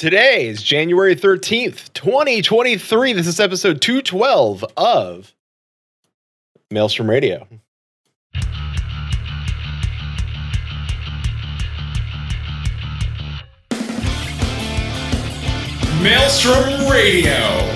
Today 0.00 0.48
is 0.48 0.62
January 0.62 1.14
13th, 1.14 1.92
2023. 1.92 3.12
This 3.12 3.26
is 3.26 3.38
episode 3.38 3.82
212 3.82 4.64
of 4.78 5.34
Maelstrom 6.70 7.10
Radio. 7.10 7.46
Maelstrom 16.00 16.88
Radio. 16.88 17.68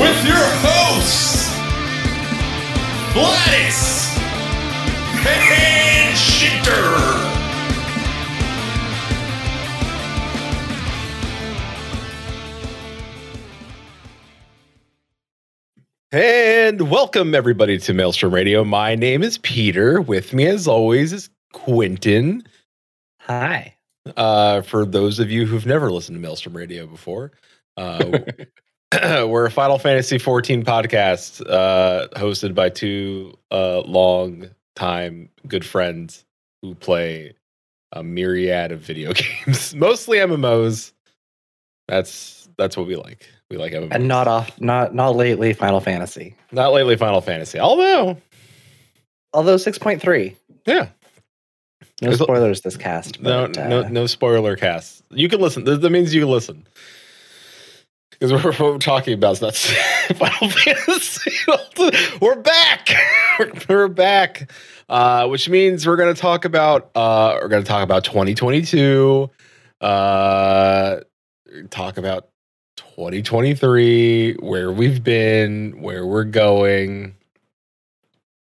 With 0.00 0.24
your 0.24 0.46
hosts, 0.62 1.50
Gladys 3.14 4.11
and 5.26 6.16
Shitter. 6.16 7.32
And 16.10 16.90
welcome 16.90 17.34
everybody 17.34 17.78
to 17.78 17.94
Maelstrom 17.94 18.34
Radio. 18.34 18.64
My 18.64 18.94
name 18.94 19.22
is 19.22 19.38
Peter. 19.38 20.00
With 20.00 20.34
me, 20.34 20.46
as 20.46 20.66
always, 20.66 21.12
is 21.12 21.30
Quentin. 21.52 22.42
Hi. 23.20 23.76
Uh, 24.16 24.62
for 24.62 24.84
those 24.84 25.20
of 25.20 25.30
you 25.30 25.46
who've 25.46 25.66
never 25.66 25.90
listened 25.90 26.16
to 26.16 26.20
Maelstrom 26.20 26.56
Radio 26.56 26.86
before, 26.86 27.32
uh, 27.76 28.18
we're 29.26 29.46
a 29.46 29.50
Final 29.50 29.78
Fantasy 29.78 30.18
14 30.18 30.64
podcast 30.64 31.40
uh, 31.48 32.08
hosted 32.16 32.54
by 32.54 32.68
two 32.68 33.34
uh, 33.52 33.80
long 33.82 34.50
time 34.76 35.28
good 35.46 35.64
friends 35.64 36.24
who 36.62 36.74
play 36.74 37.34
a 37.92 38.02
myriad 38.02 38.72
of 38.72 38.80
video 38.80 39.12
games, 39.46 39.74
mostly 39.74 40.18
MMOs. 40.18 40.92
That's 41.88 42.48
that's 42.56 42.76
what 42.76 42.86
we 42.86 42.96
like. 42.96 43.28
We 43.50 43.56
like 43.58 43.72
MMOs. 43.72 43.88
And 43.92 44.08
not 44.08 44.28
off 44.28 44.60
not 44.60 44.94
not 44.94 45.16
lately 45.16 45.52
Final 45.52 45.80
Fantasy. 45.80 46.34
not 46.52 46.72
lately 46.72 46.96
Final 46.96 47.20
Fantasy. 47.20 47.58
Although, 47.58 48.16
Although 49.34 49.56
6.3. 49.56 50.36
yeah, 50.66 50.88
No 52.02 52.12
spoilers 52.14 52.60
this 52.60 52.76
cast. 52.76 53.20
no 53.20 53.46
but, 53.48 53.68
no 53.68 53.80
uh, 53.82 53.88
no 53.88 54.06
spoiler 54.06 54.56
cast. 54.56 55.02
You 55.10 55.28
can 55.28 55.40
listen. 55.40 55.64
That 55.64 55.90
means 55.90 56.14
you 56.14 56.20
can 56.22 56.30
listen. 56.30 56.66
Because 58.22 58.44
what 58.44 58.60
we're 58.60 58.78
talking 58.78 59.14
about 59.14 59.32
is 59.32 59.42
not 59.42 59.56
Final 59.56 60.48
Fantasy. 60.48 61.32
we're 62.20 62.36
back. 62.36 62.88
We're, 63.38 63.52
we're 63.68 63.88
back. 63.88 64.48
Uh, 64.88 65.26
which 65.26 65.48
means 65.48 65.86
we're 65.86 65.96
going 65.96 66.14
to 66.14 66.20
talk 66.20 66.44
about 66.44 66.90
uh, 66.94 67.38
we're 67.40 67.48
going 67.48 67.64
to 67.64 67.68
talk 67.68 67.82
about 67.82 68.04
2022. 68.04 69.28
Uh, 69.80 71.00
talk 71.70 71.96
about 71.96 72.28
2023, 72.76 74.34
where 74.34 74.70
we've 74.70 75.02
been, 75.02 75.80
where 75.80 76.06
we're 76.06 76.22
going. 76.22 77.16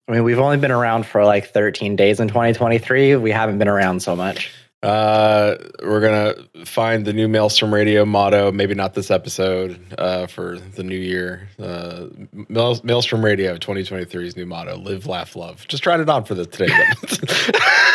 I 0.09 0.11
mean, 0.11 0.23
we've 0.23 0.39
only 0.39 0.57
been 0.57 0.71
around 0.71 1.05
for 1.05 1.23
like 1.23 1.53
13 1.53 1.95
days 1.95 2.19
in 2.19 2.27
2023. 2.27 3.15
We 3.15 3.31
haven't 3.31 3.59
been 3.59 3.69
around 3.69 4.01
so 4.01 4.13
much. 4.13 4.51
Uh, 4.83 5.55
we're 5.81 6.01
gonna 6.01 6.35
find 6.65 7.05
the 7.05 7.13
new 7.13 7.27
Maelstrom 7.29 7.73
Radio 7.73 8.03
motto. 8.05 8.51
Maybe 8.51 8.75
not 8.75 8.93
this 8.93 9.09
episode. 9.09 9.79
Uh, 9.97 10.27
for 10.27 10.59
the 10.59 10.83
new 10.83 10.97
year. 10.97 11.47
Uh, 11.57 12.07
Mael- 12.49 12.81
Maelstrom 12.83 13.23
Radio 13.23 13.57
2023's 13.57 14.35
new 14.35 14.45
motto: 14.45 14.75
Live, 14.77 15.07
laugh, 15.07 15.37
love. 15.37 15.65
Just 15.69 15.83
trying 15.83 16.01
it 16.01 16.09
on 16.09 16.25
for 16.25 16.35
the 16.35 16.45
today. 16.45 16.73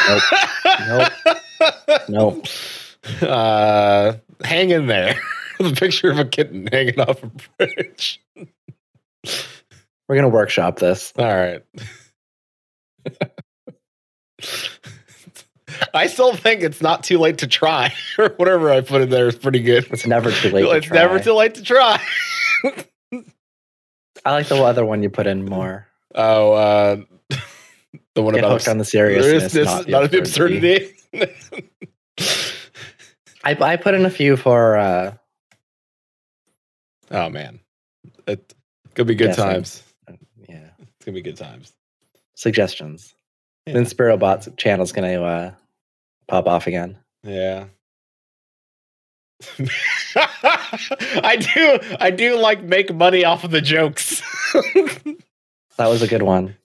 Nope. 0.08 0.22
Nope. 0.88 2.08
Nope. 2.08 2.46
Uh, 3.22 4.14
hang 4.44 4.68
in 4.70 4.86
there. 4.86 5.18
the 5.58 5.72
picture 5.72 6.10
of 6.10 6.18
a 6.18 6.26
kitten 6.26 6.66
hanging 6.66 7.00
off 7.00 7.22
a 7.22 7.30
bridge. 7.56 8.20
We're 8.36 10.16
gonna 10.16 10.28
workshop 10.28 10.78
this. 10.78 11.12
All 11.16 11.24
right. 11.24 11.62
I 15.94 16.06
still 16.06 16.34
think 16.34 16.62
it's 16.62 16.80
not 16.80 17.02
too 17.04 17.18
late 17.18 17.38
to 17.38 17.46
try, 17.46 17.92
or 18.18 18.30
whatever 18.36 18.70
I 18.70 18.80
put 18.80 19.02
in 19.02 19.10
there 19.10 19.28
is 19.28 19.36
pretty 19.36 19.60
good. 19.60 19.86
It's 19.92 20.06
never 20.06 20.30
too 20.30 20.50
late. 20.50 20.62
to 20.62 20.70
it's 20.72 20.90
never 20.90 21.16
try. 21.16 21.24
too 21.24 21.32
late 21.34 21.54
to 21.56 21.62
try. 21.62 22.00
I 24.24 24.32
like 24.32 24.48
the 24.48 24.56
other 24.56 24.84
one 24.84 25.02
you 25.02 25.10
put 25.10 25.26
in 25.26 25.44
more. 25.44 25.86
Oh, 26.14 26.52
uh, 26.52 26.96
the 28.14 28.22
one 28.22 28.34
Get 28.34 28.40
about 28.44 28.52
hooked 28.52 28.68
on 28.68 28.78
the 28.78 28.84
seriousness, 28.84 29.54
not 29.54 29.84
the 29.86 29.90
not 29.90 30.14
absurdity. 30.14 30.94
absurdity. 31.12 31.68
I, 33.44 33.56
I 33.60 33.76
put 33.76 33.94
in 33.94 34.04
a 34.04 34.10
few 34.10 34.36
for 34.36 34.76
uh, 34.76 35.14
oh 37.10 37.28
man, 37.30 37.60
it 38.26 38.54
could 38.94 39.06
be 39.06 39.14
good 39.14 39.28
Guessing. 39.28 39.44
times. 39.44 39.82
yeah 40.48 40.68
It's 40.80 41.04
gonna 41.04 41.14
be 41.14 41.22
good 41.22 41.36
times. 41.36 41.72
suggestions. 42.34 43.14
Yeah. 43.66 43.74
The 43.74 43.80
Inspirobot's 43.80 44.48
channel's 44.56 44.92
gonna 44.92 45.22
uh, 45.22 45.52
pop 46.28 46.46
off 46.46 46.66
again. 46.66 46.96
Yeah. 47.24 47.64
I 50.16 51.36
do. 51.54 51.78
I 52.00 52.10
do 52.10 52.38
like 52.38 52.62
make 52.62 52.92
money 52.94 53.24
off 53.24 53.44
of 53.44 53.50
the 53.50 53.60
jokes. 53.60 54.22
That 55.76 55.86
was 55.86 56.02
a 56.02 56.08
good 56.08 56.22
one. 56.24 56.56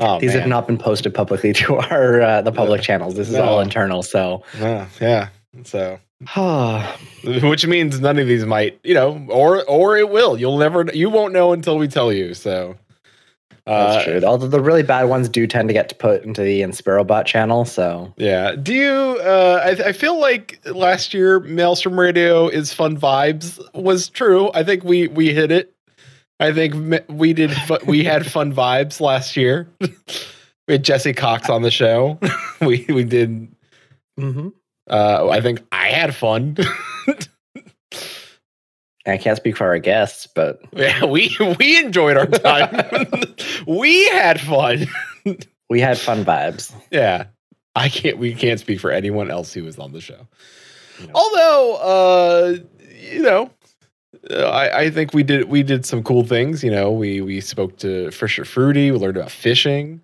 oh, 0.00 0.18
These 0.18 0.30
man. 0.32 0.40
have 0.40 0.48
not 0.48 0.66
been 0.66 0.76
posted 0.76 1.14
publicly 1.14 1.52
to 1.62 1.76
our 1.76 2.20
uh, 2.20 2.42
the 2.42 2.50
public 2.50 2.82
channels. 2.82 3.14
This 3.14 3.28
is 3.28 3.34
No. 3.36 3.44
all 3.44 3.60
internal. 3.60 4.02
So, 4.02 4.42
Yeah, 4.58 4.88
yeah. 5.00 5.28
So, 5.62 6.00
which 7.24 7.64
means 7.64 8.00
none 8.00 8.18
of 8.18 8.26
these 8.26 8.44
might, 8.44 8.80
you 8.82 8.94
know, 8.94 9.24
or 9.30 9.62
or 9.66 9.96
it 9.98 10.10
will. 10.10 10.36
You'll 10.36 10.58
never. 10.58 10.84
You 10.92 11.10
won't 11.10 11.32
know 11.32 11.52
until 11.52 11.78
we 11.78 11.86
tell 11.86 12.12
you. 12.12 12.34
So, 12.34 12.74
uh, 13.66 14.04
true. 14.04 14.20
Although 14.24 14.48
the 14.48 14.60
really 14.60 14.82
bad 14.82 15.04
ones 15.04 15.28
do 15.28 15.46
tend 15.46 15.68
to 15.68 15.72
get 15.72 15.88
to 15.90 15.94
put 15.94 16.24
into 16.24 16.42
the 16.42 16.60
Inspirobot 16.60 17.24
channel. 17.26 17.64
So, 17.64 18.12
Yeah. 18.16 18.54
Do 18.54 18.74
you? 18.74 19.20
Uh, 19.22 19.60
I, 19.64 19.88
I 19.88 19.92
feel 19.92 20.18
like 20.20 20.60
last 20.66 21.14
year 21.14 21.40
Maelstrom 21.40 21.98
Radio 21.98 22.48
is 22.48 22.72
fun 22.72 22.98
vibes 22.98 23.60
was 23.74 24.08
true. 24.08 24.50
I 24.54 24.64
think 24.64 24.84
we 24.84 25.08
we 25.08 25.32
hit 25.32 25.50
it. 25.50 25.74
I 26.40 26.52
think 26.52 27.04
we 27.08 27.32
did. 27.32 27.52
we 27.86 28.02
had 28.02 28.26
fun 28.26 28.52
vibes 28.54 29.00
last 29.00 29.36
year. 29.36 29.68
we 29.80 30.74
had 30.74 30.82
Jesse 30.82 31.12
Cox 31.12 31.50
on 31.50 31.62
the 31.62 31.70
show. 31.70 32.18
we 32.60 32.86
we 32.88 33.04
did. 33.04 33.48
mm-hmm. 34.18 34.48
Uh, 34.88 35.28
I 35.30 35.40
think 35.40 35.62
I 35.70 35.88
had 35.88 36.16
fun. 36.16 36.56
I 39.06 39.16
can't 39.16 39.36
speak 39.36 39.56
for 39.56 39.66
our 39.66 39.78
guests, 39.78 40.26
but 40.26 40.60
yeah, 40.72 41.04
we 41.04 41.36
we 41.58 41.78
enjoyed 41.78 42.16
our 42.16 42.26
time. 42.26 42.84
we 43.66 44.08
had 44.08 44.40
fun. 44.40 44.86
we 45.68 45.80
had 45.80 45.98
fun 45.98 46.24
vibes. 46.24 46.74
Yeah. 46.90 47.26
I 47.76 47.88
can't. 47.88 48.18
We 48.18 48.34
can't 48.34 48.58
speak 48.58 48.80
for 48.80 48.90
anyone 48.90 49.30
else 49.30 49.52
who 49.52 49.64
was 49.64 49.78
on 49.78 49.92
the 49.92 50.00
show. 50.00 50.26
No. 51.00 51.12
Although, 51.14 51.76
uh, 51.76 52.56
you 53.00 53.22
know, 53.22 53.50
uh, 54.28 54.48
I, 54.48 54.80
I 54.80 54.90
think 54.90 55.14
we 55.14 55.22
did 55.22 55.48
we 55.48 55.62
did 55.62 55.86
some 55.86 56.02
cool 56.02 56.24
things. 56.24 56.62
You 56.64 56.70
know, 56.70 56.90
we 56.90 57.20
we 57.20 57.40
spoke 57.40 57.78
to 57.78 58.10
Fisher 58.10 58.44
Fruity. 58.44 58.90
We 58.90 58.98
learned 58.98 59.16
about 59.16 59.30
fishing. 59.30 60.00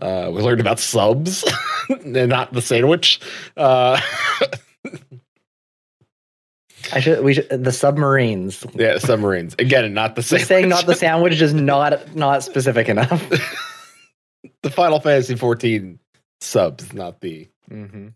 Uh, 0.00 0.30
we 0.32 0.40
learned 0.40 0.60
about 0.60 0.80
subs 0.80 1.44
and 1.88 2.28
not 2.28 2.52
the 2.52 2.62
sandwich. 2.62 3.20
Uh, 3.56 4.00
I 6.92 7.00
should. 7.00 7.24
We 7.24 7.34
should, 7.34 7.48
the 7.64 7.72
submarines. 7.72 8.64
yeah, 8.74 8.98
submarines 8.98 9.54
again, 9.58 9.92
not 9.94 10.14
the 10.14 10.22
sandwich. 10.22 10.46
Saying, 10.46 10.68
not 10.68 10.86
the 10.86 10.94
sandwich 10.94 11.40
is 11.40 11.54
not 11.54 12.14
not 12.14 12.42
specific 12.42 12.88
enough. 12.88 13.28
the 14.62 14.70
Final 14.70 15.00
Fantasy 15.00 15.34
14 15.34 15.98
subs, 16.40 16.92
not 16.92 17.20
the. 17.20 17.48
mm-hmm. 17.70 18.08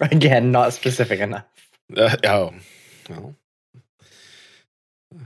Again, 0.00 0.50
not 0.50 0.72
specific 0.72 1.20
enough. 1.20 1.44
Uh, 1.96 2.16
oh, 2.24 2.54
well, 3.08 3.34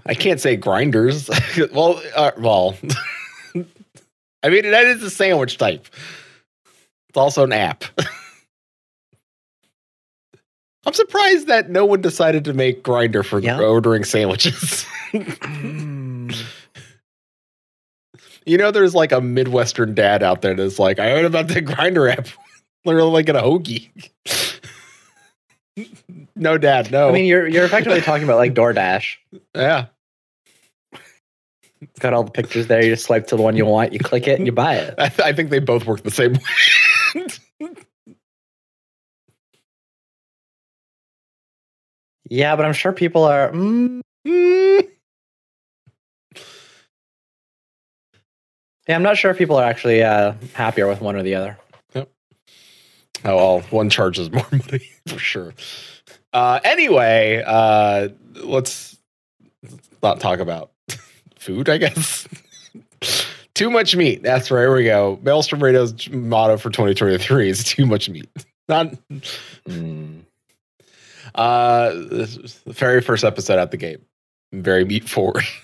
I 0.07 0.15
can't 0.15 0.41
say 0.41 0.57
grinders. 0.57 1.31
well, 1.73 2.01
uh, 2.15 2.33
well, 2.39 2.77
I 4.43 4.49
mean 4.49 4.71
that 4.71 4.87
is 4.87 5.03
a 5.03 5.11
sandwich 5.11 5.59
type. 5.59 5.87
It's 7.09 7.17
also 7.17 7.45
an 7.45 7.53
app. 7.53 7.85
I'm 10.87 10.93
surprised 10.94 11.47
that 11.49 11.69
no 11.71 11.85
one 11.85 12.00
decided 12.00 12.44
to 12.47 12.53
make 12.55 12.82
grinder 12.82 13.23
for 13.23 13.38
Yeah. 13.38 13.61
ordering 13.61 14.05
sandwiches. 14.05 14.87
Mm. 15.12 16.35
you 18.47 18.56
know, 18.59 18.71
there's 18.71 18.94
like 18.94 19.12
a 19.12 19.21
Midwestern 19.21 19.94
dad 19.94 20.23
out 20.23 20.41
there 20.43 20.55
that's 20.55 20.79
like, 20.79 20.99
I 20.99 21.11
heard 21.11 21.25
about 21.25 21.49
the 21.49 21.61
Grindr 21.62 22.11
app. 22.12 22.29
Literally 22.87 23.11
like 23.11 23.29
a 23.29 23.32
hoagie. 23.35 23.91
no, 26.35 26.56
dad, 26.56 26.91
no. 26.91 27.11
I 27.11 27.12
mean, 27.12 27.26
you're 27.26 27.47
you're 27.47 27.65
effectively 27.67 28.00
talking 28.00 28.25
about 28.25 28.38
like 28.38 28.55
DoorDash. 28.55 29.17
Yeah. 29.55 29.87
It's 31.83 31.99
got 31.99 32.15
all 32.15 32.25
the 32.25 32.31
pictures 32.31 32.67
there. 32.69 32.83
You 32.83 32.93
just 32.93 33.05
swipe 33.05 33.26
to 33.29 33.37
the 33.37 33.43
one 33.43 33.56
you 33.56 33.67
want, 33.67 33.93
you 33.93 33.99
click 33.99 34.26
it, 34.29 34.38
and 34.38 34.47
you 34.47 34.53
buy 34.53 34.76
it. 34.76 34.94
I, 34.99 35.09
th- 35.09 35.21
I 35.21 35.33
think 35.35 35.50
they 35.50 35.59
both 35.59 35.85
work 35.87 36.03
the 36.03 36.11
same 36.11 36.33
way. 36.35 36.41
Yeah, 42.31 42.56
but 42.56 42.65
I'm 42.65 42.73
sure 42.73 42.93
people 42.93 43.25
are. 43.25 43.50
Mm, 43.53 44.00
Mm. 44.27 44.87
yeah, 48.88 48.94
I'm 48.97 49.03
not 49.03 49.17
sure 49.17 49.31
if 49.31 49.38
people 49.38 49.56
are 49.56 49.65
actually 49.65 50.03
uh, 50.03 50.35
happier 50.55 50.87
with 50.88 51.00
one 51.00 51.17
or 51.17 51.23
the 51.23 51.35
other. 51.35 51.59
Yep. 51.94 52.11
Oh 53.25 53.37
well, 53.37 53.61
one 53.71 53.88
charges 53.91 54.31
more 54.31 54.47
money 54.53 54.91
for 55.06 55.19
sure. 55.19 55.55
Uh, 56.32 56.61
anyway, 56.65 57.43
uh, 57.47 58.09
let's 58.35 58.99
not 60.03 60.21
talk 60.21 60.38
about 60.41 60.71
food. 61.38 61.69
I 61.69 61.79
guess 61.79 62.29
too 63.55 63.71
much 63.71 63.97
meat. 63.97 64.23
That's 64.23 64.50
right. 64.50 64.61
Here 64.62 64.75
we 64.75 64.85
go. 64.85 65.19
Maelstrom 65.23 65.62
Radio's 65.62 66.09
motto 66.11 66.56
for 66.59 66.71
2023 66.71 67.49
is 67.49 67.65
too 67.65 67.87
much 67.87 68.09
meat. 68.09 68.29
Not 68.69 68.94
Mm. 69.69 70.21
Uh, 71.35 71.93
this 72.11 72.37
is 72.37 72.61
the 72.67 72.73
very 72.73 73.00
first 73.00 73.25
episode 73.25 73.59
at 73.59 73.71
the 73.71 73.77
game. 73.77 73.99
Very 74.53 74.85
meat 74.85 75.09
forward. 75.09 75.44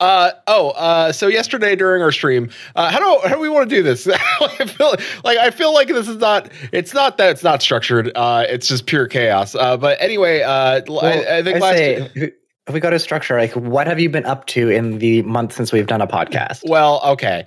Uh 0.00 0.30
oh 0.46 0.70
uh 0.70 1.12
so 1.12 1.28
yesterday 1.28 1.76
during 1.76 2.00
our 2.02 2.10
stream 2.10 2.48
uh 2.74 2.90
how 2.90 2.98
do 2.98 3.28
how 3.28 3.34
do 3.34 3.40
we 3.40 3.50
want 3.50 3.68
to 3.68 3.76
do 3.76 3.82
this 3.82 4.08
I 4.40 4.64
feel 4.64 4.94
like 5.24 5.36
I 5.36 5.50
feel 5.50 5.74
like 5.74 5.88
this 5.88 6.08
is 6.08 6.16
not 6.16 6.50
it's 6.72 6.94
not 6.94 7.18
that 7.18 7.28
it's 7.28 7.44
not 7.44 7.60
structured 7.60 8.10
uh 8.16 8.46
it's 8.48 8.66
just 8.66 8.86
pure 8.86 9.06
chaos 9.06 9.54
uh 9.54 9.76
but 9.76 10.00
anyway 10.00 10.40
uh 10.40 10.80
Well, 10.88 11.04
I, 11.04 11.38
I 11.38 11.42
think 11.42 11.56
I 11.56 11.60
last 11.60 11.76
say, 11.76 12.32
if 12.66 12.72
we 12.72 12.80
go 12.80 12.90
to 12.90 12.98
structure, 12.98 13.38
like, 13.38 13.52
what 13.52 13.86
have 13.86 14.00
you 14.00 14.08
been 14.08 14.24
up 14.24 14.46
to 14.46 14.70
in 14.70 14.98
the 14.98 15.22
month 15.22 15.52
since 15.52 15.72
we've 15.72 15.86
done 15.86 16.00
a 16.00 16.06
podcast? 16.06 16.62
Well, 16.64 17.00
okay. 17.04 17.44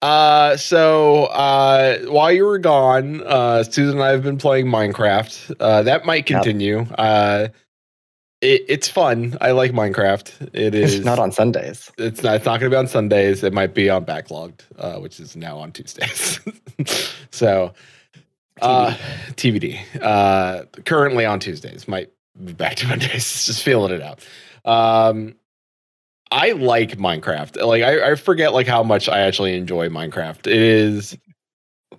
Uh, 0.00 0.56
so 0.56 1.24
uh, 1.26 1.98
while 2.06 2.30
you 2.32 2.44
were 2.44 2.58
gone, 2.58 3.22
uh, 3.26 3.64
Susan 3.64 3.96
and 3.98 4.02
I 4.02 4.10
have 4.10 4.22
been 4.22 4.38
playing 4.38 4.66
Minecraft. 4.66 5.56
Uh, 5.58 5.82
that 5.82 6.04
might 6.06 6.28
Yep. 6.30 6.42
continue. 6.42 6.86
Uh, 6.96 7.48
it, 8.40 8.62
it's 8.68 8.88
fun. 8.88 9.36
I 9.40 9.50
like 9.50 9.72
Minecraft. 9.72 10.50
It 10.52 10.74
is 10.76 10.94
It's 10.96 11.04
not 11.04 11.18
on 11.18 11.32
Sundays. 11.32 11.90
It's 11.98 12.22
not. 12.22 12.36
It's 12.36 12.44
not 12.44 12.60
going 12.60 12.70
to 12.70 12.74
be 12.74 12.78
on 12.78 12.86
Sundays. 12.86 13.42
It 13.42 13.52
might 13.52 13.74
be 13.74 13.90
on 13.90 14.04
Backlogged, 14.04 14.60
uh, 14.78 15.00
which 15.00 15.18
is 15.18 15.34
now 15.34 15.58
on 15.58 15.72
Tuesdays. 15.72 16.38
so, 17.32 17.72
uh, 18.62 18.94
TBD. 19.32 19.80
Uh, 20.00 20.64
currently 20.84 21.24
on 21.26 21.40
Tuesdays. 21.40 21.88
Might 21.88 22.12
be 22.44 22.52
back 22.52 22.76
to 22.76 22.86
Mondays. 22.88 23.46
Just 23.46 23.64
feeling 23.64 23.92
it 23.92 24.02
out. 24.02 24.24
Um, 24.64 25.34
I 26.30 26.52
like 26.52 26.98
Minecraft. 26.98 27.64
Like 27.64 27.82
I, 27.82 28.12
I 28.12 28.14
forget 28.14 28.52
like 28.52 28.66
how 28.66 28.82
much 28.82 29.08
I 29.08 29.20
actually 29.20 29.56
enjoy 29.56 29.88
Minecraft. 29.88 30.46
It 30.46 30.60
is 30.60 31.16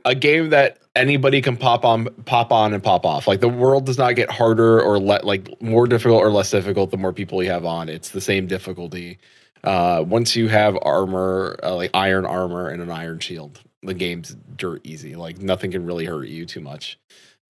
a 0.06 0.16
game 0.16 0.50
that 0.50 0.80
anybody 0.96 1.42
can 1.42 1.58
pop 1.58 1.84
on, 1.86 2.06
pop 2.26 2.52
on, 2.52 2.74
and 2.74 2.84
pop 2.84 3.06
off. 3.06 3.28
Like 3.28 3.40
the 3.40 3.50
world 3.50 3.86
does 3.86 3.98
not 3.98 4.16
get 4.16 4.30
harder 4.30 4.82
or 4.82 5.00
let 5.00 5.26
like 5.26 5.62
more 5.62 5.88
difficult 5.88 6.24
or 6.24 6.32
less 6.32 6.52
difficult 6.52 6.92
the 6.92 6.98
more 6.98 7.14
people 7.14 7.42
you 7.44 7.50
have 7.50 7.66
on. 7.66 7.90
It's 7.90 8.10
the 8.10 8.22
same 8.22 8.48
difficulty. 8.48 9.18
Uh, 9.64 10.04
once 10.08 10.36
you 10.36 10.48
have 10.48 10.78
armor, 10.84 11.60
uh, 11.64 11.76
like 11.76 11.92
iron 11.94 12.26
armor 12.26 12.70
and 12.70 12.82
an 12.82 12.90
iron 12.90 13.20
shield, 13.20 13.60
the 13.84 13.94
game's 13.94 14.36
dirt 14.56 14.82
easy. 14.84 15.16
Like 15.16 15.40
nothing 15.40 15.72
can 15.72 15.86
really 15.86 16.06
hurt 16.06 16.28
you 16.28 16.46
too 16.46 16.62
much. 16.62 17.00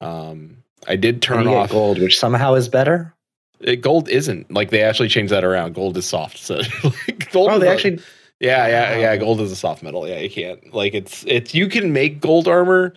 Um, 0.02 0.64
I 0.88 0.96
did 0.96 1.22
turn 1.22 1.46
off 1.48 1.72
gold, 1.72 2.00
which 2.00 2.18
somehow 2.18 2.54
is 2.54 2.70
better. 2.70 3.14
It, 3.62 3.78
gold 3.78 4.10
isn't 4.10 4.52
like 4.52 4.70
they 4.70 4.82
actually 4.82 5.10
changed 5.10 5.32
that 5.34 5.44
around. 5.44 5.74
Gold 5.74 5.98
is 5.98 6.06
soft, 6.06 6.38
so 6.38 6.56
like, 6.84 7.32
gold. 7.32 7.50
Oh, 7.52 7.56
is 7.56 7.62
they 7.62 7.68
actually. 7.68 8.00
yeah, 8.40 8.68
yeah, 8.68 8.98
yeah. 8.98 9.18
Gold 9.18 9.42
is 9.42 9.52
a 9.52 9.56
soft 9.56 9.84
metal. 9.84 10.08
Yeah, 10.08 10.20
you 10.20 10.30
can't 10.30 10.74
like 10.74 10.94
it's 10.94 11.24
it's 11.28 11.54
you 11.54 11.68
can 11.68 11.94
make 11.94 12.22
gold 12.22 12.48
armor. 12.48 12.94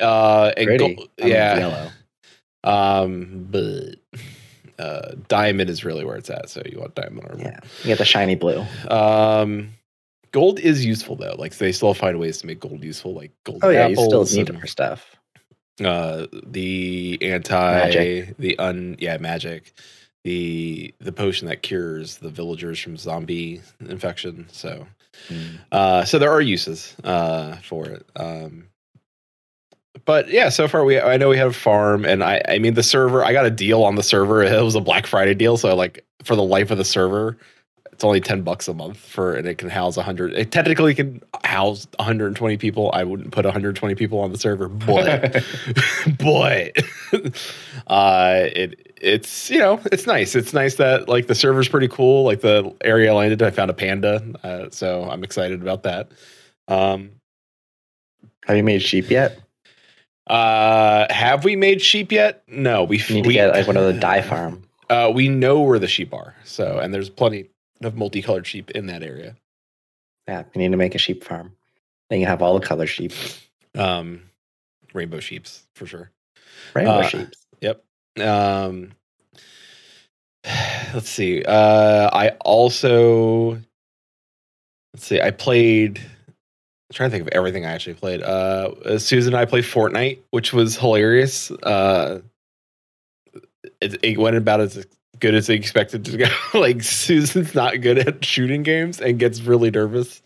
Uh, 0.00 0.52
and 0.56 0.66
Pretty. 0.66 0.94
gold, 0.94 1.08
I 1.20 1.24
mean, 1.24 1.32
yeah. 1.32 1.58
Yellow. 1.58 1.90
Um, 2.64 3.46
but 3.50 3.96
uh, 4.78 5.14
diamond 5.28 5.70
is 5.70 5.84
really 5.84 6.04
where 6.04 6.16
it's 6.16 6.30
at. 6.30 6.50
So 6.50 6.62
you 6.70 6.80
want 6.80 6.94
diamond 6.94 7.26
armor. 7.28 7.42
Yeah. 7.42 7.60
You 7.82 7.86
get 7.86 7.98
the 7.98 8.04
shiny 8.04 8.34
blue. 8.34 8.64
Um, 8.90 9.70
gold 10.32 10.58
is 10.60 10.84
useful 10.84 11.16
though. 11.16 11.34
Like 11.38 11.56
they 11.56 11.72
still 11.72 11.94
find 11.94 12.18
ways 12.18 12.38
to 12.38 12.46
make 12.46 12.60
gold 12.60 12.82
useful, 12.82 13.14
like 13.14 13.32
gold. 13.44 13.60
Oh, 13.62 13.70
yeah. 13.70 13.86
You 13.86 13.96
still 13.96 14.24
need 14.24 14.50
and, 14.50 14.60
for 14.60 14.66
stuff. 14.66 15.16
uh 15.84 16.26
the 16.46 17.18
anti 17.22 17.54
Magic. 17.54 18.36
the 18.38 18.58
un 18.58 18.96
yeah 18.98 19.18
magic 19.18 19.72
the 20.26 20.92
the 20.98 21.12
potion 21.12 21.46
that 21.46 21.62
cures 21.62 22.16
the 22.18 22.28
villagers 22.30 22.80
from 22.80 22.96
zombie 22.96 23.62
infection. 23.80 24.46
So 24.50 24.86
Mm. 25.32 25.58
uh 25.72 26.04
so 26.04 26.18
there 26.18 26.30
are 26.30 26.42
uses 26.42 26.94
uh 27.02 27.56
for 27.62 27.86
it 27.86 28.04
um 28.16 28.68
but 30.04 30.28
yeah 30.28 30.50
so 30.50 30.68
far 30.68 30.84
we 30.84 31.00
i 31.00 31.16
know 31.16 31.30
we 31.30 31.38
have 31.38 31.50
a 31.52 31.54
farm 31.54 32.04
and 32.04 32.22
i 32.22 32.42
i 32.48 32.58
mean 32.58 32.74
the 32.74 32.82
server 32.82 33.24
i 33.24 33.32
got 33.32 33.46
a 33.46 33.50
deal 33.50 33.82
on 33.82 33.94
the 33.94 34.02
server. 34.02 34.42
It 34.44 34.62
was 34.62 34.74
a 34.74 34.80
black 34.80 35.06
friday 35.06 35.32
deal. 35.32 35.56
So 35.56 35.74
like 35.74 36.04
for 36.22 36.36
the 36.36 36.42
life 36.42 36.70
of 36.70 36.76
the 36.76 36.84
server 36.84 37.38
it's 37.96 38.04
only 38.04 38.20
10 38.20 38.42
bucks 38.42 38.68
a 38.68 38.74
month 38.74 38.98
for 38.98 39.32
and 39.32 39.48
it 39.48 39.56
can 39.56 39.70
house 39.70 39.96
100 39.96 40.34
it 40.34 40.52
technically 40.52 40.94
can 40.94 41.22
house 41.44 41.86
120 41.96 42.58
people. 42.58 42.90
I 42.92 43.04
wouldn't 43.04 43.32
put 43.32 43.46
120 43.46 43.94
people 43.94 44.20
on 44.20 44.32
the 44.32 44.38
server 44.38 44.68
but 44.68 45.42
but 46.18 46.76
uh 47.86 48.48
it 48.54 48.92
it's 49.00 49.50
you 49.50 49.58
know 49.58 49.80
it's 49.90 50.06
nice. 50.06 50.34
It's 50.34 50.52
nice 50.52 50.74
that 50.74 51.08
like 51.08 51.26
the 51.26 51.34
server's 51.34 51.70
pretty 51.70 51.88
cool. 51.88 52.24
Like 52.24 52.42
the 52.42 52.70
area 52.84 53.10
i 53.12 53.14
landed 53.14 53.40
i 53.40 53.50
found 53.50 53.70
a 53.70 53.74
panda 53.74 54.22
uh, 54.44 54.68
so 54.68 55.08
i'm 55.10 55.24
excited 55.24 55.62
about 55.62 55.84
that. 55.84 56.10
Um 56.68 57.12
Have 58.44 58.58
you 58.58 58.62
made 58.62 58.82
sheep 58.82 59.10
yet? 59.10 59.40
uh 60.26 61.06
have 61.10 61.44
we 61.44 61.56
made 61.56 61.80
sheep 61.80 62.12
yet? 62.12 62.42
No 62.46 62.84
we 62.84 62.98
need 63.08 63.24
to 63.24 63.32
get 63.32 63.54
like 63.54 63.66
one 63.66 63.78
of 63.78 63.84
the 63.84 63.98
dye 63.98 64.20
farm. 64.20 64.64
uh 64.90 65.10
we 65.14 65.28
know 65.30 65.62
where 65.62 65.78
the 65.78 65.88
sheep 65.88 66.12
are 66.12 66.34
so 66.44 66.78
and 66.78 66.92
there's 66.92 67.08
plenty 67.08 67.48
of 67.82 67.94
multicolored 67.96 68.46
sheep 68.46 68.70
in 68.72 68.86
that 68.86 69.02
area 69.02 69.36
Yeah, 70.28 70.44
you 70.54 70.60
need 70.60 70.70
to 70.70 70.76
make 70.76 70.94
a 70.94 70.98
sheep 70.98 71.22
farm. 71.24 71.54
Then 72.10 72.20
you 72.20 72.26
have 72.26 72.42
all 72.42 72.58
the 72.58 72.66
color 72.66 72.86
sheep, 72.86 73.12
um 73.74 74.22
rainbow 74.94 75.20
sheeps 75.20 75.66
for 75.74 75.86
sure 75.86 76.10
rainbow 76.74 77.00
Uh, 77.00 77.02
sheep. 77.02 77.28
Yep. 77.60 77.84
Um 78.20 78.92
let's 80.94 81.08
see. 81.10 81.42
Uh 81.44 82.08
I 82.12 82.30
also 82.44 83.60
let's 84.94 85.06
see, 85.06 85.20
I 85.20 85.30
played 85.30 85.98
I'm 85.98 86.94
trying 86.94 87.10
to 87.10 87.16
think 87.16 87.22
of 87.26 87.32
everything 87.32 87.66
I 87.66 87.72
actually 87.72 87.94
played. 87.94 88.22
Uh 88.22 88.98
Susan 88.98 89.34
and 89.34 89.40
I 89.40 89.44
played 89.44 89.64
Fortnite, 89.64 90.20
which 90.30 90.52
was 90.52 90.76
hilarious. 90.76 91.50
Uh 91.50 92.20
it, 93.80 93.98
it 94.02 94.18
went 94.18 94.36
about 94.36 94.60
as 94.60 94.86
good 95.20 95.34
as 95.34 95.46
they 95.46 95.54
expected 95.54 96.04
to 96.06 96.16
go. 96.16 96.26
like 96.58 96.82
Susan's 96.82 97.54
not 97.54 97.80
good 97.80 97.98
at 97.98 98.24
shooting 98.24 98.62
games 98.62 99.00
and 99.00 99.18
gets 99.18 99.40
really 99.42 99.70
nervous. 99.70 100.22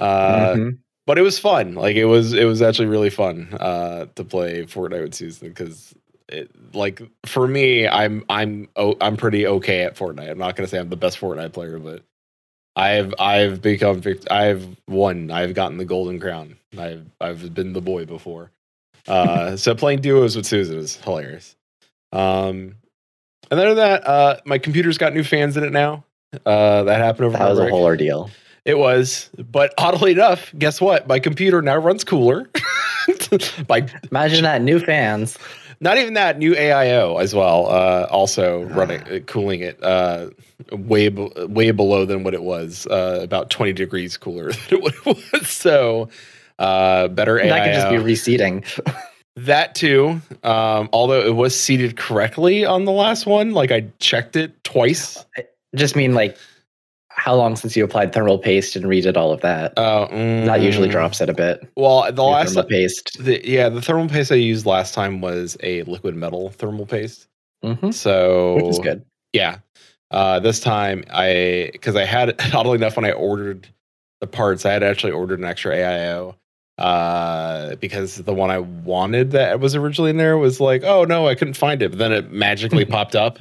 Uh 0.00 0.54
Mhm. 0.54 0.78
but 1.06 1.18
it 1.18 1.22
was 1.22 1.38
fun. 1.38 1.74
Like 1.74 1.96
it 1.96 2.04
was, 2.04 2.32
it 2.34 2.44
was 2.44 2.60
actually 2.62 2.88
really 2.88 3.10
fun 3.10 3.48
uh, 3.58 4.06
to 4.14 4.24
play 4.24 4.64
Fortnite 4.64 5.02
with 5.02 5.14
Susan 5.14 5.48
because 5.48 5.94
it, 6.28 6.50
like 6.74 7.00
for 7.26 7.48
me, 7.48 7.88
I'm 7.88 8.24
I'm 8.28 8.68
oh, 8.76 8.96
I'm 9.00 9.16
pretty 9.16 9.46
okay 9.46 9.82
at 9.82 9.96
Fortnite. 9.96 10.30
I'm 10.30 10.38
not 10.38 10.54
gonna 10.56 10.68
say 10.68 10.78
I'm 10.78 10.90
the 10.90 10.96
best 10.96 11.18
Fortnite 11.18 11.52
player, 11.52 11.78
but 11.78 12.02
I've 12.76 13.14
I've 13.18 13.62
become 13.62 14.02
I've 14.30 14.76
won. 14.86 15.30
I've 15.30 15.54
gotten 15.54 15.78
the 15.78 15.84
golden 15.86 16.20
crown. 16.20 16.56
I've 16.78 17.06
I've 17.20 17.54
been 17.54 17.72
the 17.72 17.80
boy 17.80 18.04
before. 18.04 18.50
Uh, 19.08 19.56
so 19.56 19.74
playing 19.74 20.02
duos 20.02 20.36
with 20.36 20.44
Susan 20.44 20.76
was 20.76 20.96
hilarious. 20.96 21.56
Um, 22.12 22.74
and 23.50 23.58
other 23.60 23.74
than 23.74 23.76
that, 23.76 24.06
uh, 24.06 24.36
my 24.44 24.58
computer's 24.58 24.98
got 24.98 25.14
new 25.14 25.24
fans 25.24 25.56
in 25.56 25.64
it 25.64 25.72
now. 25.72 26.04
Uh, 26.44 26.84
that 26.84 26.98
happened 27.00 27.26
over 27.26 27.38
that 27.38 27.44
my 27.44 27.50
was 27.50 27.58
a 27.58 27.68
whole 27.70 27.84
ordeal. 27.84 28.30
It 28.64 28.76
was, 28.76 29.30
but 29.50 29.72
oddly 29.78 30.12
enough, 30.12 30.52
guess 30.58 30.80
what? 30.80 31.08
My 31.08 31.18
computer 31.20 31.62
now 31.62 31.76
runs 31.76 32.04
cooler. 32.04 32.50
By 33.66 33.88
Imagine 34.10 34.42
that 34.44 34.60
new 34.60 34.78
fans. 34.78 35.38
not 35.80 35.96
even 35.96 36.14
that 36.14 36.38
new 36.38 36.54
AIO 36.54 37.20
as 37.22 37.34
well, 37.34 37.66
uh, 37.68 38.06
also 38.10 38.64
running 38.64 39.02
Ah. 39.06 39.14
uh, 39.14 39.18
cooling 39.20 39.60
it 39.60 39.82
uh, 39.82 40.28
way 40.70 41.08
way 41.08 41.70
below 41.70 42.04
than 42.04 42.24
what 42.24 42.34
it 42.34 42.42
was, 42.42 42.86
uh, 42.90 43.20
about 43.22 43.48
twenty 43.48 43.72
degrees 43.72 44.18
cooler 44.18 44.52
than 44.68 44.80
what 44.82 44.94
it 44.94 45.06
was. 45.32 45.48
So 45.48 46.10
uh, 46.58 47.08
better 47.08 47.36
AIO. 47.38 47.48
That 47.48 47.64
could 47.64 47.72
just 47.74 47.88
be 47.90 47.96
reseating. 47.98 48.64
That 49.44 49.74
too. 49.74 50.20
Um, 50.42 50.88
although 50.92 51.20
it 51.20 51.34
was 51.36 51.58
seated 51.58 51.96
correctly 51.96 52.64
on 52.64 52.84
the 52.84 52.92
last 52.92 53.26
one, 53.26 53.52
like 53.52 53.70
I 53.70 53.86
checked 53.98 54.36
it 54.36 54.62
twice. 54.64 55.24
just 55.74 55.96
mean 55.96 56.14
like 56.14 56.36
how 57.10 57.34
long 57.34 57.56
since 57.56 57.76
you 57.76 57.84
applied 57.84 58.12
thermal 58.12 58.38
paste 58.38 58.76
and 58.76 58.86
redid 58.86 59.16
all 59.16 59.32
of 59.32 59.40
that? 59.40 59.76
Uh, 59.76 60.06
that 60.46 60.62
usually 60.62 60.88
mm, 60.88 60.92
drops 60.92 61.20
it 61.20 61.28
a 61.28 61.34
bit. 61.34 61.68
Well, 61.76 62.12
the 62.12 62.22
Your 62.22 62.30
last 62.32 62.54
thermal 62.54 62.68
paste. 62.68 63.16
The, 63.22 63.46
yeah, 63.46 63.68
the 63.68 63.82
thermal 63.82 64.08
paste 64.08 64.30
I 64.30 64.36
used 64.36 64.66
last 64.66 64.94
time 64.94 65.20
was 65.20 65.56
a 65.62 65.82
liquid 65.82 66.14
metal 66.14 66.50
thermal 66.50 66.86
paste. 66.86 67.26
hmm 67.62 67.90
So 67.90 68.54
Which 68.54 68.66
is 68.66 68.78
good. 68.78 69.04
Yeah. 69.32 69.58
Uh, 70.10 70.38
this 70.40 70.60
time 70.60 71.04
I 71.10 71.70
because 71.72 71.96
I 71.96 72.04
had 72.04 72.40
oddly 72.54 72.76
enough 72.76 72.96
when 72.96 73.04
I 73.04 73.12
ordered 73.12 73.68
the 74.20 74.26
parts, 74.26 74.64
I 74.64 74.72
had 74.72 74.82
actually 74.82 75.12
ordered 75.12 75.40
an 75.40 75.44
extra 75.44 75.76
AIO 75.76 76.36
uh, 76.78 77.74
because 77.76 78.16
the 78.16 78.32
one 78.32 78.50
I 78.50 78.60
wanted 78.60 79.32
that 79.32 79.58
was 79.58 79.74
originally 79.74 80.10
in 80.10 80.16
there 80.16 80.38
was 80.38 80.60
like, 80.60 80.84
oh 80.84 81.04
no, 81.04 81.26
I 81.26 81.34
couldn't 81.34 81.54
find 81.54 81.82
it. 81.82 81.90
But 81.90 81.98
then 81.98 82.12
it 82.12 82.30
magically 82.30 82.84
popped 82.86 83.16
up, 83.16 83.38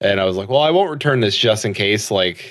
and 0.00 0.20
I 0.20 0.24
was 0.24 0.36
like, 0.36 0.48
well, 0.48 0.60
I 0.60 0.70
won't 0.70 0.90
return 0.90 1.20
this 1.20 1.36
just 1.36 1.64
in 1.64 1.72
case. 1.72 2.10
Like, 2.10 2.44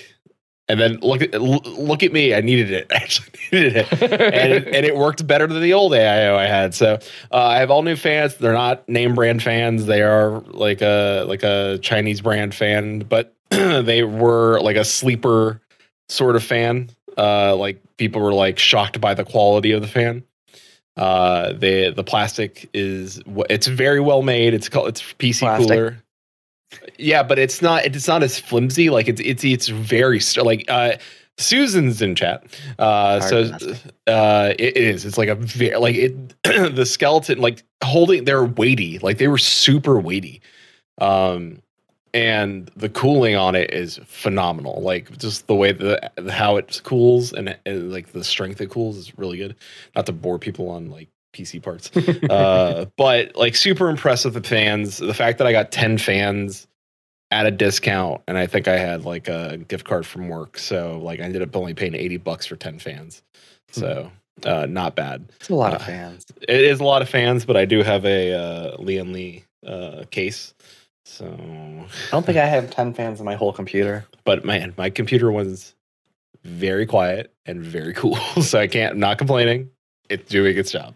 and 0.68 0.80
then 0.80 0.98
look 1.02 1.22
at 1.22 1.40
look 1.40 2.02
at 2.02 2.12
me, 2.12 2.34
I 2.34 2.42
needed 2.42 2.72
it. 2.72 2.88
I 2.92 2.96
actually 2.96 3.30
needed 3.52 3.76
it, 3.76 4.02
and 4.02 4.54
it, 4.54 4.68
and 4.68 4.86
it 4.86 4.96
worked 4.98 5.26
better 5.28 5.46
than 5.46 5.62
the 5.62 5.74
old 5.74 5.92
AIO 5.92 6.36
I 6.36 6.48
had. 6.48 6.74
So 6.74 6.98
uh, 7.32 7.46
I 7.46 7.58
have 7.58 7.70
all 7.70 7.84
new 7.84 7.96
fans. 7.96 8.36
They're 8.36 8.54
not 8.54 8.88
name 8.90 9.14
brand 9.14 9.44
fans. 9.44 9.86
They 9.86 10.02
are 10.02 10.40
like 10.48 10.82
a 10.82 11.26
like 11.28 11.44
a 11.44 11.78
Chinese 11.84 12.22
brand 12.22 12.56
fan, 12.56 13.00
but 13.00 13.36
they 13.50 14.04
were 14.04 14.60
like 14.62 14.76
a 14.76 14.86
sleeper 14.86 15.62
sort 16.10 16.36
of 16.36 16.44
fan. 16.44 16.90
Uh, 17.16 17.56
like 17.56 17.82
people 17.98 18.22
were 18.22 18.34
like 18.34 18.60
shocked 18.60 19.00
by 19.00 19.14
the 19.14 19.26
quality 19.26 19.72
of 19.72 19.82
the 19.82 19.88
fan. 19.88 20.24
Uh, 20.98 21.52
the 21.54 21.92
the 21.92 22.04
plastic 22.04 22.70
is 22.74 23.22
it's 23.50 23.68
very 23.68 24.00
well 24.00 24.22
made. 24.22 24.54
It's 24.54 24.70
called 24.70 24.88
it's 24.88 25.02
PC 25.02 25.40
Plastic? 25.40 25.68
cooler. 25.68 25.98
Yeah, 26.98 27.24
but 27.24 27.38
it's 27.38 27.62
not 27.62 27.86
it's 27.86 28.08
not 28.08 28.24
as 28.24 28.40
flimsy. 28.40 28.90
Like 28.90 29.08
it's 29.08 29.22
it's 29.22 29.44
it's 29.44 29.68
very 29.68 30.22
like 30.38 30.66
uh 30.70 30.94
Susan's 31.38 32.02
in 32.02 32.16
chat. 32.16 32.44
Uh 32.80 33.20
so 33.20 33.58
uh 34.08 34.54
it 34.58 34.78
is. 34.78 35.06
It's 35.06 35.18
like 35.18 35.30
a 35.30 35.36
very 35.36 35.76
like 35.78 35.96
it 35.96 36.44
the 36.76 36.86
skeleton 36.86 37.40
like 37.40 37.64
holding 37.84 38.24
they're 38.24 38.46
weighty. 38.46 39.00
Like 39.00 39.18
they 39.18 39.28
were 39.28 39.38
super 39.38 40.00
weighty. 40.00 40.42
Um 41.00 41.62
and 42.16 42.72
the 42.78 42.88
cooling 42.88 43.36
on 43.36 43.56
it 43.56 43.74
is 43.74 44.00
phenomenal. 44.06 44.82
Like 44.82 45.16
just 45.18 45.48
the 45.48 45.54
way 45.56 45.74
the 45.74 46.10
how 46.32 46.56
it 46.56 46.82
cools 46.86 47.34
and, 47.34 47.56
and 47.66 47.92
like 47.92 48.14
the 48.14 48.24
strength 48.24 48.62
it 48.62 48.70
cools 48.70 48.96
is 48.96 49.18
really 49.18 49.38
good. 49.38 49.56
Not 49.96 50.06
to 50.06 50.14
bore 50.14 50.40
people 50.40 50.70
on 50.70 50.90
like 50.90 51.10
PC 51.34 51.62
parts, 51.62 51.92
uh, 52.30 52.86
but 52.96 53.36
like 53.36 53.56
super 53.56 53.90
impressed 53.90 54.24
with 54.26 54.34
the 54.34 54.42
fans. 54.42 54.98
The 54.98 55.14
fact 55.14 55.38
that 55.40 55.46
I 55.46 55.52
got 55.52 55.74
ten 55.74 55.98
fans 55.98 56.68
at 57.32 57.46
a 57.46 57.52
discount, 57.52 58.22
and 58.30 58.38
I 58.38 58.48
think 58.48 58.70
I 58.70 58.78
had 58.78 59.04
like 59.04 59.28
a 59.28 59.58
gift 59.68 59.86
card 59.86 60.06
from 60.06 60.30
work, 60.30 60.58
so 60.58 60.98
like 61.04 61.20
I 61.20 61.24
ended 61.24 61.42
up 61.42 61.54
only 61.56 61.74
paying 61.74 61.96
eighty 61.96 62.18
bucks 62.18 62.46
for 62.46 62.56
ten 62.56 62.80
fans. 62.80 63.22
So 63.72 64.10
uh, 64.46 64.68
not 64.68 64.96
bad. 64.96 65.26
It's 65.42 65.50
a 65.50 65.56
lot 65.56 65.74
of 65.74 65.82
Uh, 65.82 65.86
fans. 65.86 66.26
It 66.48 66.62
is 66.62 66.80
a 66.80 66.84
lot 66.86 67.02
of 67.02 67.10
fans, 67.10 67.44
but 67.46 67.58
I 67.58 67.66
do 67.66 67.84
have 67.84 68.06
a 68.06 68.34
uh, 68.34 68.78
Lian 68.78 69.12
Li 69.12 69.44
uh, 69.68 70.06
case. 70.12 70.54
So 71.06 71.26
I 71.28 72.12
don't 72.12 72.26
think 72.26 72.38
I 72.38 72.46
have 72.46 72.72
10 72.72 72.94
fans 72.94 73.20
in 73.20 73.26
my 73.26 73.36
whole 73.36 73.54
computer. 73.54 74.06
but 74.24 74.44
man, 74.44 74.74
my 74.78 74.90
computer 74.90 75.32
was 75.32 75.74
very 76.44 76.86
quiet 76.86 77.34
and 77.46 77.62
very 77.62 77.94
cool. 77.94 78.16
so 78.42 78.60
I 78.60 78.68
can't, 78.68 78.94
I'm 78.94 79.00
not 79.00 79.18
complaining. 79.18 79.70
It's 80.10 80.30
doing 80.30 80.58
its 80.58 80.72
job. 80.72 80.96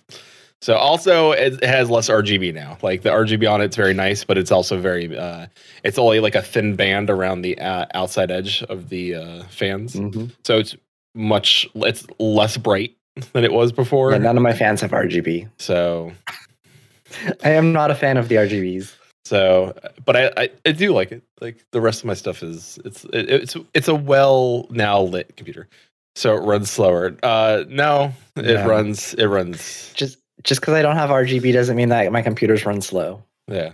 So 0.62 0.76
also 0.76 1.32
it 1.32 1.64
has 1.64 1.90
less 1.90 2.10
RGB 2.10 2.54
now. 2.54 2.78
Like 2.82 3.04
the 3.04 3.10
RGB 3.10 3.50
on 3.50 3.62
it's 3.62 3.78
very 3.78 3.94
nice, 3.94 4.24
but 4.26 4.38
it's 4.38 4.52
also 4.52 4.78
very, 4.80 5.18
uh, 5.18 5.48
it's 5.84 5.98
only 5.98 6.20
like 6.20 6.36
a 6.36 6.42
thin 6.42 6.76
band 6.76 7.10
around 7.10 7.44
the 7.44 7.58
uh, 7.60 7.86
outside 7.94 8.30
edge 8.30 8.62
of 8.64 8.90
the 8.90 9.16
uh, 9.16 9.44
fans. 9.46 9.96
Mhm. 9.96 10.32
So 10.44 10.58
it's 10.58 10.76
much, 11.16 11.68
it's 11.76 12.06
less 12.20 12.58
bright 12.58 12.96
than 13.32 13.44
it 13.46 13.54
was 13.54 13.72
before. 13.72 14.12
Yeah, 14.12 14.18
none 14.18 14.38
of 14.38 14.44
my 14.44 14.54
fans 14.54 14.82
have 14.82 14.92
RGB. 14.92 15.50
so, 15.58 16.12
I 17.44 17.52
am 17.52 17.72
not 17.74 17.90
a 17.90 17.96
fan 17.96 18.18
of 18.18 18.28
the 18.28 18.36
RGBs. 18.36 18.94
So, 19.26 19.78
but 20.06 20.16
I, 20.16 20.32
I, 20.38 20.50
I 20.66 20.72
do 20.72 20.94
like 20.94 21.12
it. 21.12 21.24
Like 21.42 21.64
the 21.72 21.82
rest 21.82 22.00
of 22.00 22.06
my 22.06 22.14
stuff 22.14 22.42
is, 22.42 22.80
it's, 22.86 23.04
it, 23.06 23.30
it's, 23.30 23.58
it's 23.74 23.88
a 23.88 23.96
well 23.96 24.68
now 24.70 25.02
lit 25.02 25.36
computer. 25.36 25.68
So 26.16 26.36
it 26.36 26.42
runs 26.42 26.70
slower. 26.70 27.16
Uh, 27.24 27.64
no, 27.70 28.12
it 28.36 28.66
runs, 28.68 29.14
it 29.14 29.28
runs. 29.28 29.94
Just 29.94 30.18
just 30.44 30.62
because 30.62 30.74
I 30.74 30.82
don't 30.82 30.96
have 30.96 31.10
RGB 31.10 31.54
doesn't 31.54 31.76
mean 31.76 31.90
that 31.90 32.12
my 32.12 32.22
computers 32.22 32.66
run 32.66 32.82
slow. 32.82 33.24
Yeah. 33.48 33.74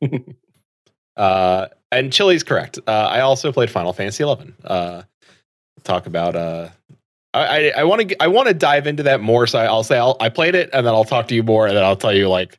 uh, 1.16 1.66
and 1.90 2.12
Chili's 2.12 2.42
correct. 2.42 2.78
Uh, 2.86 2.90
I 2.90 3.20
also 3.20 3.52
played 3.52 3.70
Final 3.70 3.92
Fantasy 3.92 4.22
Eleven. 4.22 4.54
Uh, 4.64 5.02
talk 5.82 6.06
about. 6.06 6.36
Uh, 6.36 6.68
I 7.32 7.72
I 7.76 7.84
want 7.84 8.08
to 8.08 8.22
I 8.22 8.28
want 8.28 8.48
to 8.48 8.54
dive 8.54 8.86
into 8.86 9.02
that 9.04 9.20
more. 9.20 9.46
So 9.46 9.58
I'll 9.58 9.84
say 9.84 9.98
I'll, 9.98 10.16
I 10.20 10.28
played 10.28 10.54
it, 10.54 10.70
and 10.72 10.86
then 10.86 10.94
I'll 10.94 11.04
talk 11.04 11.28
to 11.28 11.34
you 11.34 11.42
more, 11.42 11.66
and 11.66 11.76
then 11.76 11.84
I'll 11.84 11.96
tell 11.96 12.14
you 12.14 12.28
like 12.28 12.58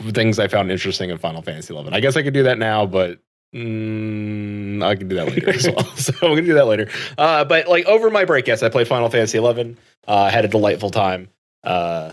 things 0.00 0.38
I 0.38 0.48
found 0.48 0.70
interesting 0.70 1.10
in 1.10 1.18
Final 1.18 1.42
Fantasy 1.42 1.72
Eleven. 1.72 1.94
I 1.94 2.00
guess 2.00 2.16
I 2.16 2.22
could 2.22 2.34
do 2.34 2.44
that 2.44 2.58
now, 2.58 2.86
but. 2.86 3.18
Mm, 3.54 4.82
I 4.82 4.96
can 4.96 5.06
do 5.06 5.14
that 5.14 5.28
later 5.28 5.50
as 5.50 5.68
well. 5.76 5.84
So 5.96 6.12
I'm 6.22 6.34
gonna 6.34 6.42
do 6.42 6.54
that 6.54 6.66
later. 6.66 6.88
Uh, 7.16 7.44
but 7.44 7.68
like 7.68 7.86
over 7.86 8.10
my 8.10 8.24
break, 8.24 8.48
yes, 8.48 8.64
I 8.64 8.68
played 8.68 8.88
Final 8.88 9.08
Fantasy 9.08 9.38
Eleven. 9.38 9.78
Uh, 10.08 10.28
had 10.28 10.44
a 10.44 10.48
delightful 10.48 10.90
time. 10.90 11.28
Uh, 11.62 12.12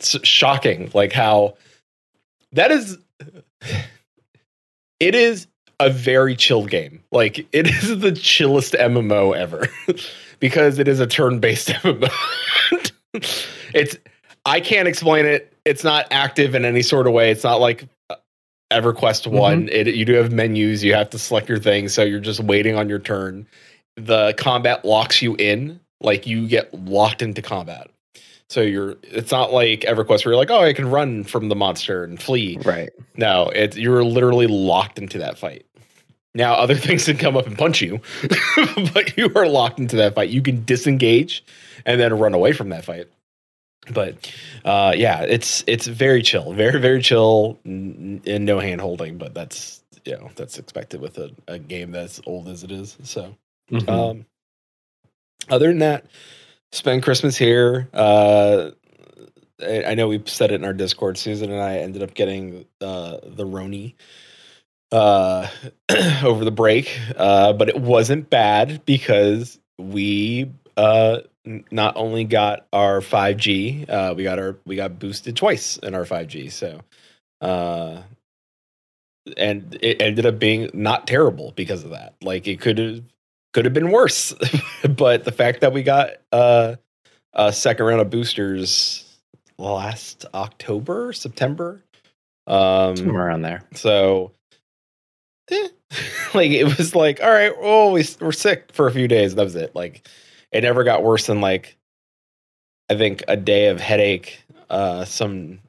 shocking, 0.00 0.90
like 0.94 1.12
how 1.12 1.56
that 2.52 2.70
is 2.70 2.96
it 5.00 5.14
is 5.14 5.46
a 5.80 5.90
very 5.90 6.36
chill 6.36 6.64
game 6.64 7.02
like 7.10 7.46
it 7.52 7.66
is 7.82 7.98
the 7.98 8.12
chillest 8.12 8.74
mmo 8.74 9.36
ever 9.36 9.68
because 10.38 10.78
it 10.78 10.86
is 10.86 11.00
a 11.00 11.06
turn-based 11.06 11.68
mmo 11.68 12.90
it's 13.74 13.96
i 14.46 14.60
can't 14.60 14.88
explain 14.88 15.26
it 15.26 15.52
it's 15.64 15.84
not 15.84 16.06
active 16.10 16.54
in 16.54 16.64
any 16.64 16.82
sort 16.82 17.06
of 17.06 17.12
way 17.12 17.30
it's 17.30 17.44
not 17.44 17.60
like 17.60 17.86
uh, 18.10 18.16
everquest 18.70 19.26
one 19.26 19.68
it, 19.70 19.88
you 19.94 20.04
do 20.04 20.14
have 20.14 20.32
menus 20.32 20.82
you 20.82 20.94
have 20.94 21.10
to 21.10 21.18
select 21.18 21.48
your 21.48 21.58
thing 21.58 21.88
so 21.88 22.02
you're 22.02 22.20
just 22.20 22.40
waiting 22.40 22.76
on 22.76 22.88
your 22.88 22.98
turn 22.98 23.46
the 23.96 24.34
combat 24.38 24.84
locks 24.84 25.20
you 25.20 25.34
in 25.36 25.78
like 26.00 26.26
you 26.26 26.48
get 26.48 26.72
locked 26.86 27.22
into 27.22 27.42
combat 27.42 27.88
so 28.52 28.60
you're 28.60 28.96
it's 29.02 29.32
not 29.32 29.50
like 29.50 29.80
EverQuest 29.80 30.26
where 30.26 30.32
you're 30.32 30.36
like, 30.36 30.50
oh, 30.50 30.60
I 30.60 30.74
can 30.74 30.90
run 30.90 31.24
from 31.24 31.48
the 31.48 31.56
monster 31.56 32.04
and 32.04 32.20
flee. 32.20 32.58
Right. 32.62 32.90
No, 33.16 33.48
it's 33.48 33.78
you're 33.78 34.04
literally 34.04 34.46
locked 34.46 34.98
into 34.98 35.16
that 35.18 35.38
fight. 35.38 35.64
Now 36.34 36.54
other 36.54 36.74
things 36.86 37.06
can 37.06 37.16
come 37.16 37.34
up 37.34 37.46
and 37.46 37.56
punch 37.56 37.80
you, 37.80 38.00
but 38.92 39.16
you 39.16 39.32
are 39.34 39.48
locked 39.48 39.78
into 39.78 39.96
that 39.96 40.14
fight. 40.14 40.28
You 40.28 40.42
can 40.42 40.64
disengage 40.66 41.42
and 41.86 41.98
then 41.98 42.18
run 42.18 42.34
away 42.34 42.52
from 42.52 42.68
that 42.68 42.84
fight. 42.84 43.08
But 43.90 44.32
uh, 44.64 44.92
yeah, 44.96 45.22
it's 45.22 45.64
it's 45.66 45.86
very 45.86 46.22
chill, 46.22 46.52
very 46.52 46.80
very 46.80 47.02
chill, 47.02 47.58
and 47.64 48.22
no 48.44 48.60
hand 48.60 48.80
holding. 48.80 49.18
But 49.18 49.34
that's 49.34 49.82
you 50.04 50.16
know 50.16 50.30
that's 50.36 50.58
expected 50.58 51.00
with 51.00 51.18
a, 51.18 51.30
a 51.48 51.58
game 51.58 51.90
that's 51.90 52.20
old 52.26 52.48
as 52.48 52.62
it 52.62 52.70
is. 52.70 52.96
So 53.02 53.36
Mhm. 53.70 53.88
um, 53.88 54.26
other 55.48 55.68
than 55.68 55.78
that, 55.78 56.06
spend 56.70 57.02
Christmas 57.02 57.36
here. 57.36 57.88
Uh, 57.92 58.70
I, 59.60 59.84
I 59.84 59.94
know 59.94 60.08
we 60.08 60.22
said 60.26 60.52
it 60.52 60.56
in 60.56 60.64
our 60.64 60.72
Discord. 60.72 61.18
Susan 61.18 61.50
and 61.50 61.60
I 61.60 61.78
ended 61.78 62.02
up 62.02 62.14
getting 62.14 62.64
uh, 62.80 63.18
the 63.24 63.44
Roni 63.44 63.94
uh, 64.92 65.48
over 66.24 66.44
the 66.44 66.50
break, 66.50 66.98
uh, 67.16 67.52
but 67.52 67.68
it 67.68 67.80
wasn't 67.80 68.30
bad 68.30 68.84
because 68.86 69.58
we 69.78 70.50
uh, 70.76 71.20
not 71.44 71.96
only 71.96 72.24
got 72.24 72.66
our 72.72 73.00
5G, 73.00 73.88
uh, 73.88 74.14
we 74.16 74.22
got 74.22 74.38
our 74.38 74.56
we 74.64 74.76
got 74.76 74.98
boosted 74.98 75.36
twice 75.36 75.76
in 75.78 75.94
our 75.94 76.04
5G. 76.04 76.50
So. 76.52 76.80
Uh, 77.40 78.02
and 79.36 79.76
it 79.80 80.00
ended 80.00 80.26
up 80.26 80.38
being 80.38 80.70
not 80.72 81.06
terrible 81.06 81.52
because 81.56 81.84
of 81.84 81.90
that. 81.90 82.14
Like 82.22 82.46
it 82.46 82.60
could 82.60 82.78
have 82.78 83.02
could 83.52 83.64
have 83.64 83.74
been 83.74 83.90
worse, 83.90 84.34
but 84.96 85.24
the 85.24 85.32
fact 85.32 85.60
that 85.60 85.72
we 85.72 85.82
got 85.82 86.12
uh, 86.32 86.76
a 87.34 87.52
second 87.52 87.86
round 87.86 88.00
of 88.00 88.10
boosters 88.10 89.04
last 89.58 90.24
October, 90.34 91.12
September, 91.12 91.82
um, 92.46 92.96
Somewhere 92.96 93.26
around 93.26 93.42
there. 93.42 93.62
so 93.74 94.32
eh, 95.50 95.68
like 96.34 96.50
it 96.50 96.64
was 96.64 96.94
like 96.94 97.22
all 97.22 97.30
right, 97.30 97.52
oh 97.60 97.92
we 97.92 98.04
we're 98.20 98.32
sick 98.32 98.70
for 98.72 98.86
a 98.86 98.92
few 98.92 99.08
days. 99.08 99.34
That 99.34 99.44
was 99.44 99.54
it. 99.54 99.74
Like 99.74 100.08
it 100.52 100.62
never 100.62 100.84
got 100.84 101.02
worse 101.02 101.26
than 101.26 101.40
like 101.40 101.76
I 102.90 102.96
think 102.96 103.22
a 103.26 103.36
day 103.36 103.68
of 103.68 103.80
headache, 103.80 104.42
uh, 104.68 105.04
some 105.04 105.60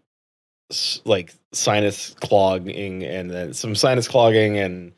like 1.05 1.33
sinus 1.53 2.15
clogging, 2.21 3.03
and 3.03 3.29
then 3.31 3.53
some 3.53 3.75
sinus 3.75 4.07
clogging 4.07 4.57
and 4.57 4.91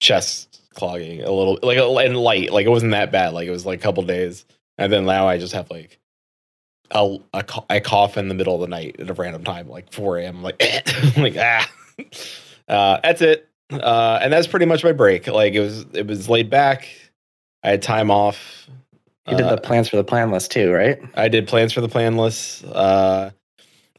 chest 0.00 0.62
clogging 0.74 1.22
a 1.22 1.30
little 1.30 1.58
like 1.62 1.78
and 1.78 2.16
light. 2.16 2.52
Like 2.52 2.66
it 2.66 2.70
wasn't 2.70 2.92
that 2.92 3.12
bad. 3.12 3.34
Like 3.34 3.46
it 3.46 3.50
was 3.50 3.66
like 3.66 3.78
a 3.78 3.82
couple 3.82 4.02
days, 4.04 4.44
and 4.78 4.92
then 4.92 5.04
now 5.04 5.28
I 5.28 5.38
just 5.38 5.52
have 5.52 5.70
like. 5.70 5.98
I, 6.92 7.80
cough 7.80 8.16
in 8.16 8.28
the 8.28 8.34
middle 8.34 8.54
of 8.54 8.60
the 8.60 8.68
night 8.68 9.00
at 9.00 9.10
a 9.10 9.12
random 9.12 9.42
time, 9.42 9.68
like 9.68 9.92
4 9.92 10.18
a.m. 10.18 10.40
Like, 10.44 10.62
like 11.16 11.34
ah, 11.36 11.68
uh, 12.68 13.00
that's 13.02 13.20
it. 13.22 13.48
Uh, 13.72 14.20
and 14.22 14.32
that's 14.32 14.46
pretty 14.46 14.66
much 14.66 14.84
my 14.84 14.92
break. 14.92 15.26
Like 15.26 15.54
it 15.54 15.60
was, 15.60 15.84
it 15.94 16.06
was 16.06 16.28
laid 16.28 16.48
back. 16.48 16.88
I 17.64 17.70
had 17.70 17.82
time 17.82 18.08
off. 18.12 18.68
You 19.28 19.36
did 19.36 19.46
Uh, 19.46 19.56
the 19.56 19.60
plans 19.60 19.88
for 19.88 19.96
the 19.96 20.04
plan 20.04 20.30
list 20.30 20.50
too, 20.52 20.72
right? 20.72 20.98
I 21.14 21.28
did 21.28 21.48
plans 21.48 21.72
for 21.72 21.80
the 21.80 21.88
plan 21.88 22.16
list. 22.16 22.64
Uh, 22.64 23.30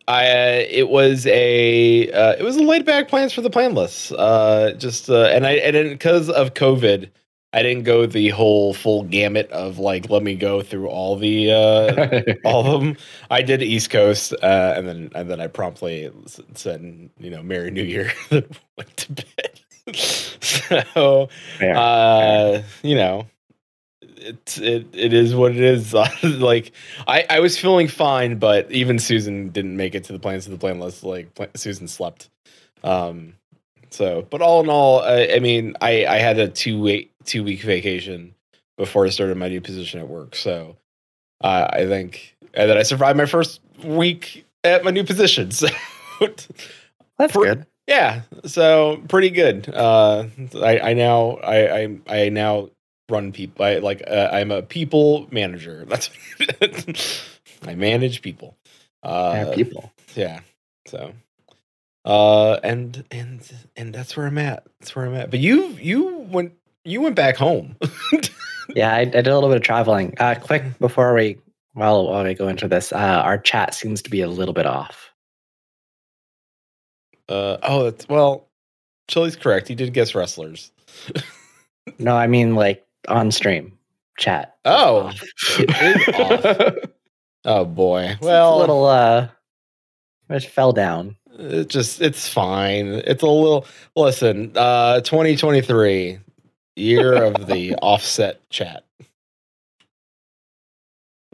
I 0.07 0.25
it 0.69 0.89
was 0.89 1.27
a 1.27 2.09
uh, 2.11 2.35
it 2.39 2.43
was 2.43 2.55
a 2.55 2.63
laid 2.63 2.85
back 2.85 3.09
plans 3.09 3.33
for 3.33 3.41
the 3.41 3.49
planless. 3.49 4.11
Uh, 4.13 4.73
just 4.77 5.09
uh, 5.09 5.25
and 5.25 5.45
I 5.45 5.53
and 5.53 5.89
because 5.89 6.29
of 6.29 6.53
COVID, 6.53 7.09
I 7.51 7.61
didn't 7.61 7.83
go 7.83 8.05
the 8.05 8.29
whole 8.29 8.73
full 8.73 9.03
gamut 9.03 9.51
of 9.51 9.79
like 9.79 10.09
let 10.09 10.23
me 10.23 10.35
go 10.35 10.61
through 10.61 10.87
all 10.87 11.17
the 11.17 11.51
uh, 11.51 12.21
all 12.45 12.65
of 12.65 12.81
them. 12.81 12.95
I 13.29 13.41
did 13.41 13.61
East 13.61 13.89
Coast, 13.89 14.33
uh, 14.41 14.73
and 14.77 14.87
then 14.87 15.11
and 15.13 15.29
then 15.29 15.41
I 15.41 15.47
promptly 15.47 16.09
said 16.53 17.09
you 17.19 17.29
know 17.29 17.43
Merry 17.43 17.71
New 17.71 17.83
Year, 17.83 18.13
went 18.31 18.97
to 18.97 19.11
bed. 19.11 19.59
so 19.95 21.27
Fair. 21.59 21.75
uh, 21.75 22.61
you 22.81 22.95
know, 22.95 23.27
it 24.27 24.57
it 24.59 24.87
it 24.93 25.13
is 25.13 25.35
what 25.35 25.51
it 25.51 25.61
is. 25.61 25.93
like 26.23 26.71
I 27.07 27.25
I 27.29 27.39
was 27.39 27.57
feeling 27.57 27.87
fine, 27.87 28.37
but 28.37 28.71
even 28.71 28.99
Susan 28.99 29.49
didn't 29.49 29.77
make 29.77 29.95
it 29.95 30.03
to 30.05 30.13
the 30.13 30.19
plans 30.19 30.45
of 30.45 30.51
the 30.51 30.57
plan 30.57 30.79
list. 30.79 31.03
Like 31.03 31.29
Susan 31.55 31.87
slept. 31.87 32.29
Um, 32.83 33.33
so, 33.89 34.27
but 34.29 34.41
all 34.41 34.61
in 34.61 34.69
all, 34.69 34.99
I, 35.01 35.29
I 35.35 35.39
mean, 35.39 35.75
I 35.81 36.05
I 36.05 36.17
had 36.17 36.39
a 36.39 36.47
two 36.47 36.79
week 36.79 37.11
two 37.25 37.43
week 37.43 37.61
vacation 37.61 38.33
before 38.77 39.05
I 39.05 39.09
started 39.09 39.37
my 39.37 39.49
new 39.49 39.61
position 39.61 39.99
at 39.99 40.07
work. 40.07 40.35
So, 40.35 40.75
uh, 41.41 41.67
I 41.71 41.85
think 41.87 42.35
that 42.53 42.77
I 42.77 42.83
survived 42.83 43.17
my 43.17 43.25
first 43.25 43.61
week 43.83 44.45
at 44.63 44.83
my 44.83 44.91
new 44.91 45.03
position. 45.03 45.51
So. 46.19 46.27
That's 47.19 47.31
for- 47.33 47.43
good. 47.45 47.65
Yeah, 47.87 48.23
so 48.43 49.01
pretty 49.07 49.29
good. 49.29 49.69
Uh, 49.73 50.25
I, 50.55 50.79
I 50.79 50.93
now 50.93 51.37
I, 51.37 51.77
I 51.77 51.99
I 52.07 52.29
now 52.29 52.69
run 53.09 53.31
people. 53.31 53.65
I 53.65 53.77
like 53.77 54.03
uh, 54.07 54.29
I'm 54.31 54.51
a 54.51 54.61
people 54.61 55.27
manager. 55.31 55.85
That's 55.89 56.09
I 57.65 57.75
manage 57.75 58.21
people. 58.21 58.57
Uh, 59.03 59.45
Yeah, 59.49 59.55
people. 59.55 59.91
yeah. 60.15 60.39
So, 60.87 61.13
uh, 62.05 62.53
and 62.63 63.03
and 63.11 63.41
and 63.75 63.93
that's 63.93 64.15
where 64.15 64.25
I'm 64.27 64.37
at. 64.37 64.65
That's 64.79 64.95
where 64.95 65.05
I'm 65.05 65.15
at. 65.15 65.29
But 65.31 65.39
you 65.39 65.67
you 65.81 66.17
went 66.31 66.53
you 66.85 67.01
went 67.01 67.15
back 67.15 67.35
home. 67.37 67.75
Yeah, 68.75 68.93
I, 68.93 68.99
I 68.99 69.05
did 69.05 69.27
a 69.27 69.33
little 69.33 69.47
bit 69.49 69.55
of 69.55 69.63
traveling. 69.63 70.13
Uh, 70.19 70.35
quick 70.35 70.61
before 70.79 71.13
we 71.13 71.37
well 71.75 72.05
while 72.09 72.25
we 72.25 72.33
go 72.33 72.49
into 72.49 72.67
this, 72.67 72.91
uh, 72.91 72.97
our 73.23 73.37
chat 73.37 73.73
seems 73.73 74.01
to 74.01 74.09
be 74.09 74.19
a 74.19 74.27
little 74.27 74.53
bit 74.53 74.65
off. 74.65 75.09
uh, 77.29 77.57
oh, 77.63 77.85
that's, 77.85 78.07
well, 78.09 78.49
Chili's 79.07 79.35
correct. 79.37 79.67
He 79.69 79.75
did 79.75 79.93
guess 79.93 80.13
wrestlers. 80.15 80.71
No, 81.99 82.15
I 82.17 82.27
mean 82.27 82.55
like 82.55 82.85
on 83.07 83.31
stream 83.31 83.77
chat. 84.17 84.55
Oh, 84.65 85.07
Off. 85.07 85.23
it 85.59 85.69
is 85.69 86.07
off. 86.15 86.75
Oh 87.45 87.65
boy. 87.65 88.03
It's 88.11 88.21
Well, 88.21 88.57
a 88.57 88.59
little 88.59 88.85
uh, 88.85 89.27
it 90.29 90.43
fell 90.43 90.73
down. 90.73 91.15
It 91.39 91.69
just 91.69 92.01
it's 92.01 92.27
fine. 92.27 92.87
It's 93.05 93.23
a 93.23 93.27
little 93.27 93.65
listen, 93.95 94.51
uh 94.55 95.01
2023 95.01 96.19
year 96.75 97.13
of 97.23 97.47
the 97.47 97.75
offset 97.81 98.47
chat. 98.49 98.83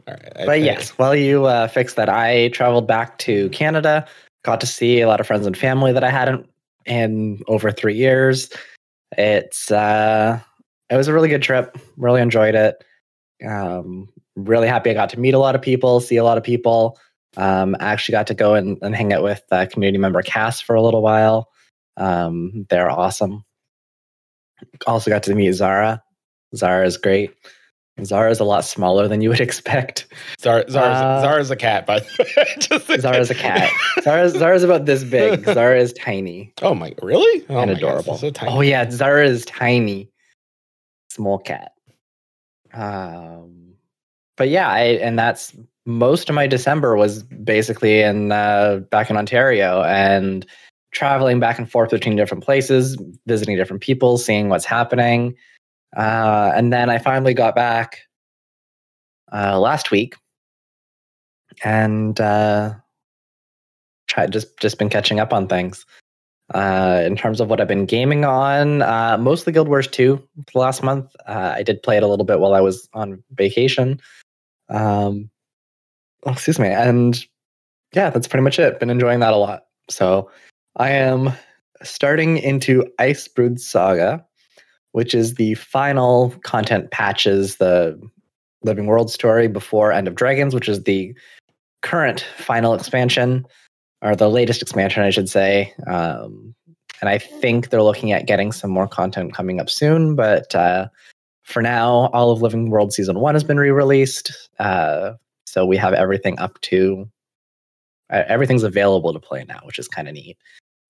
All 0.06 0.14
right. 0.14 0.32
I 0.36 0.44
but 0.46 0.52
think- 0.52 0.66
yes, 0.66 0.90
while 0.90 1.14
you 1.16 1.46
uh, 1.46 1.66
fixed 1.68 1.96
that, 1.96 2.08
I 2.08 2.48
traveled 2.48 2.86
back 2.86 3.18
to 3.18 3.48
Canada. 3.50 4.06
Got 4.44 4.60
to 4.60 4.66
see 4.66 5.00
a 5.00 5.08
lot 5.08 5.20
of 5.20 5.26
friends 5.26 5.46
and 5.46 5.56
family 5.56 5.92
that 5.92 6.04
I 6.04 6.10
hadn't 6.10 6.46
in 6.84 7.42
over 7.48 7.70
three 7.70 7.94
years. 7.94 8.50
It's 9.16 9.70
uh, 9.70 10.38
it 10.94 10.96
was 10.96 11.08
a 11.08 11.12
really 11.12 11.28
good 11.28 11.42
trip. 11.42 11.76
Really 11.96 12.20
enjoyed 12.22 12.54
it. 12.54 12.82
Um, 13.46 14.08
really 14.36 14.68
happy 14.68 14.90
I 14.90 14.94
got 14.94 15.10
to 15.10 15.20
meet 15.20 15.34
a 15.34 15.38
lot 15.38 15.54
of 15.54 15.62
people, 15.62 16.00
see 16.00 16.16
a 16.16 16.24
lot 16.24 16.38
of 16.38 16.44
people. 16.44 16.98
Um, 17.36 17.76
I 17.80 17.86
actually 17.92 18.12
got 18.12 18.28
to 18.28 18.34
go 18.34 18.54
and, 18.54 18.78
and 18.82 18.94
hang 18.94 19.12
out 19.12 19.22
with 19.22 19.42
uh, 19.50 19.66
community 19.70 19.98
member 19.98 20.22
Cass 20.22 20.60
for 20.60 20.74
a 20.76 20.82
little 20.82 21.02
while. 21.02 21.48
Um, 21.96 22.66
they're 22.70 22.90
awesome. 22.90 23.44
Also 24.86 25.10
got 25.10 25.22
to 25.24 25.34
meet 25.34 25.52
Zara. 25.52 26.02
Zara 26.56 26.86
is 26.86 26.96
great. 26.96 27.32
Zara 28.04 28.30
is 28.30 28.40
a 28.40 28.44
lot 28.44 28.64
smaller 28.64 29.06
than 29.06 29.20
you 29.20 29.28
would 29.28 29.40
expect. 29.48 30.06
Zara, 30.40 30.64
Zara's, 30.70 30.98
Uh, 30.98 31.20
Zara's 31.22 31.50
a 31.50 31.56
cat, 31.56 31.86
by 31.86 32.00
the 32.00 32.76
way. 32.90 32.98
Zara's 33.00 33.30
a 33.30 33.34
cat. 33.34 33.70
Zara's, 34.02 34.32
Zara's 34.32 34.62
about 34.64 34.86
this 34.86 35.04
big. 35.04 35.44
Zara 35.54 35.78
is 35.78 35.92
tiny 35.92 36.52
Oh 36.62 36.74
my 36.74 36.92
really? 37.02 37.44
Oh 37.48 37.58
and 37.58 37.70
my 37.72 37.78
God, 37.78 37.88
adorable. 37.88 38.16
so 38.18 38.30
tiny. 38.30 38.52
Oh 38.52 38.60
yeah, 38.62 38.88
Zara 38.90 39.26
is 39.26 39.44
tiny, 39.44 40.10
small 41.14 41.38
cat. 41.38 41.72
Um, 42.72 43.74
but 44.36 44.48
yeah, 44.48 44.68
I 44.68 44.80
and 44.80 45.18
that's 45.18 45.54
most 45.86 46.28
of 46.28 46.34
my 46.34 46.46
December 46.46 46.96
was 46.96 47.22
basically 47.22 48.00
in 48.00 48.32
uh, 48.32 48.80
back 48.90 49.10
in 49.10 49.16
Ontario 49.16 49.82
and 49.82 50.46
traveling 50.92 51.40
back 51.40 51.58
and 51.58 51.70
forth 51.70 51.90
between 51.90 52.16
different 52.16 52.44
places, 52.44 52.96
visiting 53.26 53.56
different 53.56 53.82
people, 53.82 54.18
seeing 54.18 54.48
what's 54.48 54.64
happening. 54.64 55.36
Uh, 55.96 56.52
and 56.54 56.72
then 56.72 56.90
I 56.90 56.98
finally 56.98 57.34
got 57.34 57.54
back 57.54 58.00
uh, 59.32 59.58
last 59.58 59.90
week 59.90 60.16
and 61.62 62.18
uh, 62.20 62.74
tried 64.08 64.32
just 64.32 64.58
just 64.58 64.78
been 64.78 64.88
catching 64.88 65.20
up 65.20 65.32
on 65.32 65.46
things. 65.46 65.86
Uh, 66.52 67.02
in 67.06 67.16
terms 67.16 67.40
of 67.40 67.48
what 67.48 67.58
I've 67.60 67.68
been 67.68 67.86
gaming 67.86 68.24
on, 68.24 68.82
uh, 68.82 69.16
mostly 69.18 69.52
Guild 69.52 69.68
Wars 69.68 69.88
2 69.88 70.22
the 70.52 70.58
last 70.58 70.82
month. 70.82 71.10
Uh, 71.26 71.54
I 71.56 71.62
did 71.62 71.82
play 71.82 71.96
it 71.96 72.02
a 72.02 72.06
little 72.06 72.26
bit 72.26 72.38
while 72.38 72.52
I 72.52 72.60
was 72.60 72.86
on 72.92 73.22
vacation. 73.32 73.98
Um, 74.68 75.30
oh, 76.26 76.32
excuse 76.32 76.58
me. 76.58 76.68
And 76.68 77.18
yeah, 77.94 78.10
that's 78.10 78.28
pretty 78.28 78.42
much 78.42 78.58
it. 78.58 78.78
Been 78.78 78.90
enjoying 78.90 79.20
that 79.20 79.32
a 79.32 79.38
lot. 79.38 79.64
So 79.88 80.30
I 80.76 80.90
am 80.90 81.32
starting 81.82 82.38
into 82.38 82.84
Icebrood 83.00 83.58
Saga, 83.58 84.24
which 84.92 85.14
is 85.14 85.34
the 85.34 85.54
final 85.54 86.30
content 86.42 86.90
patches, 86.90 87.56
the 87.56 87.98
Living 88.62 88.86
World 88.86 89.10
story 89.10 89.48
before 89.48 89.92
End 89.92 90.08
of 90.08 90.14
Dragons, 90.14 90.54
which 90.54 90.68
is 90.68 90.84
the 90.84 91.14
current 91.82 92.26
final 92.36 92.74
expansion 92.74 93.46
or 94.04 94.14
the 94.14 94.28
latest 94.28 94.62
expansion, 94.62 95.02
I 95.02 95.10
should 95.10 95.30
say. 95.30 95.72
Um, 95.86 96.54
and 97.00 97.08
I 97.08 97.18
think 97.18 97.70
they're 97.70 97.82
looking 97.82 98.12
at 98.12 98.26
getting 98.26 98.52
some 98.52 98.70
more 98.70 98.86
content 98.86 99.34
coming 99.34 99.60
up 99.60 99.70
soon. 99.70 100.14
But 100.14 100.54
uh, 100.54 100.88
for 101.42 101.62
now, 101.62 102.10
all 102.12 102.30
of 102.30 102.42
Living 102.42 102.70
World 102.70 102.92
Season 102.92 103.18
1 103.18 103.34
has 103.34 103.42
been 103.42 103.58
re 103.58 103.70
released. 103.70 104.50
Uh, 104.58 105.14
so 105.46 105.64
we 105.64 105.76
have 105.78 105.94
everything 105.94 106.38
up 106.38 106.60
to 106.62 107.08
uh, 108.10 108.22
everything's 108.28 108.62
available 108.62 109.12
to 109.14 109.18
play 109.18 109.44
now, 109.48 109.60
which 109.64 109.78
is 109.78 109.88
kind 109.88 110.06
of 110.06 110.14
neat. 110.14 110.36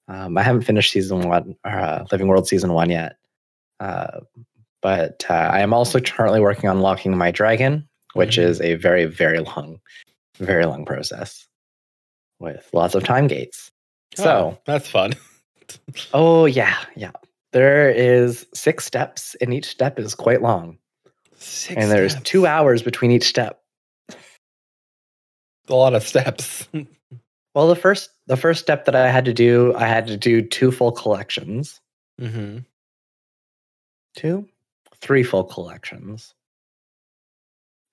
Um, 0.09 0.37
I 0.37 0.43
haven't 0.43 0.63
finished 0.63 0.91
Season 0.93 1.29
1, 1.29 1.57
uh, 1.65 2.05
Living 2.11 2.27
World 2.27 2.49
Season 2.49 2.73
1 2.73 2.91
yet. 2.91 3.17
Uh, 3.79 4.21
but 4.83 5.25
uh, 5.31 5.35
I 5.35 5.61
am 5.61 5.73
also 5.73 6.01
currently 6.01 6.41
working 6.41 6.69
on 6.69 6.81
locking 6.81 7.17
my 7.17 7.31
dragon, 7.31 7.89
which 8.15 8.37
Mhm. 8.37 8.43
is 8.43 8.61
a 8.61 8.75
very, 8.75 9.05
very 9.07 9.39
long, 9.39 9.81
very 10.39 10.67
long 10.67 10.85
process 10.85 11.47
with 12.41 12.69
lots 12.73 12.95
of 12.95 13.05
time 13.05 13.27
gates. 13.27 13.71
So, 14.15 14.25
Oh, 14.25 14.59
that's 14.67 14.89
fun. 14.89 15.15
oh 16.15 16.47
yeah, 16.47 16.77
yeah. 16.97 17.13
There 17.53 17.91
is 17.91 18.47
six 18.55 18.85
steps, 18.85 19.35
and 19.41 19.55
each 19.55 19.67
step 19.67 19.99
is 19.99 20.15
quite 20.15 20.43
long. 20.43 20.79
Six 21.37 21.81
and 21.81 21.91
there's 21.91 22.13
steps. 22.13 22.29
two 22.31 22.47
hours 22.47 22.83
between 22.83 23.11
each 23.11 23.25
step. 23.29 23.61
A 25.69 25.75
lot 25.75 25.95
of 25.95 26.03
steps. 26.03 26.69
Well, 27.55 27.69
the 27.69 27.77
first 27.77 28.11
the 28.27 28.37
first 28.37 28.61
step 28.61 28.85
that 28.87 28.97
I 28.97 29.09
had 29.09 29.25
to 29.27 29.33
do, 29.33 29.73
I 29.77 29.87
had 29.87 30.09
to 30.09 30.17
do 30.17 30.43
two 30.43 30.73
full 30.73 30.91
collections. 30.91 31.81
mm-hmm. 32.21 32.59
Two, 34.17 34.49
three 35.01 35.23
full 35.23 35.45
collections. 35.45 36.35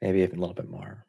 Maybe 0.01 0.21
even 0.21 0.37
a 0.37 0.41
little 0.41 0.55
bit 0.55 0.67
more. 0.67 1.05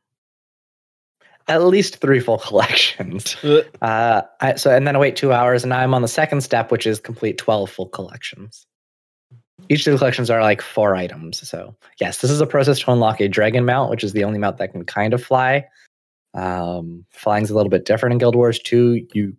At 1.49 1.65
least 1.65 2.01
three 2.01 2.21
full 2.21 2.39
collections. 2.47 3.37
Uh, 3.81 4.23
I, 4.41 4.55
so 4.55 4.75
and 4.75 4.87
then 4.87 4.97
I 4.97 4.99
wait 4.99 5.17
two 5.17 5.33
hours, 5.33 5.63
and 5.65 5.71
now 5.71 5.81
I'm 5.81 5.95
on 5.95 6.03
the 6.03 6.09
second 6.09 6.43
step, 6.43 6.71
which 6.71 6.87
is 6.87 7.01
complete 7.01 7.39
twelve 7.39 7.71
full 7.71 7.89
collections. 7.89 8.67
Each 9.69 9.87
of 9.87 9.93
the 9.93 9.99
collections 9.99 10.29
are 10.29 10.43
like 10.43 10.61
four 10.61 10.97
items. 10.97 11.47
So 11.49 11.77
yes, 12.01 12.21
this 12.21 12.31
is 12.31 12.41
a 12.41 12.47
process 12.47 12.81
to 12.81 12.93
unlock 12.93 13.21
a 13.21 13.29
dragon 13.29 13.65
mount, 13.65 13.91
which 13.91 14.05
is 14.05 14.13
the 14.13 14.25
only 14.25 14.39
mount 14.39 14.59
that 14.59 14.73
can 14.73 14.85
kind 14.85 15.15
of 15.15 15.23
fly. 15.23 15.67
Um, 16.35 17.05
flying's 17.11 17.51
a 17.51 17.55
little 17.55 17.71
bit 17.71 17.85
different 17.85 18.15
in 18.15 18.19
Guild 18.19 18.35
Wars 18.35 18.59
2. 18.59 19.07
You 19.13 19.37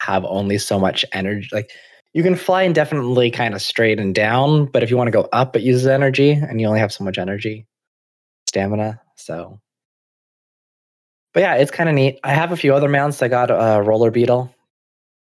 have 0.00 0.24
only 0.24 0.58
so 0.58 0.78
much 0.78 1.04
energy. 1.12 1.48
Like 1.52 1.70
you 2.12 2.22
can 2.22 2.34
fly 2.36 2.62
indefinitely 2.62 3.30
kind 3.30 3.54
of 3.54 3.62
straight 3.62 4.00
and 4.00 4.14
down, 4.14 4.66
but 4.66 4.82
if 4.82 4.90
you 4.90 4.96
want 4.96 5.08
to 5.08 5.12
go 5.12 5.28
up, 5.32 5.56
it 5.56 5.62
uses 5.62 5.86
energy, 5.86 6.32
and 6.32 6.60
you 6.60 6.66
only 6.66 6.80
have 6.80 6.92
so 6.92 7.04
much 7.04 7.18
energy, 7.18 7.66
stamina. 8.48 9.00
So 9.16 9.60
but 11.32 11.40
yeah, 11.40 11.54
it's 11.54 11.70
kind 11.70 11.88
of 11.88 11.94
neat. 11.94 12.18
I 12.24 12.34
have 12.34 12.52
a 12.52 12.56
few 12.56 12.74
other 12.74 12.88
mounts. 12.88 13.22
I 13.22 13.28
got 13.28 13.50
a 13.50 13.82
roller 13.82 14.10
beetle. 14.10 14.54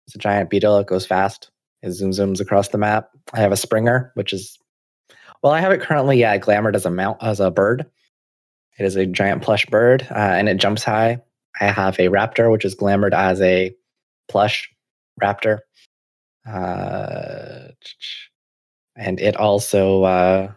It's 0.06 0.14
a 0.14 0.18
giant 0.18 0.50
beetle. 0.50 0.78
It 0.78 0.86
goes 0.86 1.06
fast. 1.06 1.50
It 1.82 1.92
zoom 1.92 2.10
zooms 2.10 2.40
across 2.40 2.68
the 2.68 2.78
map. 2.78 3.10
I 3.32 3.40
have 3.40 3.52
a 3.52 3.56
springer, 3.56 4.12
which 4.14 4.32
is 4.32 4.58
well, 5.42 5.52
I 5.52 5.60
have 5.60 5.72
it 5.72 5.82
currently 5.82 6.18
yeah, 6.18 6.38
glamored 6.38 6.74
as 6.74 6.86
a 6.86 6.90
mount 6.90 7.18
as 7.22 7.40
a 7.40 7.50
bird. 7.50 7.84
It 8.78 8.86
is 8.86 8.96
a 8.96 9.06
giant 9.06 9.42
plush 9.42 9.66
bird, 9.66 10.06
uh, 10.10 10.14
and 10.14 10.48
it 10.48 10.56
jumps 10.56 10.82
high. 10.82 11.18
I 11.60 11.66
have 11.66 11.98
a 11.98 12.08
raptor, 12.08 12.50
which 12.50 12.64
is 12.64 12.74
glamored 12.74 13.12
as 13.12 13.40
a 13.40 13.74
plush 14.28 14.70
raptor. 15.22 15.58
Uh, 16.46 17.68
and 18.96 19.20
it 19.20 19.36
also 19.36 20.02
uh, 20.04 20.52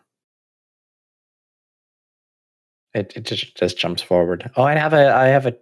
it, 2.98 3.14
it 3.16 3.24
just, 3.26 3.56
just 3.56 3.78
jumps 3.78 4.02
forward. 4.02 4.50
Oh, 4.56 4.64
I 4.64 4.76
have 4.76 4.94
a 4.94 5.14
I 5.14 5.28
have 5.28 5.46
a 5.46 5.56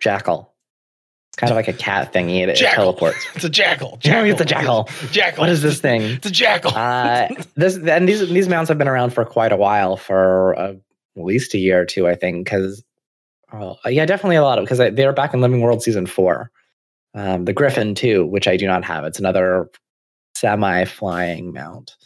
jackal. 0.00 0.52
It's 1.30 1.40
kind 1.40 1.50
of 1.50 1.56
like 1.56 1.66
a 1.66 1.72
cat 1.72 2.12
thingy. 2.12 2.42
It, 2.42 2.50
it 2.50 2.56
Jackal. 2.56 2.84
teleports. 2.92 3.26
It's 3.34 3.44
a 3.44 3.48
jackal. 3.48 3.98
No, 4.04 4.24
it's 4.24 4.40
a 4.40 4.44
jackal. 4.44 4.88
Jackal. 5.10 5.40
What 5.42 5.50
is 5.50 5.62
this 5.62 5.80
thing? 5.80 6.02
It's 6.02 6.26
a 6.26 6.30
jackal. 6.30 6.70
Uh, 6.72 7.28
this 7.56 7.76
and 7.76 8.08
these 8.08 8.28
these 8.28 8.48
mounts 8.48 8.68
have 8.68 8.78
been 8.78 8.88
around 8.88 9.12
for 9.12 9.24
quite 9.24 9.50
a 9.50 9.56
while, 9.56 9.96
for 9.96 10.56
uh, 10.56 10.74
at 11.16 11.24
least 11.24 11.54
a 11.54 11.58
year 11.58 11.80
or 11.80 11.86
two, 11.86 12.06
I 12.06 12.14
think. 12.14 12.44
Because 12.44 12.84
oh, 13.52 13.76
yeah, 13.86 14.06
definitely 14.06 14.36
a 14.36 14.42
lot 14.42 14.58
of 14.58 14.64
because 14.64 14.78
they 14.78 15.06
were 15.06 15.12
back 15.12 15.34
in 15.34 15.40
Living 15.40 15.60
World 15.60 15.82
season 15.82 16.06
four. 16.06 16.50
Um, 17.14 17.44
the 17.44 17.52
Griffon 17.52 17.94
too, 17.94 18.26
which 18.26 18.46
I 18.46 18.56
do 18.56 18.66
not 18.66 18.84
have. 18.84 19.04
It's 19.04 19.18
another 19.18 19.70
semi-flying 20.36 21.52
mount. 21.52 21.96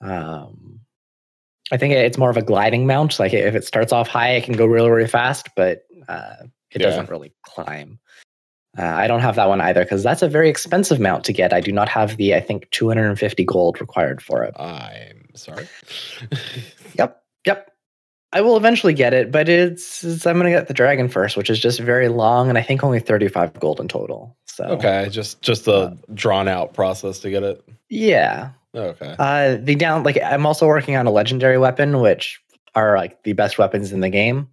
Um, 0.00 0.80
I 1.72 1.76
think 1.76 1.94
it's 1.94 2.18
more 2.18 2.30
of 2.30 2.36
a 2.36 2.42
gliding 2.42 2.86
mount. 2.86 3.18
Like 3.18 3.32
if 3.34 3.54
it 3.54 3.64
starts 3.64 3.92
off 3.92 4.08
high, 4.08 4.30
it 4.30 4.44
can 4.44 4.54
go 4.54 4.66
really 4.66 4.90
really 4.90 5.08
fast, 5.08 5.48
but 5.56 5.82
uh, 6.08 6.34
it 6.70 6.80
Yeah. 6.80 6.86
doesn't 6.88 7.10
really 7.10 7.32
climb. 7.42 7.98
Uh, 8.78 8.82
I 8.82 9.06
don't 9.08 9.20
have 9.20 9.34
that 9.36 9.48
one 9.48 9.60
either 9.60 9.82
because 9.82 10.02
that's 10.02 10.22
a 10.22 10.28
very 10.28 10.48
expensive 10.48 11.00
mount 11.00 11.24
to 11.24 11.32
get. 11.32 11.52
I 11.52 11.60
do 11.60 11.72
not 11.72 11.88
have 11.88 12.16
the 12.16 12.34
I 12.34 12.40
think 12.40 12.68
250 12.70 13.44
gold 13.44 13.80
required 13.80 14.22
for 14.22 14.44
it. 14.44 14.54
I'm 14.60 15.28
sorry. 15.34 15.66
Yep, 16.94 17.22
yep. 17.46 17.72
I 18.32 18.40
will 18.42 18.56
eventually 18.56 18.92
get 18.92 19.14
it, 19.14 19.30
but 19.32 19.48
it's, 19.48 20.02
it's 20.04 20.26
I'm 20.26 20.36
gonna 20.36 20.50
get 20.50 20.68
the 20.68 20.74
dragon 20.74 21.08
first, 21.08 21.36
which 21.36 21.48
is 21.48 21.58
just 21.58 21.80
very 21.80 22.08
long, 22.08 22.48
and 22.48 22.58
I 22.58 22.62
think 22.62 22.82
only 22.84 23.00
35 23.00 23.58
gold 23.60 23.80
in 23.80 23.88
total. 23.88 24.36
So 24.46 24.64
okay, 24.64 25.08
just 25.10 25.40
just 25.42 25.66
a 25.68 25.96
drawn 26.12 26.48
out 26.48 26.74
process 26.74 27.20
to 27.20 27.30
get 27.30 27.42
it. 27.42 27.62
yeah. 27.88 28.50
Okay. 28.74 29.14
Uh, 29.18 29.56
the 29.60 29.74
down 29.74 30.02
like 30.02 30.18
I'm 30.22 30.46
also 30.46 30.66
working 30.66 30.96
on 30.96 31.06
a 31.06 31.10
legendary 31.10 31.58
weapon, 31.58 32.00
which 32.00 32.40
are 32.74 32.96
like 32.96 33.22
the 33.22 33.32
best 33.32 33.58
weapons 33.58 33.92
in 33.92 34.00
the 34.00 34.10
game. 34.10 34.48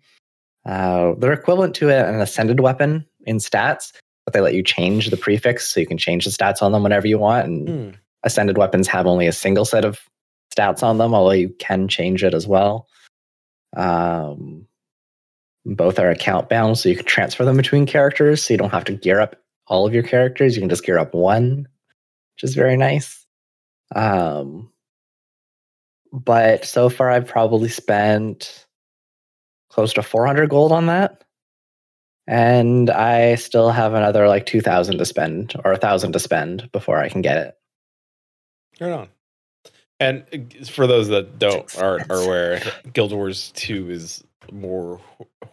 Uh, 0.66 1.14
they're 1.20 1.34
equivalent 1.34 1.76
to 1.76 1.90
an 1.90 2.22
ascended 2.22 2.60
weapon 2.60 3.06
in 3.26 3.38
stats, 3.38 3.92
but 4.26 4.34
they 4.34 4.40
let 4.42 4.54
you 4.56 4.64
change 4.64 5.10
the 5.10 5.18
prefix, 5.18 5.68
so 5.70 5.80
you 5.80 5.86
can 5.86 5.98
change 5.98 6.26
the 6.26 6.32
stats 6.32 6.62
on 6.62 6.72
them 6.72 6.82
whenever 6.84 7.08
you 7.08 7.20
want. 7.20 7.46
And 7.48 7.68
Hmm. 7.70 7.90
ascended 8.24 8.58
weapons 8.58 8.88
have 8.88 9.06
only 9.06 9.28
a 9.28 9.32
single 9.32 9.66
set 9.66 9.86
of 9.86 10.00
stats 10.56 10.82
on 10.82 10.98
them, 10.98 11.14
although 11.14 11.32
you 11.32 11.50
can 11.60 11.88
change 11.88 12.24
it 12.24 12.34
as 12.34 12.48
well. 12.48 12.88
Um, 13.76 14.68
both 15.66 16.00
are 16.00 16.10
account 16.10 16.48
bound, 16.50 16.78
so 16.78 16.90
you 16.90 16.96
can 16.96 17.06
transfer 17.06 17.44
them 17.44 17.58
between 17.58 17.86
characters, 17.86 18.44
so 18.44 18.54
you 18.54 18.58
don't 18.58 18.72
have 18.72 18.86
to 18.86 18.94
gear 18.94 19.20
up 19.20 19.36
all 19.68 19.86
of 19.86 19.94
your 19.94 20.04
characters. 20.04 20.56
You 20.56 20.62
can 20.62 20.70
just 20.70 20.86
gear 20.86 20.98
up 20.98 21.14
one, 21.14 21.68
which 22.36 22.44
is 22.44 22.56
very 22.56 22.78
nice. 22.78 23.25
Um, 23.94 24.72
but 26.12 26.66
so 26.66 26.90
far, 26.90 27.12
I've 27.12 27.28
probably 27.28 27.70
spent 27.70 28.66
close 29.70 29.94
to 29.94 30.02
400 30.02 30.50
gold 30.50 30.72
on 30.72 30.86
that. 30.86 31.24
And 32.28 32.90
I 32.90 33.36
still 33.36 33.70
have 33.70 33.94
another 33.94 34.28
like 34.28 34.46
2,000 34.46 34.98
to 34.98 35.06
spend 35.06 35.54
or 35.64 35.72
1,000 35.72 36.14
to 36.14 36.20
spend 36.20 36.72
before 36.72 36.98
I 36.98 37.10
can 37.10 37.22
get 37.22 37.38
it. 37.38 37.58
Right 38.80 38.92
on. 38.92 39.10
And 40.00 40.26
uh, 40.34 40.66
for 40.66 40.88
those 40.88 41.08
that 41.10 41.40
don't 41.40 41.78
aren't 41.78 42.10
are 42.10 42.22
aware, 42.22 42.62
Guild 42.94 43.14
Wars 43.14 43.52
Two 43.56 43.90
is 43.90 44.24
more 44.52 45.00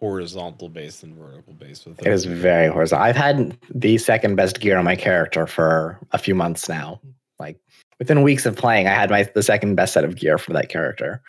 horizontal 0.01 0.69
based 0.69 1.03
than 1.03 1.17
vertical 1.17 1.53
based. 1.53 1.87
With 1.87 2.01
It 2.01 2.13
is 2.13 2.25
very 2.25 2.69
horizontal. 2.69 3.05
I've 3.05 3.17
had 3.17 3.57
the 3.73 3.99
second 3.99 4.37
best 4.37 4.61
gear 4.61 4.77
on 4.77 4.85
my 4.85 4.97
character 4.97 5.47
for 5.47 5.99
a 6.11 6.19
few 6.19 6.35
months 6.35 6.69
now. 6.69 7.01
Like 7.39 7.61
within 8.03 8.23
weeks 8.23 8.47
of 8.47 8.57
playing, 8.57 8.89
I 8.89 8.95
had 8.95 9.11
my 9.11 9.23
the 9.33 9.45
second 9.45 9.77
best 9.77 9.93
set 9.93 10.05
of 10.05 10.17
gear 10.17 10.37
for 10.37 10.53
that 10.55 10.69
character. 10.69 11.23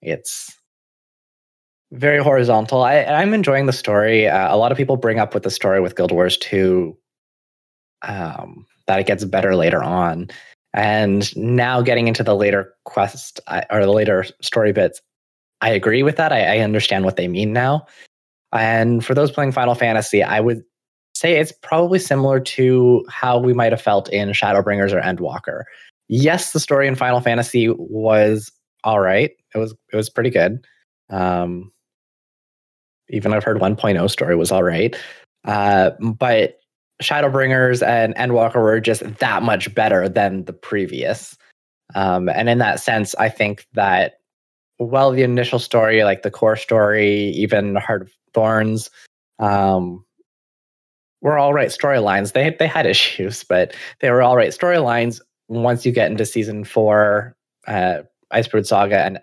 It's 0.00 0.56
very 1.90 2.22
horizontal. 2.22 2.84
I, 2.84 3.02
I'm 3.02 3.34
enjoying 3.34 3.66
the 3.66 3.72
story. 3.72 4.28
Uh, 4.28 4.54
a 4.54 4.56
lot 4.56 4.70
of 4.70 4.78
people 4.78 4.96
bring 4.96 5.18
up 5.18 5.34
with 5.34 5.42
the 5.42 5.50
story 5.50 5.80
with 5.80 5.96
Guild 5.96 6.12
Wars 6.12 6.36
2 6.36 6.96
um, 8.02 8.64
that 8.86 9.00
it 9.00 9.08
gets 9.08 9.24
better 9.24 9.56
later 9.56 9.82
on. 9.82 10.28
And 10.72 11.36
now 11.36 11.82
getting 11.82 12.06
into 12.06 12.22
the 12.22 12.36
later 12.36 12.72
quest 12.84 13.40
I, 13.48 13.64
or 13.68 13.84
the 13.84 13.90
later 13.90 14.24
story 14.40 14.70
bits, 14.70 15.02
I 15.62 15.70
agree 15.70 16.04
with 16.04 16.14
that. 16.14 16.32
I, 16.32 16.58
I 16.58 16.58
understand 16.60 17.06
what 17.06 17.16
they 17.16 17.26
mean 17.26 17.52
now. 17.52 17.88
And 18.52 19.04
for 19.04 19.14
those 19.14 19.32
playing 19.32 19.50
Final 19.50 19.74
Fantasy, 19.74 20.22
I 20.22 20.38
would 20.38 20.62
say 21.16 21.40
it's 21.40 21.52
probably 21.60 21.98
similar 21.98 22.38
to 22.38 23.04
how 23.08 23.36
we 23.36 23.52
might 23.52 23.72
have 23.72 23.82
felt 23.82 24.08
in 24.10 24.28
Shadowbringers 24.28 24.92
or 24.92 25.00
Endwalker. 25.00 25.64
Yes, 26.08 26.52
the 26.52 26.60
story 26.60 26.88
in 26.88 26.94
Final 26.94 27.20
Fantasy 27.20 27.68
was 27.68 28.50
all 28.84 29.00
right. 29.00 29.30
It 29.54 29.58
was 29.58 29.74
it 29.92 29.96
was 29.96 30.10
pretty 30.10 30.30
good. 30.30 30.64
Um, 31.10 31.72
even 33.10 33.32
I've 33.32 33.44
heard 33.44 33.58
1.0 33.58 34.10
story 34.10 34.36
was 34.36 34.52
all 34.52 34.62
right. 34.62 34.94
Uh, 35.44 35.90
but 36.00 36.58
Shadowbringers 37.02 37.86
and 37.86 38.14
Endwalker 38.16 38.56
were 38.56 38.80
just 38.80 39.02
that 39.18 39.42
much 39.42 39.74
better 39.74 40.08
than 40.08 40.44
the 40.44 40.52
previous. 40.52 41.36
Um, 41.94 42.28
and 42.28 42.48
in 42.48 42.58
that 42.58 42.80
sense, 42.80 43.14
I 43.14 43.28
think 43.28 43.66
that 43.74 44.14
well, 44.78 45.10
the 45.10 45.22
initial 45.22 45.58
story, 45.58 46.04
like 46.04 46.22
the 46.22 46.30
core 46.30 46.56
story, 46.56 47.30
even 47.30 47.74
Heart 47.74 48.02
of 48.02 48.12
Thorns, 48.32 48.90
um, 49.40 50.04
were 51.20 51.36
all 51.36 51.52
right 51.52 51.68
storylines. 51.68 52.32
They 52.32 52.54
they 52.58 52.66
had 52.66 52.86
issues, 52.86 53.42
but 53.48 53.74
they 54.00 54.10
were 54.10 54.22
all 54.22 54.36
right 54.36 54.50
storylines. 54.50 55.20
Once 55.48 55.84
you 55.86 55.92
get 55.92 56.10
into 56.10 56.26
season 56.26 56.64
four, 56.64 57.34
uh, 57.66 58.02
Saga, 58.62 58.98
and 58.98 59.18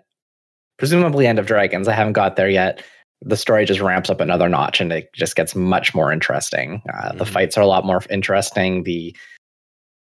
presumably 0.78 1.26
End 1.26 1.38
of 1.38 1.46
Dragons, 1.46 1.88
I 1.88 1.92
haven't 1.94 2.14
got 2.14 2.36
there 2.36 2.48
yet. 2.48 2.82
The 3.22 3.36
story 3.36 3.64
just 3.64 3.80
ramps 3.80 4.10
up 4.10 4.20
another 4.20 4.48
notch, 4.48 4.80
and 4.80 4.92
it 4.92 5.08
just 5.14 5.36
gets 5.36 5.54
much 5.54 5.94
more 5.94 6.12
interesting. 6.12 6.82
Uh, 6.92 7.12
The 7.12 7.24
Mhm. 7.24 7.28
fights 7.28 7.56
are 7.56 7.62
a 7.62 7.66
lot 7.66 7.84
more 7.86 8.00
interesting. 8.10 8.82
The 8.82 9.16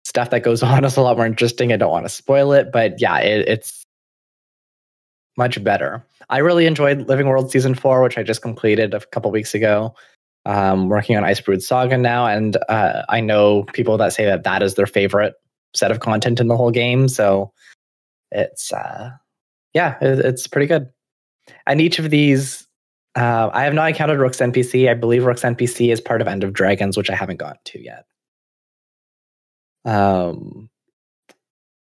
stuff 0.05 0.29
that 0.29 0.43
goes 0.43 0.63
on 0.63 0.85
is 0.85 0.97
a 0.97 1.01
lot 1.01 1.17
more 1.17 1.25
interesting. 1.25 1.73
I 1.73 1.77
don't 1.77 1.91
want 1.91 2.05
to 2.05 2.09
spoil 2.09 2.53
it, 2.53 2.71
but 2.71 3.01
yeah, 3.01 3.17
it, 3.19 3.47
it's 3.49 3.83
much 5.37 5.61
better. 5.63 6.05
I 6.29 6.37
really 6.39 6.65
enjoyed 6.65 7.07
Living 7.07 7.27
World 7.27 7.51
season 7.51 7.73
four, 7.75 8.01
which 8.01 8.17
I 8.17 8.23
just 8.23 8.41
completed 8.41 8.93
a 8.93 8.99
couple 8.99 9.31
weeks 9.31 9.53
ago. 9.53 9.95
Um, 10.45 10.89
working 10.89 11.15
on 11.17 11.23
Icebrood 11.23 11.61
Saga 11.61 11.97
now, 11.97 12.25
and 12.25 12.57
uh, 12.67 13.03
I 13.09 13.19
know 13.21 13.63
people 13.73 13.95
that 13.97 14.11
say 14.13 14.25
that 14.25 14.43
that 14.43 14.63
is 14.63 14.73
their 14.73 14.87
favorite 14.87 15.35
set 15.73 15.91
of 15.91 15.99
content 15.99 16.39
in 16.39 16.47
the 16.47 16.57
whole 16.57 16.71
game. 16.71 17.07
So 17.07 17.51
it's 18.31 18.71
uh, 18.73 19.11
yeah, 19.73 19.97
it, 20.01 20.19
it's 20.19 20.47
pretty 20.47 20.67
good. 20.67 20.89
And 21.67 21.81
each 21.81 21.99
of 21.99 22.09
these, 22.09 22.67
uh, 23.15 23.49
I 23.53 23.63
have 23.63 23.73
not 23.73 23.89
encountered 23.89 24.19
Rook's 24.19 24.37
NPC. 24.39 24.89
I 24.89 24.93
believe 24.93 25.25
Rook's 25.25 25.41
NPC 25.41 25.91
is 25.91 25.99
part 26.01 26.21
of 26.21 26.27
End 26.27 26.43
of 26.43 26.53
Dragons, 26.53 26.97
which 26.97 27.09
I 27.09 27.15
haven't 27.15 27.37
gotten 27.37 27.59
to 27.65 27.83
yet. 27.83 28.05
Um, 29.85 30.69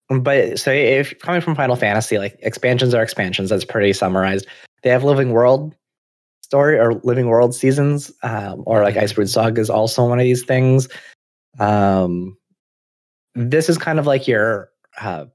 but 0.09 0.59
so 0.59 0.71
if 0.71 1.17
coming 1.19 1.41
from 1.41 1.55
Final 1.55 1.75
Fantasy, 1.75 2.17
like 2.19 2.37
expansions 2.41 2.93
are 2.93 3.01
expansions, 3.03 3.49
that's 3.49 3.65
pretty 3.65 3.93
summarized. 3.93 4.45
They 4.83 4.89
have 4.89 5.03
Living 5.03 5.31
World 5.31 5.75
story 6.41 6.77
or 6.77 6.95
Living 7.03 7.27
World 7.27 7.55
seasons, 7.55 8.11
um, 8.23 8.63
or 8.65 8.83
like 8.83 8.95
Mhm. 8.95 9.03
Icebrood 9.03 9.29
Saga 9.29 9.61
is 9.61 9.69
also 9.69 10.05
one 10.07 10.19
of 10.19 10.23
these 10.23 10.43
things. 10.43 10.89
Um, 11.59 12.37
this 13.35 13.69
is 13.69 13.77
kind 13.77 13.99
of 13.99 14.07
like 14.07 14.27
your 14.27 14.69
uh, 14.99 15.25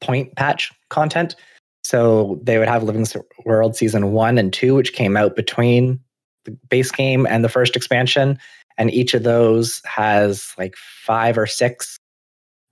point 0.00 0.34
patch 0.36 0.72
content. 0.88 1.36
So 1.82 2.38
they 2.42 2.58
would 2.58 2.68
have 2.68 2.82
Living 2.82 3.06
World 3.44 3.74
season 3.76 4.12
one 4.12 4.38
and 4.38 4.52
two, 4.52 4.74
which 4.74 4.92
came 4.92 5.16
out 5.16 5.34
between 5.34 6.00
the 6.44 6.52
base 6.68 6.90
game 6.90 7.26
and 7.26 7.44
the 7.44 7.48
first 7.48 7.76
expansion, 7.76 8.38
and 8.78 8.90
each 8.90 9.14
of 9.14 9.22
those 9.22 9.82
has 9.84 10.52
like 10.58 10.74
five 10.76 11.36
or 11.36 11.46
six 11.46 11.98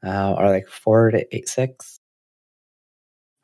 uh, 0.07 0.35
or 0.35 0.49
like 0.49 0.69
four 0.69 1.11
to 1.11 1.35
eight, 1.35 1.49
six. 1.49 1.99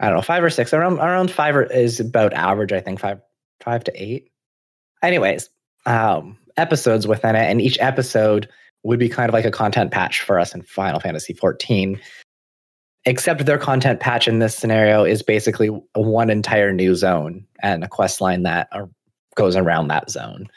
I 0.00 0.06
don't 0.06 0.16
know, 0.16 0.22
five 0.22 0.42
or 0.42 0.50
six. 0.50 0.72
Around 0.72 0.98
around 0.98 1.30
five 1.30 1.56
is 1.70 2.00
about 2.00 2.32
average. 2.34 2.72
I 2.72 2.80
think 2.80 3.00
five 3.00 3.20
five 3.60 3.84
to 3.84 4.02
eight. 4.02 4.30
Anyways, 5.02 5.48
um, 5.86 6.38
episodes 6.56 7.06
within 7.06 7.36
it, 7.36 7.50
and 7.50 7.60
each 7.60 7.78
episode 7.80 8.48
would 8.84 8.98
be 8.98 9.08
kind 9.08 9.28
of 9.28 9.32
like 9.32 9.44
a 9.44 9.50
content 9.50 9.90
patch 9.90 10.20
for 10.20 10.38
us 10.38 10.54
in 10.54 10.62
Final 10.62 11.00
Fantasy 11.00 11.32
14. 11.32 12.00
Except 13.06 13.44
their 13.44 13.58
content 13.58 14.00
patch 14.00 14.28
in 14.28 14.38
this 14.38 14.56
scenario 14.56 15.04
is 15.04 15.22
basically 15.22 15.68
one 15.94 16.30
entire 16.30 16.72
new 16.72 16.94
zone 16.94 17.44
and 17.62 17.84
a 17.84 17.88
quest 17.88 18.20
line 18.20 18.44
that 18.44 18.68
are, 18.72 18.88
goes 19.34 19.56
around 19.56 19.88
that 19.88 20.08
zone. 20.08 20.48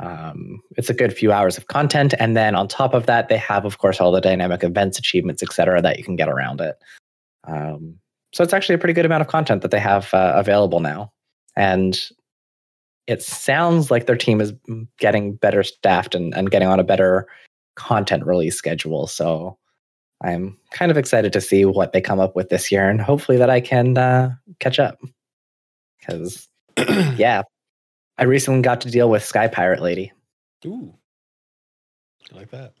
Um, 0.00 0.60
it's 0.76 0.90
a 0.90 0.94
good 0.94 1.12
few 1.12 1.32
hours 1.32 1.56
of 1.58 1.68
content, 1.68 2.14
and 2.18 2.36
then 2.36 2.54
on 2.54 2.66
top 2.66 2.92
of 2.92 3.06
that, 3.06 3.28
they 3.28 3.36
have, 3.36 3.64
of 3.64 3.78
course, 3.78 4.00
all 4.00 4.10
the 4.10 4.20
dynamic 4.20 4.64
events, 4.64 4.98
achievements, 4.98 5.42
etc., 5.42 5.80
that 5.80 5.98
you 5.98 6.04
can 6.04 6.16
get 6.16 6.28
around 6.28 6.60
it. 6.60 6.76
Um, 7.46 7.98
so 8.32 8.42
it's 8.42 8.52
actually 8.52 8.74
a 8.74 8.78
pretty 8.78 8.94
good 8.94 9.04
amount 9.04 9.20
of 9.20 9.28
content 9.28 9.62
that 9.62 9.70
they 9.70 9.78
have 9.78 10.12
uh, 10.12 10.32
available 10.34 10.80
now, 10.80 11.12
and 11.56 12.00
it 13.06 13.22
sounds 13.22 13.90
like 13.90 14.06
their 14.06 14.16
team 14.16 14.40
is 14.40 14.52
getting 14.98 15.34
better 15.34 15.62
staffed 15.62 16.14
and, 16.14 16.34
and 16.34 16.50
getting 16.50 16.68
on 16.68 16.80
a 16.80 16.84
better 16.84 17.28
content 17.74 18.26
release 18.26 18.56
schedule. 18.56 19.06
So 19.06 19.58
I'm 20.22 20.58
kind 20.70 20.90
of 20.90 20.96
excited 20.96 21.32
to 21.32 21.40
see 21.40 21.64
what 21.64 21.92
they 21.92 22.00
come 22.00 22.20
up 22.20 22.36
with 22.36 22.48
this 22.48 22.70
year 22.70 22.88
and 22.88 23.00
hopefully 23.00 23.38
that 23.38 23.50
I 23.50 23.60
can 23.60 23.98
uh, 23.98 24.34
catch 24.60 24.78
up. 24.78 24.98
Because, 26.00 26.48
yeah, 27.16 27.42
I 28.18 28.24
recently 28.24 28.62
got 28.62 28.80
to 28.82 28.90
deal 28.90 29.08
with 29.08 29.24
Sky 29.24 29.48
Pirate 29.48 29.82
Lady. 29.82 30.12
Ooh, 30.66 30.94
I 32.32 32.36
like 32.36 32.50
that. 32.50 32.74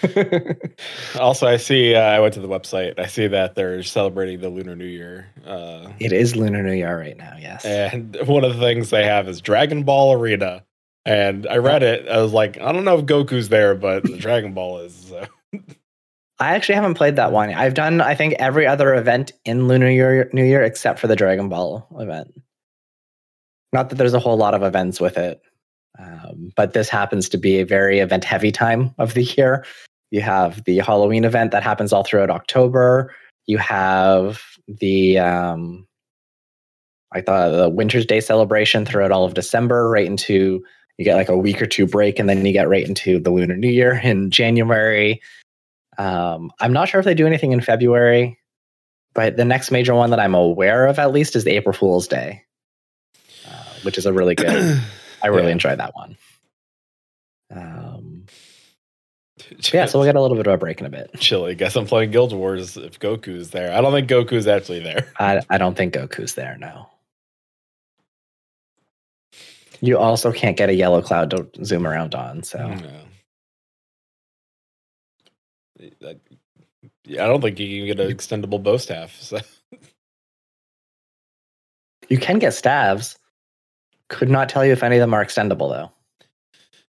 also, 1.18 1.46
I 1.46 1.56
see. 1.56 1.94
Uh, 1.94 2.00
I 2.00 2.20
went 2.20 2.34
to 2.34 2.40
the 2.40 2.48
website. 2.48 2.98
I 2.98 3.06
see 3.06 3.26
that 3.28 3.54
they're 3.54 3.82
celebrating 3.82 4.40
the 4.40 4.48
Lunar 4.48 4.76
New 4.76 4.84
Year. 4.84 5.28
Uh, 5.46 5.90
it 5.98 6.12
is 6.12 6.36
Lunar 6.36 6.62
New 6.62 6.72
Year 6.72 6.98
right 6.98 7.16
now. 7.16 7.36
Yes. 7.38 7.64
And 7.64 8.16
one 8.26 8.44
of 8.44 8.54
the 8.54 8.60
things 8.60 8.90
they 8.90 9.04
have 9.04 9.28
is 9.28 9.40
Dragon 9.40 9.82
Ball 9.82 10.12
Arena. 10.12 10.64
And 11.08 11.46
I 11.46 11.56
read 11.56 11.82
it. 11.82 12.06
I 12.06 12.20
was 12.20 12.34
like, 12.34 12.60
I 12.60 12.70
don't 12.70 12.84
know 12.84 12.98
if 12.98 13.06
Goku's 13.06 13.48
there, 13.48 13.74
but 13.74 14.02
the 14.02 14.18
Dragon 14.18 14.52
Ball 14.52 14.80
is. 14.80 14.94
So. 14.94 15.24
I 16.38 16.54
actually 16.54 16.74
haven't 16.74 16.94
played 16.94 17.16
that 17.16 17.32
one. 17.32 17.54
I've 17.54 17.72
done, 17.72 18.02
I 18.02 18.14
think, 18.14 18.34
every 18.34 18.66
other 18.66 18.94
event 18.94 19.32
in 19.46 19.68
Lunar 19.68 19.88
Year, 19.88 20.28
New 20.34 20.44
Year 20.44 20.62
except 20.62 20.98
for 20.98 21.06
the 21.06 21.16
Dragon 21.16 21.48
Ball 21.48 21.88
event. 21.98 22.34
Not 23.72 23.88
that 23.88 23.96
there's 23.96 24.12
a 24.12 24.20
whole 24.20 24.36
lot 24.36 24.52
of 24.52 24.62
events 24.62 25.00
with 25.00 25.16
it, 25.16 25.40
um, 25.98 26.52
but 26.54 26.74
this 26.74 26.90
happens 26.90 27.30
to 27.30 27.38
be 27.38 27.58
a 27.58 27.64
very 27.64 28.00
event 28.00 28.24
heavy 28.24 28.52
time 28.52 28.94
of 28.98 29.14
the 29.14 29.24
year. 29.24 29.64
You 30.10 30.20
have 30.20 30.62
the 30.64 30.76
Halloween 30.80 31.24
event 31.24 31.52
that 31.52 31.62
happens 31.62 31.90
all 31.90 32.04
throughout 32.04 32.30
October. 32.30 33.14
You 33.46 33.56
have 33.56 34.42
the 34.66 35.18
um, 35.20 35.86
I 37.12 37.22
thought 37.22 37.48
the 37.48 37.70
Winter's 37.70 38.04
Day 38.04 38.20
celebration 38.20 38.84
throughout 38.84 39.10
all 39.10 39.24
of 39.24 39.32
December, 39.32 39.88
right 39.88 40.06
into 40.06 40.62
you 40.98 41.04
get 41.04 41.14
like 41.14 41.28
a 41.28 41.36
week 41.36 41.62
or 41.62 41.66
two 41.66 41.86
break, 41.86 42.18
and 42.18 42.28
then 42.28 42.44
you 42.44 42.52
get 42.52 42.68
right 42.68 42.86
into 42.86 43.20
the 43.20 43.30
Lunar 43.30 43.56
New 43.56 43.70
Year 43.70 43.98
in 44.02 44.30
January. 44.30 45.22
Um, 45.96 46.52
I'm 46.60 46.72
not 46.72 46.88
sure 46.88 47.00
if 47.00 47.04
they 47.04 47.14
do 47.14 47.26
anything 47.26 47.52
in 47.52 47.60
February, 47.60 48.38
but 49.14 49.36
the 49.36 49.44
next 49.44 49.70
major 49.70 49.94
one 49.94 50.10
that 50.10 50.20
I'm 50.20 50.34
aware 50.34 50.86
of, 50.86 50.98
at 50.98 51.12
least, 51.12 51.34
is 51.34 51.44
the 51.44 51.52
April 51.52 51.72
Fool's 51.72 52.06
Day, 52.06 52.44
uh, 53.48 53.64
which 53.82 53.98
is 53.98 54.06
a 54.06 54.12
really 54.12 54.34
good. 54.34 54.80
I 55.22 55.28
really 55.28 55.46
yeah. 55.46 55.52
enjoy 55.52 55.74
that 55.74 55.94
one. 55.96 56.16
Um, 57.50 58.26
yeah, 59.72 59.86
so 59.86 59.98
we'll 59.98 60.06
get 60.06 60.14
a 60.14 60.20
little 60.20 60.36
bit 60.36 60.46
of 60.46 60.52
a 60.52 60.58
break 60.58 60.80
in 60.80 60.86
a 60.86 60.90
bit. 60.90 61.10
Chilly. 61.18 61.54
Guess 61.54 61.76
I'm 61.76 61.86
playing 61.86 62.10
Guild 62.10 62.32
Wars 62.32 62.76
if 62.76 62.98
Goku's 63.00 63.50
there. 63.50 63.72
I 63.72 63.80
don't 63.80 63.92
think 63.92 64.08
Goku's 64.08 64.46
actually 64.46 64.80
there. 64.80 65.12
I, 65.18 65.42
I 65.50 65.58
don't 65.58 65.76
think 65.76 65.94
Goku's 65.94 66.34
there, 66.34 66.56
no. 66.58 66.88
You 69.80 69.98
also 69.98 70.32
can't 70.32 70.56
get 70.56 70.68
a 70.68 70.74
yellow 70.74 71.00
cloud 71.02 71.30
to 71.30 71.48
zoom 71.64 71.86
around 71.86 72.14
on, 72.14 72.42
so. 72.42 72.58
No. 72.58 72.90
I 75.80 77.26
don't 77.26 77.40
think 77.40 77.58
you 77.58 77.78
can 77.78 77.86
get 77.86 78.00
an 78.00 78.14
extendable 78.14 78.62
bow 78.62 78.76
staff. 78.76 79.16
So. 79.20 79.38
You 82.08 82.18
can 82.18 82.38
get 82.38 82.54
staves. 82.54 83.18
Could 84.08 84.30
not 84.30 84.48
tell 84.48 84.64
you 84.64 84.72
if 84.72 84.82
any 84.82 84.96
of 84.96 85.00
them 85.00 85.14
are 85.14 85.24
extendable 85.24 85.70
though. 85.70 85.90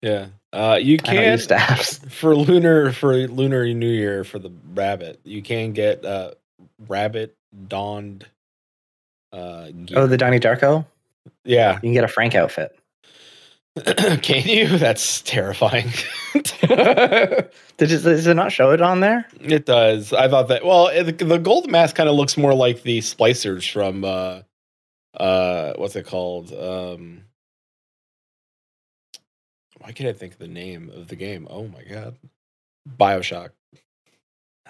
Yeah, 0.01 0.27
uh, 0.51 0.77
you 0.81 0.97
can 0.97 1.37
staffs 1.37 1.97
for 2.09 2.35
lunar 2.35 2.91
for 2.91 3.15
lunar 3.27 3.65
New 3.73 3.89
Year 3.89 4.23
for 4.23 4.37
the 4.37 4.51
rabbit. 4.73 5.19
You 5.23 5.41
can 5.41 5.71
get 5.71 6.03
uh, 6.05 6.31
rabbit 6.87 7.35
donned. 7.67 8.25
Uh, 9.31 9.71
gear. 9.71 9.99
Oh, 9.99 10.07
the 10.07 10.17
Donnie 10.17 10.39
Darko. 10.39 10.85
Yeah, 11.45 11.75
you 11.75 11.81
can 11.81 11.93
get 11.93 12.03
a 12.03 12.07
Frank 12.09 12.35
outfit. 12.35 12.77
can 14.21 14.47
you? 14.47 14.67
That's 14.77 15.21
terrifying. 15.21 15.89
Did 16.33 17.91
it, 17.91 18.03
does 18.03 18.27
it 18.27 18.33
not 18.35 18.51
show 18.51 18.71
it 18.71 18.81
on 18.81 19.01
there? 19.01 19.27
It 19.41 19.65
does. 19.65 20.13
I 20.13 20.29
thought 20.29 20.47
that. 20.47 20.65
Well, 20.65 20.87
it, 20.87 21.17
the 21.17 21.37
gold 21.37 21.69
mask 21.69 21.95
kind 21.95 22.07
of 22.07 22.15
looks 22.15 22.37
more 22.37 22.53
like 22.53 22.83
the 22.83 22.99
splicers 22.99 23.69
from 23.69 24.05
uh, 24.05 24.41
uh, 25.17 25.73
what's 25.75 25.95
it 25.95 26.05
called? 26.05 26.53
Um, 26.53 27.23
why 29.79 29.91
can't 29.91 30.09
I 30.09 30.13
think 30.13 30.33
of 30.33 30.39
the 30.39 30.47
name 30.47 30.89
of 30.89 31.09
the 31.09 31.15
game? 31.17 31.47
Oh 31.49 31.67
my 31.67 31.83
god, 31.83 32.17
Bioshock. 32.97 33.49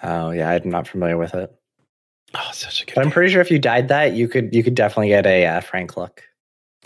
Oh 0.02 0.30
yeah, 0.30 0.50
I'm 0.50 0.68
not 0.68 0.88
familiar 0.88 1.16
with 1.16 1.34
it. 1.34 1.54
Oh, 2.34 2.50
such 2.52 2.82
a 2.82 2.86
good. 2.86 2.96
But 2.96 3.04
I'm 3.04 3.12
pretty 3.12 3.32
sure 3.32 3.40
if 3.40 3.52
you 3.52 3.60
dyed 3.60 3.88
that, 3.88 4.14
you 4.14 4.28
could 4.28 4.52
you 4.52 4.64
could 4.64 4.74
definitely 4.74 5.08
get 5.08 5.26
a 5.26 5.46
uh, 5.46 5.60
Frank 5.60 5.96
look. 5.96 6.24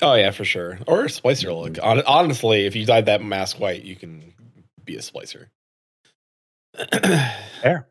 Oh 0.03 0.15
yeah, 0.15 0.31
for 0.31 0.45
sure, 0.45 0.79
or 0.87 1.05
a 1.05 1.09
splicer 1.09 1.57
look. 1.57 1.75
Mm-hmm. 1.75 2.01
honestly, 2.07 2.67
if 2.67 2.75
you 2.75 2.87
dyed 2.87 3.07
that 3.07 3.23
mask 3.23 3.61
white, 3.61 3.83
you 3.83 3.97
can 3.97 4.33
be 4.85 4.97
a 4.97 5.01
splicer. 5.01 5.47
Fair. 7.63 7.87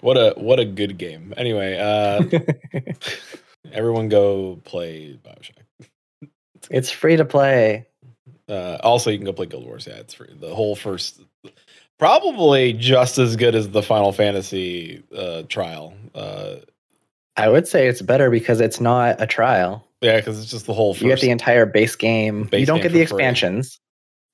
What 0.00 0.16
a 0.16 0.34
what 0.36 0.58
a 0.58 0.64
good 0.64 0.98
game. 0.98 1.34
Anyway, 1.36 1.78
uh 1.78 2.22
everyone 3.72 4.08
go 4.08 4.60
play 4.64 5.18
Bioshock. 5.22 6.28
It's 6.70 6.90
free 6.90 7.16
to 7.16 7.24
play. 7.24 7.86
Uh, 8.48 8.78
also, 8.82 9.10
you 9.10 9.18
can 9.18 9.24
go 9.24 9.32
play 9.32 9.46
Guild 9.46 9.64
Wars. 9.64 9.86
Yeah, 9.86 9.96
it's 9.96 10.14
free. 10.14 10.34
The 10.38 10.54
whole 10.54 10.76
first, 10.76 11.20
probably 11.98 12.72
just 12.72 13.18
as 13.18 13.36
good 13.36 13.54
as 13.54 13.70
the 13.70 13.82
Final 13.82 14.12
Fantasy 14.12 15.02
uh, 15.16 15.42
trial. 15.48 15.94
Uh, 16.14 16.56
I 17.36 17.48
would 17.48 17.66
say 17.66 17.88
it's 17.88 18.02
better 18.02 18.30
because 18.30 18.60
it's 18.60 18.80
not 18.80 19.20
a 19.20 19.26
trial. 19.26 19.86
Yeah, 20.02 20.16
because 20.16 20.40
it's 20.40 20.50
just 20.50 20.66
the 20.66 20.74
whole. 20.74 20.96
you 20.96 21.08
get 21.08 21.20
the 21.20 21.30
entire 21.30 21.64
base 21.64 21.96
game. 21.96 22.44
Base 22.44 22.60
you 22.60 22.66
don't 22.66 22.82
get 22.82 22.92
the 22.92 23.00
expansions, 23.00 23.76
free. 23.76 23.80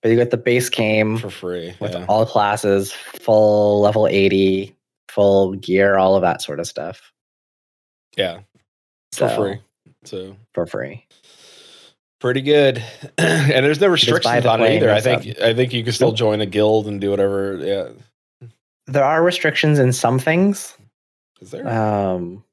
but 0.03 0.09
you 0.11 0.17
get 0.17 0.31
the 0.31 0.37
base 0.37 0.69
game 0.69 1.19
for 1.19 1.31
free 1.31 1.75
with 1.79 1.93
yeah. 1.93 2.07
all 2.09 2.25
classes, 2.27 2.93
full 2.93 3.81
level 3.81 4.07
eighty, 4.07 4.75
full 5.09 5.55
gear, 5.55 5.97
all 5.97 6.17
of 6.17 6.23
that 6.23 6.43
sort 6.43 6.59
of 6.59 6.67
stuff. 6.67 7.13
Yeah, 8.17 8.41
for 9.13 9.29
free. 9.29 9.61
So 10.05 10.37
for 10.55 10.67
free 10.67 11.07
pretty 12.21 12.43
good. 12.43 12.83
and 13.19 13.65
there's 13.65 13.81
no 13.81 13.89
restrictions 13.89 14.47
on 14.47 14.61
it 14.63 14.77
either. 14.77 14.91
I 14.91 15.01
think 15.01 15.41
I 15.41 15.55
think 15.55 15.73
you 15.73 15.85
can 15.85 15.93
still 15.93 16.13
join 16.13 16.41
a 16.41 16.47
guild 16.47 16.87
and 16.87 17.01
do 17.01 17.11
whatever. 17.11 17.57
Yeah. 17.57 17.89
There 18.87 19.05
are 19.05 19.23
restrictions 19.23 19.79
in 19.79 19.93
some 19.93 20.19
things. 20.19 20.77
Is 21.41 21.51
there? 21.51 21.69
Um 21.69 22.45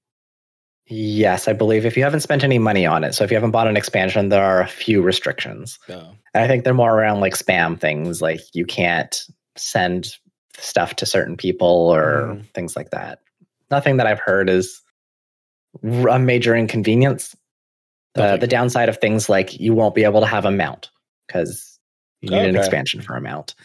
yes, 0.87 1.47
I 1.47 1.53
believe 1.53 1.85
if 1.85 1.97
you 1.97 2.03
haven't 2.03 2.21
spent 2.21 2.43
any 2.43 2.59
money 2.59 2.85
on 2.85 3.03
it. 3.03 3.13
So 3.13 3.23
if 3.23 3.31
you 3.31 3.35
haven't 3.35 3.51
bought 3.51 3.67
an 3.67 3.77
expansion, 3.77 4.29
there 4.29 4.43
are 4.43 4.61
a 4.61 4.67
few 4.67 5.01
restrictions. 5.01 5.79
Oh. 5.89 6.11
And 6.33 6.43
I 6.43 6.47
think 6.47 6.63
they're 6.63 6.73
more 6.73 6.93
around 6.93 7.21
like 7.21 7.33
spam 7.33 7.79
things, 7.79 8.21
like 8.21 8.41
you 8.53 8.65
can't 8.65 9.23
send 9.55 10.15
stuff 10.57 10.95
to 10.97 11.05
certain 11.05 11.37
people 11.37 11.67
or 11.67 12.35
mm. 12.35 12.45
things 12.53 12.75
like 12.75 12.91
that. 12.91 13.19
Nothing 13.71 13.97
that 13.97 14.07
I've 14.07 14.19
heard 14.19 14.49
is 14.49 14.81
a 15.83 16.19
major 16.19 16.55
inconvenience 16.55 17.35
the, 18.15 18.37
the 18.37 18.47
downside 18.47 18.89
of 18.89 18.97
things 18.97 19.29
like 19.29 19.59
you 19.59 19.73
won't 19.73 19.93
be 19.93 20.03
able 20.03 20.21
to 20.21 20.27
have 20.27 20.45
a 20.45 20.51
mount 20.51 20.89
because 21.27 21.77
you 22.21 22.29
need 22.29 22.37
okay. 22.37 22.49
an 22.49 22.55
expansion 22.55 23.01
for 23.01 23.15
a 23.15 23.21
mount. 23.21 23.55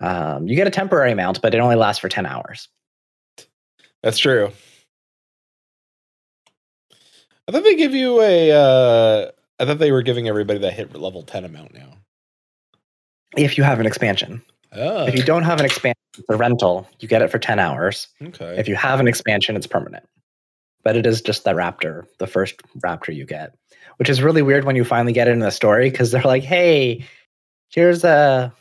Um, 0.00 0.46
you 0.46 0.56
get 0.56 0.66
a 0.66 0.70
temporary 0.70 1.14
mount, 1.14 1.42
but 1.42 1.54
it 1.54 1.58
only 1.58 1.76
lasts 1.76 2.00
for 2.00 2.08
10 2.08 2.24
hours. 2.24 2.68
That's 4.02 4.18
true. 4.18 4.52
I 7.48 7.52
thought 7.52 7.64
they 7.64 7.76
give 7.76 7.94
you 7.94 8.20
a. 8.20 8.52
Uh, 8.52 9.30
I 9.58 9.64
thought 9.64 9.78
they 9.78 9.92
were 9.92 10.02
giving 10.02 10.28
everybody 10.28 10.58
that 10.60 10.72
hit 10.72 10.94
level 10.94 11.22
10 11.22 11.44
amount 11.44 11.74
now. 11.74 11.96
If 13.36 13.56
you 13.56 13.64
have 13.64 13.80
an 13.80 13.86
expansion. 13.86 14.42
Oh. 14.72 15.06
If 15.06 15.14
you 15.14 15.22
don't 15.22 15.44
have 15.44 15.58
an 15.58 15.64
expansion, 15.64 16.00
it's 16.18 16.28
a 16.28 16.36
rental. 16.36 16.88
You 17.00 17.08
get 17.08 17.22
it 17.22 17.30
for 17.30 17.38
10 17.38 17.58
hours. 17.58 18.08
Okay. 18.22 18.56
If 18.58 18.68
you 18.68 18.74
have 18.74 19.00
an 19.00 19.08
expansion, 19.08 19.56
it's 19.56 19.66
permanent. 19.66 20.04
But 20.82 20.96
it 20.96 21.06
is 21.06 21.22
just 21.22 21.44
the 21.44 21.52
raptor, 21.52 22.04
the 22.18 22.26
first 22.26 22.60
raptor 22.82 23.14
you 23.14 23.24
get 23.24 23.54
which 23.96 24.10
is 24.10 24.22
really 24.22 24.42
weird 24.42 24.64
when 24.64 24.76
you 24.76 24.84
finally 24.84 25.12
get 25.12 25.28
it 25.28 25.32
in 25.32 25.40
the 25.40 25.50
story 25.50 25.90
because 25.90 26.10
they're 26.10 26.22
like, 26.22 26.42
"Hey, 26.42 27.04
here's 27.68 28.04
a 28.04 28.52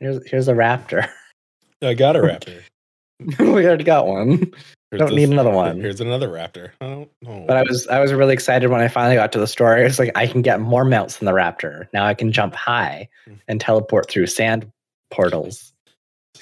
here's 0.00 0.26
here's 0.28 0.48
a 0.48 0.54
raptor." 0.54 1.08
I 1.80 1.94
got 1.94 2.16
a 2.16 2.18
raptor. 2.20 2.62
we 3.38 3.66
already 3.66 3.84
got 3.84 4.06
one. 4.06 4.52
Here's 4.90 4.98
Don't 4.98 5.08
this, 5.08 5.16
need 5.16 5.30
another 5.30 5.50
one. 5.50 5.80
Here's 5.80 6.00
another 6.00 6.28
raptor. 6.28 6.70
Oh, 6.80 7.08
oh. 7.26 7.46
But 7.46 7.56
I 7.56 7.62
was 7.62 7.86
I 7.88 8.00
was 8.00 8.12
really 8.12 8.34
excited 8.34 8.68
when 8.68 8.80
I 8.80 8.88
finally 8.88 9.16
got 9.16 9.32
to 9.32 9.38
the 9.38 9.46
story. 9.46 9.84
It's 9.84 9.98
like 9.98 10.12
I 10.14 10.26
can 10.26 10.42
get 10.42 10.60
more 10.60 10.84
mounts 10.84 11.16
than 11.16 11.26
the 11.26 11.32
raptor. 11.32 11.88
Now 11.94 12.04
I 12.06 12.14
can 12.14 12.30
jump 12.30 12.54
high 12.54 13.08
hmm. 13.26 13.34
and 13.48 13.60
teleport 13.60 14.10
through 14.10 14.26
sand 14.26 14.70
portals. 15.10 15.72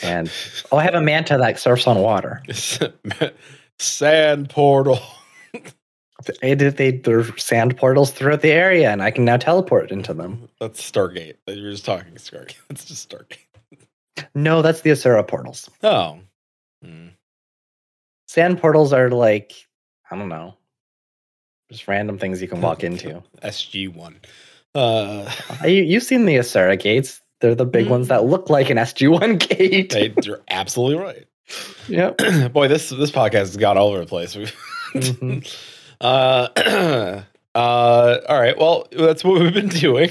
And 0.02 0.30
oh, 0.72 0.78
I 0.78 0.84
have 0.84 0.94
a 0.94 1.00
manta 1.00 1.36
that 1.38 1.58
surfs 1.58 1.86
on 1.86 1.98
water. 1.98 2.42
sand 3.78 4.50
portal. 4.50 5.00
They 6.42 6.54
they 6.54 6.90
there's 6.90 7.42
sand 7.42 7.76
portals 7.76 8.10
throughout 8.10 8.42
the 8.42 8.52
area, 8.52 8.90
and 8.90 9.02
I 9.02 9.10
can 9.10 9.24
now 9.24 9.36
teleport 9.36 9.90
into 9.90 10.12
them. 10.12 10.48
That's 10.60 10.80
Stargate. 10.80 11.36
You're 11.46 11.70
just 11.70 11.84
talking 11.84 12.12
Stargate. 12.14 12.56
That's 12.68 12.84
just 12.84 13.08
Stargate. 13.08 13.38
no, 14.34 14.60
that's 14.60 14.82
the 14.82 14.90
Asura 14.90 15.24
portals. 15.24 15.70
Oh. 15.82 16.18
Hmm. 16.84 17.08
Sand 18.28 18.60
portals 18.60 18.92
are 18.92 19.10
like 19.10 19.52
I 20.10 20.16
don't 20.16 20.28
know, 20.28 20.56
just 21.70 21.86
random 21.88 22.18
things 22.18 22.40
you 22.42 22.48
can 22.48 22.60
walk 22.60 22.82
into. 22.84 23.22
SG 23.42 23.92
one. 23.94 24.20
Uh, 24.74 25.30
You, 25.64 25.82
you've 25.82 26.02
seen 26.04 26.26
the 26.26 26.38
Asura 26.38 26.76
gates. 26.76 27.20
They're 27.40 27.54
the 27.54 27.64
big 27.66 27.88
ones 27.88 28.08
that 28.08 28.24
look 28.24 28.50
like 28.50 28.68
an 28.70 28.76
SG1 28.76 29.38
gate. 29.56 29.90
they, 29.92 30.12
you're 30.22 30.42
absolutely 30.48 31.02
right. 31.02 31.26
Yep. 31.88 32.18
Boy, 32.52 32.68
this 32.68 32.90
this 32.90 33.10
podcast 33.10 33.32
has 33.32 33.56
gone 33.56 33.76
all 33.78 33.88
over 33.88 34.00
the 34.00 34.06
place. 34.06 34.36
Mhm. 34.36 35.56
uh, 36.00 36.48
uh, 37.54 38.18
all 38.28 38.40
right. 38.40 38.56
Well, 38.58 38.86
that's 38.92 39.24
what 39.24 39.40
we've 39.40 39.54
been 39.54 39.68
doing. 39.68 40.10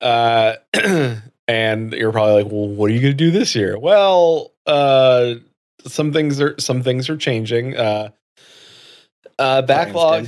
uh, 0.00 0.54
and 1.48 1.92
you're 1.92 2.12
probably 2.12 2.42
like, 2.42 2.52
well, 2.52 2.68
what 2.68 2.90
are 2.90 2.94
you 2.94 3.00
going 3.00 3.12
to 3.12 3.16
do 3.16 3.30
this 3.30 3.54
year? 3.54 3.78
Well, 3.78 4.52
uh, 4.66 5.34
some 5.86 6.12
things 6.12 6.40
are 6.40 6.58
some 6.58 6.82
things 6.82 7.08
are 7.08 7.16
changing. 7.16 7.76
Uh, 7.76 8.10
uh, 9.38 9.62
backlog 9.62 10.26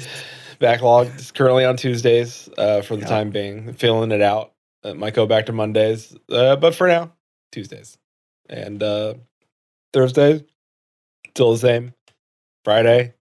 backlog 0.58 1.08
is 1.16 1.30
currently 1.32 1.64
on 1.64 1.76
Tuesdays 1.76 2.48
uh, 2.58 2.82
for 2.82 2.96
the 2.96 3.02
Yeah. 3.02 3.08
time 3.08 3.30
being. 3.30 3.72
Filling 3.74 4.12
it 4.12 4.22
out. 4.22 4.52
It 4.84 4.96
might 4.96 5.14
go 5.14 5.26
back 5.26 5.46
to 5.46 5.52
Mondays, 5.52 6.14
uh, 6.30 6.56
but 6.56 6.74
for 6.74 6.86
now, 6.86 7.12
Tuesdays 7.52 7.98
and 8.48 8.82
uh, 8.82 9.14
Thursdays 9.92 10.42
still 11.30 11.52
the 11.52 11.58
same. 11.58 11.94
Friday 12.64 13.14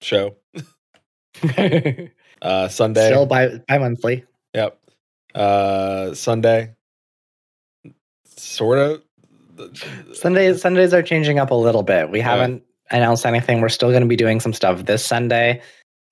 show. 0.00 0.36
Uh, 2.42 2.68
Sunday. 2.68 3.06
Still 3.06 3.24
bi 3.26 3.56
bi 3.66 3.78
monthly. 3.78 4.24
Yep. 4.54 4.78
Uh, 5.34 6.12
Sunday. 6.14 6.75
Sort 8.56 8.78
of. 8.78 9.02
Sundays 10.14 10.60
Sundays 10.60 10.92
are 10.94 11.02
changing 11.02 11.38
up 11.38 11.50
a 11.50 11.54
little 11.54 11.82
bit. 11.82 12.10
We 12.10 12.20
haven't 12.20 12.62
announced 12.90 13.24
anything. 13.26 13.60
We're 13.60 13.68
still 13.68 13.90
going 13.90 14.02
to 14.02 14.08
be 14.08 14.16
doing 14.16 14.40
some 14.40 14.52
stuff 14.52 14.84
this 14.84 15.04
Sunday, 15.04 15.60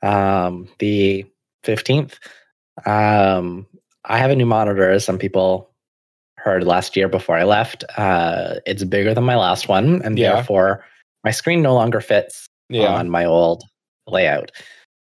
um, 0.02 0.68
the 0.78 1.24
fifteenth. 1.62 2.18
Um, 2.86 3.66
I 4.04 4.18
have 4.18 4.30
a 4.30 4.36
new 4.36 4.46
monitor, 4.46 4.90
as 4.90 5.04
some 5.04 5.18
people 5.18 5.70
heard 6.36 6.64
last 6.64 6.96
year 6.96 7.08
before 7.08 7.36
I 7.36 7.44
left. 7.44 7.84
Uh, 7.96 8.56
it's 8.66 8.84
bigger 8.84 9.14
than 9.14 9.24
my 9.24 9.36
last 9.36 9.68
one, 9.68 10.02
and 10.02 10.18
Yeah. 10.18 10.34
therefore 10.34 10.84
my 11.24 11.30
screen 11.30 11.62
no 11.62 11.74
longer 11.74 12.00
fits 12.02 12.46
Yeah. 12.68 12.94
on 12.94 13.08
my 13.08 13.24
old 13.24 13.62
layout. 14.06 14.50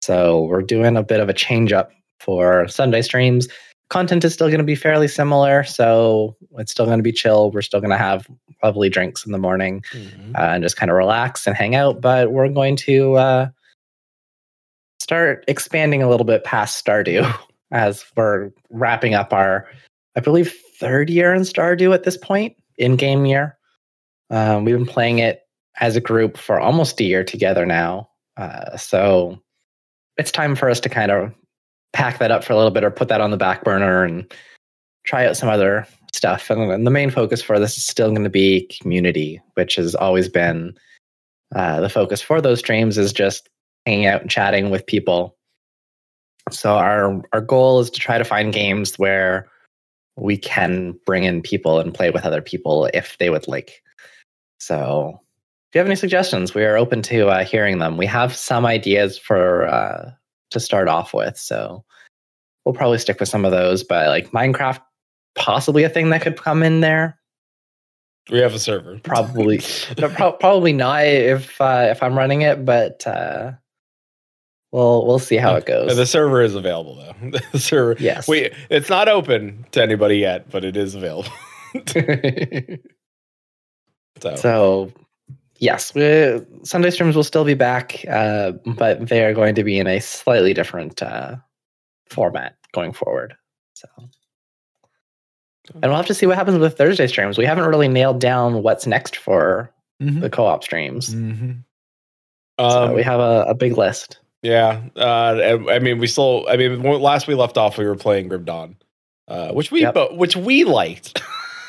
So 0.02 0.42
we're 0.42 0.62
doing 0.62 0.96
a 0.96 1.02
bit 1.02 1.18
of 1.20 1.28
a 1.28 1.32
change 1.32 1.72
up 1.72 1.90
for 2.20 2.68
Sunday 2.68 3.02
streams. 3.02 3.48
Content 3.94 4.24
is 4.24 4.34
still 4.34 4.48
going 4.48 4.58
to 4.58 4.64
be 4.64 4.74
fairly 4.74 5.06
similar, 5.06 5.62
so 5.62 6.36
it's 6.58 6.72
still 6.72 6.84
going 6.84 6.98
to 6.98 7.02
be 7.04 7.12
chill. 7.12 7.52
We're 7.52 7.62
still 7.62 7.78
going 7.78 7.92
to 7.92 7.96
have 7.96 8.26
lovely 8.60 8.88
drinks 8.88 9.24
in 9.24 9.30
the 9.30 9.38
morning 9.38 9.84
Mhm. 9.92 10.34
uh, 10.34 10.40
and 10.54 10.64
just 10.64 10.76
kind 10.76 10.90
of 10.90 10.96
relax 10.96 11.46
and 11.46 11.56
hang 11.56 11.76
out. 11.76 12.00
But 12.00 12.32
we're 12.32 12.48
going 12.48 12.74
to 12.74 13.14
uh, 13.14 13.48
start 14.98 15.44
expanding 15.46 16.02
a 16.02 16.08
little 16.10 16.26
bit 16.26 16.42
past 16.42 16.84
Stardew 16.84 17.32
as 17.70 18.04
we're 18.16 18.50
wrapping 18.68 19.14
up 19.14 19.32
our, 19.32 19.68
I 20.16 20.20
believe, 20.20 20.52
third 20.80 21.08
year 21.08 21.32
in 21.32 21.42
Stardew 21.42 21.94
at 21.94 22.02
this 22.02 22.16
point, 22.16 22.56
in 22.76 22.96
game 22.96 23.26
year. 23.26 23.56
Um, 24.28 24.64
we've 24.64 24.76
been 24.76 24.86
playing 24.86 25.20
it 25.20 25.42
as 25.78 25.94
a 25.94 26.00
group 26.00 26.36
for 26.36 26.58
almost 26.58 26.98
a 26.98 27.04
year 27.04 27.22
together 27.22 27.64
now. 27.64 28.08
Uh, 28.36 28.76
so 28.76 29.38
it's 30.16 30.32
time 30.32 30.56
for 30.56 30.68
us 30.68 30.80
to 30.80 30.88
kind 30.88 31.12
of 31.12 31.32
pack 31.94 32.18
that 32.18 32.30
up 32.30 32.44
for 32.44 32.52
a 32.52 32.56
little 32.56 32.70
bit 32.70 32.84
or 32.84 32.90
put 32.90 33.08
that 33.08 33.22
on 33.22 33.30
the 33.30 33.36
back 33.38 33.64
burner 33.64 34.04
and 34.04 34.30
try 35.04 35.26
out 35.26 35.36
some 35.36 35.48
other 35.48 35.86
stuff. 36.12 36.50
And, 36.50 36.70
and 36.70 36.86
the 36.86 36.90
main 36.90 37.10
focus 37.10 37.40
for 37.40 37.58
this 37.58 37.76
is 37.76 37.86
still 37.86 38.10
going 38.10 38.24
to 38.24 38.30
be 38.30 38.68
community, 38.80 39.40
which 39.54 39.76
has 39.76 39.94
always 39.94 40.28
been 40.28 40.76
uh, 41.54 41.80
the 41.80 41.88
focus 41.88 42.20
for 42.20 42.40
those 42.40 42.58
streams 42.58 42.98
is 42.98 43.12
just 43.12 43.48
hanging 43.86 44.06
out 44.06 44.22
and 44.22 44.30
chatting 44.30 44.70
with 44.70 44.86
people. 44.86 45.36
So 46.50 46.74
our 46.74 47.22
our 47.32 47.40
goal 47.40 47.80
is 47.80 47.90
to 47.90 48.00
try 48.00 48.18
to 48.18 48.24
find 48.24 48.52
games 48.52 48.98
where 48.98 49.48
we 50.16 50.36
can 50.36 50.98
bring 51.06 51.24
in 51.24 51.42
people 51.42 51.80
and 51.80 51.94
play 51.94 52.10
with 52.10 52.24
other 52.24 52.42
people 52.42 52.88
if 52.92 53.16
they 53.18 53.30
would 53.30 53.48
like. 53.48 53.82
So 54.58 55.20
if 55.70 55.74
you 55.74 55.78
have 55.78 55.86
any 55.86 55.96
suggestions, 55.96 56.54
we 56.54 56.64
are 56.64 56.76
open 56.76 57.02
to 57.02 57.28
uh, 57.28 57.44
hearing 57.44 57.78
them. 57.78 57.96
We 57.96 58.06
have 58.06 58.34
some 58.34 58.66
ideas 58.66 59.18
for 59.18 59.66
uh, 59.66 60.10
to 60.54 60.60
start 60.60 60.88
off 60.88 61.12
with, 61.14 61.36
so 61.36 61.84
we'll 62.64 62.74
probably 62.74 62.98
stick 62.98 63.20
with 63.20 63.28
some 63.28 63.44
of 63.44 63.50
those. 63.50 63.84
But 63.84 64.08
like 64.08 64.30
Minecraft, 64.30 64.80
possibly 65.34 65.84
a 65.84 65.88
thing 65.88 66.10
that 66.10 66.22
could 66.22 66.36
come 66.36 66.62
in 66.62 66.80
there. 66.80 67.18
We 68.30 68.38
have 68.38 68.54
a 68.54 68.58
server. 68.58 68.98
Probably, 69.02 69.60
no, 69.98 70.08
pro- 70.08 70.32
probably 70.32 70.72
not 70.72 71.04
if 71.04 71.60
uh, 71.60 71.88
if 71.90 72.02
I'm 72.02 72.16
running 72.16 72.42
it, 72.42 72.64
but 72.64 73.06
uh, 73.06 73.52
we'll 74.72 75.06
we'll 75.06 75.18
see 75.18 75.36
how 75.36 75.54
it 75.56 75.66
goes. 75.66 75.94
The 75.94 76.06
server 76.06 76.40
is 76.40 76.54
available 76.54 76.96
though. 76.96 77.38
the 77.52 77.58
server. 77.58 77.96
yes. 78.00 78.26
We 78.26 78.50
it's 78.70 78.88
not 78.88 79.08
open 79.08 79.66
to 79.72 79.82
anybody 79.82 80.16
yet, 80.16 80.50
but 80.50 80.64
it 80.64 80.76
is 80.76 80.94
available. 80.94 81.30
So, 84.20 84.36
so 84.36 84.92
yes, 85.64 85.94
we, 85.94 86.40
Sunday 86.62 86.90
streams 86.90 87.16
will 87.16 87.24
still 87.24 87.44
be 87.44 87.54
back, 87.54 88.04
uh, 88.08 88.52
but 88.76 89.08
they 89.08 89.24
are 89.24 89.32
going 89.34 89.54
to 89.54 89.64
be 89.64 89.78
in 89.78 89.86
a 89.86 89.98
slightly 90.00 90.52
different 90.54 91.02
uh, 91.02 91.36
format 92.10 92.56
going 92.72 92.92
forward. 92.92 93.34
So. 93.74 93.88
And 95.74 95.84
we'll 95.84 95.96
have 95.96 96.06
to 96.06 96.14
see 96.14 96.26
what 96.26 96.36
happens 96.36 96.58
with 96.58 96.76
Thursday 96.76 97.06
streams. 97.06 97.38
We 97.38 97.46
haven't 97.46 97.64
really 97.64 97.88
nailed 97.88 98.20
down 98.20 98.62
what's 98.62 98.86
next 98.86 99.16
for 99.16 99.70
Mhm. 100.02 100.20
the 100.20 100.28
co-op 100.30 100.62
streams. 100.64 101.14
Mhm. 101.14 101.62
so 102.60 102.66
Um, 102.84 102.94
we 102.94 103.02
have 103.02 103.20
a, 103.20 103.44
a 103.48 103.54
big 103.54 103.78
list. 103.78 104.18
yeah. 104.42 104.82
Uh, 104.96 105.56
I 105.70 105.78
mean, 105.78 105.98
we 105.98 106.06
still. 106.06 106.46
I 106.50 106.56
mean, 106.56 106.82
last 106.82 107.26
we 107.26 107.34
left 107.34 107.56
off, 107.56 107.78
we 107.78 107.86
were 107.86 107.96
playing 107.96 108.28
Grim 108.28 108.44
Dawn, 108.44 108.76
uh, 109.28 109.52
which 109.52 109.70
we 109.72 109.80
Yep. 109.82 109.94
bo- 109.94 110.14
which 110.14 110.36
we 110.36 110.64
liked. 110.64 111.22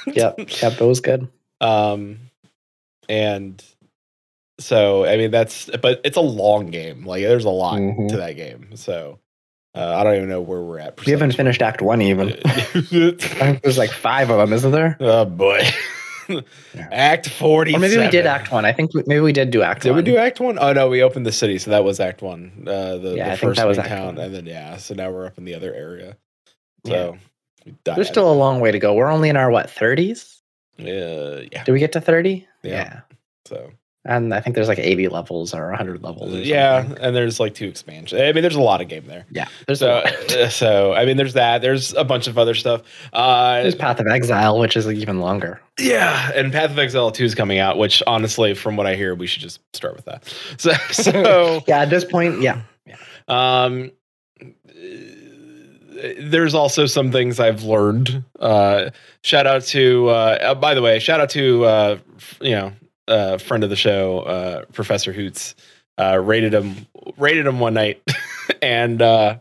Yep, 0.08 0.36
yep, 0.62 0.82
it 0.82 0.86
was 0.86 1.00
good. 1.02 1.28
Um, 1.62 2.20
and 3.08 3.64
so 4.60 5.06
I 5.06 5.18
mean 5.18 5.32
that's 5.32 5.70
but 5.82 6.02
it's 6.04 6.18
a 6.18 6.22
long 6.22 6.68
game. 6.68 7.06
Like 7.06 7.24
there's 7.24 7.46
a 7.46 7.50
lot 7.50 7.80
Mhm. 7.80 8.10
to 8.10 8.18
that 8.18 8.34
game. 8.34 8.70
So 8.76 9.20
uh, 9.76 9.96
I 9.98 10.04
don't 10.04 10.16
even 10.16 10.30
know 10.30 10.42
where 10.42 10.62
we're 10.62 10.80
at. 10.80 11.04
We 11.06 11.12
haven't 11.12 11.34
finished 11.34 11.62
Act 11.62 11.82
One 11.82 12.02
even. 12.02 12.30
There's 12.92 13.78
like 13.78 13.92
five 13.92 14.30
of 14.30 14.38
them, 14.38 14.54
isn't 14.54 14.72
there? 14.72 14.96
oh 15.02 15.26
boy. 15.26 15.62
Act 16.92 17.30
forty. 17.30 17.76
Or 17.76 17.80
maybe 17.80 17.98
we 17.98 18.08
did 18.10 18.26
Act 18.26 18.52
One. 18.52 18.66
I 18.66 18.72
think 18.72 18.94
we, 18.94 19.04
maybe 19.06 19.20
we 19.20 19.34
did 19.34 19.52
do 19.52 19.62
Act 19.62 19.84
Did 19.84 19.90
One. 19.92 19.98
we 19.98 20.04
do 20.04 20.18
Act 20.18 20.40
One? 20.40 20.58
Oh 20.60 20.74
no, 20.74 20.88
we 20.90 21.04
opened 21.04 21.26
the 21.26 21.32
city, 21.32 21.58
so 21.60 21.72
that 21.72 21.84
was 21.84 22.00
Act 22.00 22.22
One. 22.22 22.66
Uh, 22.68 22.98
the, 22.98 23.14
Yeah, 23.16 23.32
the 23.32 23.38
first 23.38 23.58
that 23.58 23.68
was 23.68 23.78
town, 23.78 24.18
and 24.18 24.34
then 24.34 24.46
yeah, 24.46 24.78
so 24.78 24.94
now 24.96 25.12
we're 25.12 25.26
up 25.26 25.38
in 25.38 25.46
the 25.46 25.54
other 25.56 25.74
area. 25.74 26.16
Yeah. 26.84 26.92
So 26.94 27.18
we. 27.66 27.76
There's 27.84 28.08
still 28.08 28.32
a 28.32 28.34
long 28.34 28.60
way 28.62 28.72
to 28.72 28.80
go. 28.80 28.94
We're 28.94 29.12
only 29.12 29.30
in 29.30 29.38
our 29.38 29.52
what 29.52 29.68
30s? 29.68 30.40
uh, 30.80 31.44
yeah. 31.52 31.64
Did 31.64 31.72
we 31.74 31.80
get 31.80 31.92
to 31.94 32.02
30? 32.02 32.48
Yeah. 32.64 33.02
So 33.46 33.72
And 34.08 34.34
I 34.36 34.40
think 34.40 34.56
there's 34.56 34.68
like 34.68 34.78
80 34.78 35.08
levels 35.08 35.54
or 35.54 35.70
100 35.70 36.04
levels. 36.04 36.34
Or 36.34 36.38
yeah, 36.38 36.86
and 37.02 37.16
there's 37.16 37.40
like 37.40 37.56
two 37.56 37.68
expansions. 37.68 38.22
I 38.22 38.32
mean, 38.34 38.44
there's 38.44 38.56
a 38.56 38.62
lot 38.62 38.80
of 38.80 38.88
game 38.88 39.06
there. 39.08 39.26
yeah. 39.32 39.48
There's 39.66 39.80
So, 39.80 40.04
so 40.50 40.94
I 40.94 41.06
mean, 41.06 41.18
there's 41.18 41.34
that. 41.34 41.62
There's 41.64 41.94
a 41.96 42.04
bunch 42.04 42.28
of 42.28 42.38
other 42.38 42.54
stuff. 42.54 42.84
Uh, 43.14 43.64
There's 43.64 43.74
Path 43.76 44.00
of 44.00 44.06
Exile, 44.08 44.60
which 44.60 44.78
is 44.78 44.88
even 44.88 45.20
longer. 45.22 45.60
yeah, 45.80 46.32
and 46.36 46.54
Path 46.54 46.70
of 46.72 46.78
Exile 46.80 47.12
2 47.12 47.24
is 47.26 47.34
coming 47.36 47.58
out, 47.58 47.78
which 47.80 48.04
honestly, 48.06 48.54
from 48.54 48.76
what 48.76 48.86
I 48.86 48.96
hear, 48.96 49.16
we 49.16 49.26
should 49.28 49.42
just 49.42 49.60
start 49.74 49.96
with 49.96 50.06
that. 50.06 50.24
So, 50.60 50.72
so 50.92 51.62
yeah, 51.68 51.82
at 51.82 51.90
this 51.90 52.06
point, 52.06 52.42
yeah. 52.42 52.62
um, 53.28 53.92
there's 56.20 56.54
also 56.54 56.86
some 56.86 57.12
things 57.12 57.40
I've 57.40 57.64
learned. 57.64 58.24
Uh, 58.40 58.90
shout 59.22 59.48
out 59.48 59.64
to, 59.64 60.10
uh, 60.10 60.38
uh, 60.42 60.56
by 60.56 60.74
the 60.74 60.82
way, 60.82 61.00
shout 61.00 61.20
out 61.20 61.30
to, 61.32 61.66
uh, 61.66 61.98
you 62.42 62.52
know, 62.52 62.72
uh, 63.08 63.38
friend 63.38 63.64
of 63.64 63.70
the 63.70 63.76
show, 63.76 64.20
uh, 64.20 64.66
Professor 64.74 65.14
Hoots. 65.14 65.56
Uh, 65.98 66.20
rated 66.22 66.54
him, 66.54 66.76
rated 67.18 67.46
him 67.46 67.62
one 67.62 67.74
night, 67.74 68.04
and 68.62 69.02
uh, 69.02 69.38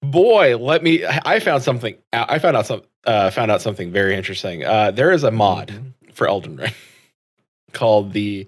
boy, 0.00 0.56
let 0.56 0.82
me. 0.82 1.04
I 1.04 1.38
found 1.38 1.62
something. 1.62 1.96
I 2.14 2.38
found 2.38 2.56
out 2.56 2.66
some. 2.66 2.82
Uh, 3.04 3.30
found 3.30 3.50
out 3.50 3.60
something 3.60 3.92
very 3.92 4.16
interesting. 4.16 4.64
Uh, 4.64 4.90
there 4.90 5.12
is 5.12 5.22
a 5.22 5.30
mod 5.30 5.92
for 6.12 6.26
Elden 6.26 6.56
Ring 6.56 6.72
called 7.72 8.12
the. 8.14 8.46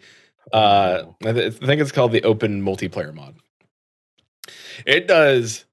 Uh, 0.53 1.03
I 1.23 1.33
th- 1.33 1.63
I 1.63 1.67
think 1.67 1.83
it's 1.83 1.93
called 1.93 2.13
the 2.13 2.23
Open 2.23 2.63
Multiplayer 2.63 3.13
mod. 3.13 3.35
It 4.87 5.07
does 5.07 5.67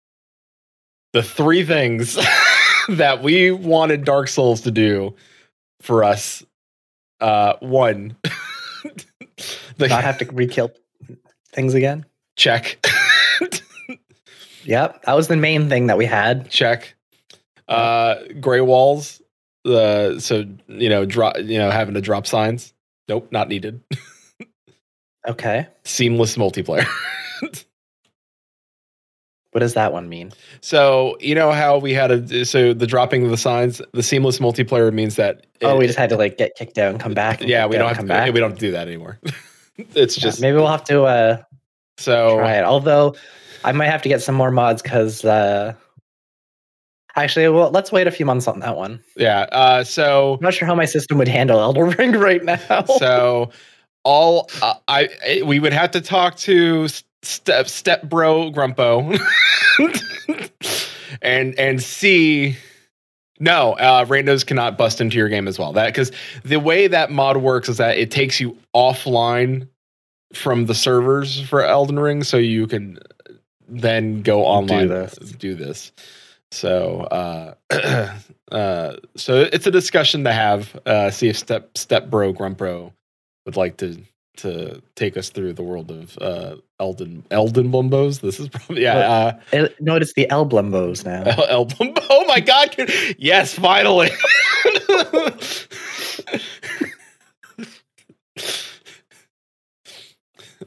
the 1.13 1.23
three 1.23 1.63
things 1.63 2.15
that 2.89 3.23
we 3.23 3.51
wanted 3.51 4.03
Dark 4.03 4.27
Souls 4.27 4.61
to 4.61 4.71
do 4.71 5.15
for 5.81 6.03
us. 6.03 6.43
Uh, 7.21 7.53
one, 7.61 8.17
the 9.77 9.87
Not 9.87 10.03
have 10.03 10.17
to 10.19 10.25
re-kill 10.31 10.71
things 11.53 11.73
again. 11.73 12.05
check, 12.35 12.77
Yep, 14.63 15.03
that 15.03 15.13
was 15.15 15.27
the 15.27 15.37
main 15.37 15.69
thing 15.69 15.87
that 15.87 15.97
we 15.97 16.05
had. 16.05 16.49
check. 16.49 16.95
Uh, 17.67 18.15
gray 18.39 18.61
walls. 18.61 19.21
Uh, 19.63 20.19
so 20.19 20.43
you 20.67 20.89
know, 20.89 21.05
drop. 21.05 21.37
You 21.37 21.57
know, 21.59 21.69
having 21.71 21.93
to 21.95 22.01
drop 22.01 22.25
signs. 22.27 22.73
Nope, 23.07 23.27
not 23.31 23.47
needed. 23.49 23.81
Okay. 25.27 25.67
Seamless 25.83 26.37
multiplayer. 26.37 26.87
What 29.55 29.61
does 29.61 29.73
that 29.75 29.93
one 29.93 30.09
mean? 30.09 30.33
So 30.59 31.15
you 31.21 31.33
know 31.33 31.53
how 31.53 31.77
we 31.77 31.93
had 31.93 32.11
a 32.11 32.43
so 32.43 32.73
the 32.73 32.85
dropping 32.85 33.23
of 33.23 33.31
the 33.31 33.37
signs, 33.37 33.81
the 33.93 34.03
seamless 34.03 34.39
multiplayer 34.39 34.91
means 34.93 35.15
that. 35.15 35.45
oh, 35.61 35.77
we 35.77 35.87
just 35.87 35.97
had 35.97 36.09
to 36.09 36.17
like 36.17 36.37
get 36.37 36.55
kicked 36.57 36.77
out 36.77 36.91
and 36.91 36.99
come 36.99 37.13
back. 37.13 37.39
yeah, 37.41 37.65
we 37.65 37.77
don't 37.77 37.87
have 37.87 37.99
to, 37.99 38.05
back. 38.05 38.33
we 38.33 38.41
don't 38.41 38.59
do 38.59 38.71
that 38.71 38.85
anymore. 38.89 39.17
it's 39.77 40.17
Yeah, 40.17 40.23
just 40.23 40.41
maybe 40.41 40.55
we'll 40.57 40.67
have 40.67 40.83
to 40.85 41.03
uh, 41.03 41.41
so 41.97 42.37
try 42.37 42.55
it. 42.57 42.63
Although 42.63 43.15
I 43.63 43.71
might 43.71 43.87
have 43.89 44.01
to 44.03 44.09
get 44.09 44.21
some 44.21 44.35
more 44.35 44.51
mods 44.51 44.81
because 44.81 45.23
uh, 45.25 45.73
actually, 47.15 47.47
well, 47.49 47.71
let's 47.71 47.91
wait 47.91 48.07
a 48.07 48.11
few 48.11 48.25
months 48.25 48.47
on 48.47 48.59
that 48.59 48.75
one. 48.75 48.99
yeah. 49.15 49.41
Uh, 49.51 49.83
so 49.83 50.33
I'm 50.35 50.39
not 50.43 50.53
sure 50.53 50.67
how 50.67 50.75
my 50.75 50.85
system 50.85 51.17
would 51.17 51.27
handle 51.27 51.59
Elder 51.59 51.85
Ring 51.97 52.11
right 52.13 52.43
now. 52.43 52.83
so 52.85 53.49
all 54.03 54.49
uh, 54.61 54.75
I 54.87 55.09
I- 55.27 55.41
we 55.43 55.59
would 55.59 55.73
have 55.73 55.91
to 55.91 56.01
talk 56.01 56.35
to 56.37 56.87
step 57.23 57.67
step 57.67 58.03
bro 58.03 58.51
Grumpo 58.51 59.17
and 61.23 61.57
and 61.59 61.81
see 61.81 62.55
no 63.39 63.73
uh 63.73 64.05
randos 64.05 64.45
cannot 64.45 64.77
bust 64.77 65.01
into 65.01 65.17
your 65.17 65.29
game 65.29 65.47
as 65.47 65.59
well 65.59 65.73
that 65.73 65.87
because 65.87 66.11
the 66.43 66.59
way 66.59 66.87
that 66.87 67.11
mod 67.11 67.37
works 67.37 67.67
is 67.69 67.77
that 67.77 67.97
it 67.97 68.11
takes 68.11 68.39
you 68.39 68.57
offline 68.75 69.67
from 70.33 70.65
the 70.65 70.75
servers 70.75 71.41
for 71.41 71.63
elden 71.63 71.99
ring 71.99 72.23
so 72.23 72.37
you 72.37 72.67
can 72.67 72.97
then 73.67 74.21
go 74.21 74.45
online 74.45 74.87
do 74.87 74.93
this. 74.93 75.15
do 75.15 75.55
this 75.55 75.91
so 76.51 77.01
uh 77.11 77.53
uh 78.51 78.95
so 79.15 79.41
it's 79.41 79.67
a 79.67 79.71
discussion 79.71 80.23
to 80.23 80.31
have 80.31 80.75
uh 80.85 81.09
see 81.09 81.27
if 81.27 81.37
step 81.37 81.77
step 81.77 82.09
bro 82.09 82.33
grumpro 82.33 82.91
would 83.45 83.57
like 83.57 83.77
to 83.77 83.97
to 84.37 84.81
take 84.95 85.17
us 85.17 85.29
through 85.29 85.53
the 85.53 85.63
world 85.63 85.91
of 85.91 86.17
uh 86.19 86.55
elden 86.79 87.23
elden 87.31 87.71
blumbos 87.71 88.21
this 88.21 88.39
is 88.39 88.49
probably 88.49 88.81
yeah 88.83 88.97
uh 88.97 89.39
El- 89.53 89.69
no, 89.79 89.95
it's 89.95 90.13
the 90.13 90.27
Elblumbos 90.29 91.05
now. 91.05 91.23
El- 91.37 91.47
El 91.49 91.65
Blumbo. 91.65 92.01
Oh 92.09 92.25
my 92.27 92.39
god! 92.39 92.75
Yes, 93.17 93.53
finally. 93.53 94.09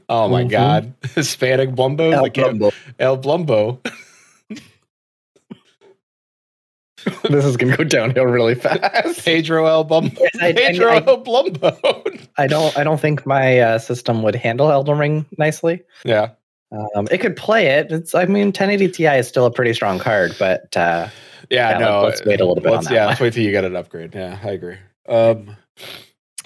oh 0.09 0.27
my 0.27 0.43
Mhm. 0.43 0.49
god! 0.49 0.93
Hispanic 1.15 1.69
Blumbo. 1.71 2.13
I 2.23 2.29
can't- 2.29 2.61
El 2.99 3.17
Blumbo. 3.17 3.79
this 7.29 7.45
is 7.45 7.57
gonna 7.57 7.75
go 7.77 7.83
downhill 7.83 8.25
really 8.25 8.55
fast. 8.55 9.23
Pedro 9.25 9.65
El 9.65 9.85
Blumbo. 9.85 10.17
I- 10.41 10.47
I- 10.49 10.53
Pedro 10.53 10.87
I- 10.91 10.95
El 11.05 11.23
Blumbo. 11.23 12.27
I 12.37 12.47
don't. 12.47 12.77
I 12.77 12.83
don't 12.83 12.99
think 12.99 13.25
my 13.25 13.59
uh, 13.59 13.77
system 13.79 14.21
would 14.23 14.35
handle 14.35 14.71
Elden 14.71 14.97
Ring 14.97 15.25
nicely. 15.37 15.81
yeah. 16.05 16.29
Um, 16.95 17.07
it 17.09 17.17
could 17.19 17.35
play 17.35 17.65
it. 17.67 17.91
It's. 17.91 18.13
I 18.13 18.25
mean, 18.25 18.47
1080 18.47 18.89
Ti 18.89 19.05
is 19.07 19.27
still 19.27 19.45
a 19.45 19.51
pretty 19.51 19.73
strong 19.73 19.97
card, 19.97 20.35
but 20.37 20.75
uh, 20.77 21.07
Yeah. 21.49 21.71
Yeah, 21.71 21.77
no. 21.79 22.01
let's 22.03 22.23
wait 22.25 22.39
a 22.41 22.45
little 22.45 22.61
bit 22.61 22.71
let's- 22.71 22.87
that 22.87 22.93
Yeah. 22.93 22.99
one. 23.05 23.09
Let's 23.09 23.21
wait 23.21 23.33
till 23.33 23.43
you 23.43 23.51
get 23.51 23.63
an 23.65 23.75
upgrade. 23.75 24.13
Yeah, 24.13 24.37
I 24.43 24.49
agree. 24.51 24.77
Um. 25.07 25.55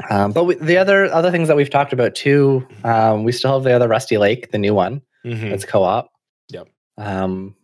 um, 0.10 0.32
but 0.32 0.46
we, 0.46 0.56
the 0.56 0.78
other 0.78 1.06
other 1.14 1.30
things 1.30 1.48
that 1.50 1.58
we've 1.58 1.70
talked 1.70 1.92
about 1.94 2.16
too. 2.16 2.66
Um, 2.86 3.24
we 3.26 3.32
still 3.34 3.54
have 3.54 3.64
the 3.64 3.74
other 3.74 3.88
Rusty 3.88 4.18
Lake, 4.18 4.52
the 4.52 4.58
new 4.58 4.74
one. 4.74 5.02
mhm. 5.26 5.44
It's 5.52 5.66
co-op. 5.66 6.10
Yep. 6.50 6.68
Um, 6.98 7.56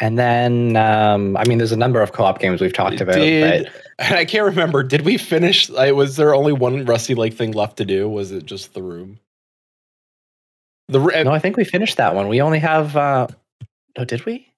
and 0.00 0.18
then 0.18 0.76
um, 0.76 1.36
I 1.36 1.44
mean, 1.44 1.58
there's 1.58 1.72
a 1.72 1.76
number 1.76 2.00
of 2.00 2.12
co-op 2.12 2.38
games 2.38 2.60
we've 2.60 2.72
talked 2.72 3.00
about. 3.00 3.16
Did, 3.16 3.70
but 3.98 4.10
I 4.12 4.24
can't 4.24 4.44
remember. 4.44 4.82
Did 4.82 5.02
we 5.02 5.18
finish? 5.18 5.68
Like, 5.68 5.94
was 5.94 6.16
there 6.16 6.34
only 6.34 6.52
one 6.52 6.84
Rusty 6.84 7.14
Lake 7.14 7.34
thing 7.34 7.52
left 7.52 7.76
to 7.78 7.84
do? 7.84 8.08
Was 8.08 8.32
it 8.32 8.46
just 8.46 8.74
the 8.74 8.82
room? 8.82 9.18
The 10.88 11.00
r- 11.00 11.24
no, 11.24 11.32
I 11.32 11.38
think 11.38 11.56
we 11.56 11.64
finished 11.64 11.96
that 11.96 12.14
one. 12.14 12.28
We 12.28 12.40
only 12.40 12.58
have. 12.60 12.96
Uh, 12.96 13.28
no, 13.96 14.04
did 14.04 14.24
we? 14.24 14.48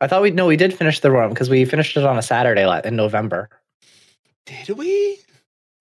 I 0.00 0.06
thought 0.06 0.22
we 0.22 0.30
no, 0.30 0.46
we 0.46 0.56
did 0.56 0.74
finish 0.74 1.00
the 1.00 1.10
room 1.10 1.30
because 1.30 1.50
we 1.50 1.64
finished 1.64 1.96
it 1.96 2.04
on 2.04 2.18
a 2.18 2.22
Saturday 2.22 2.66
in 2.84 2.96
November. 2.96 3.48
did 4.46 4.76
we? 4.76 5.18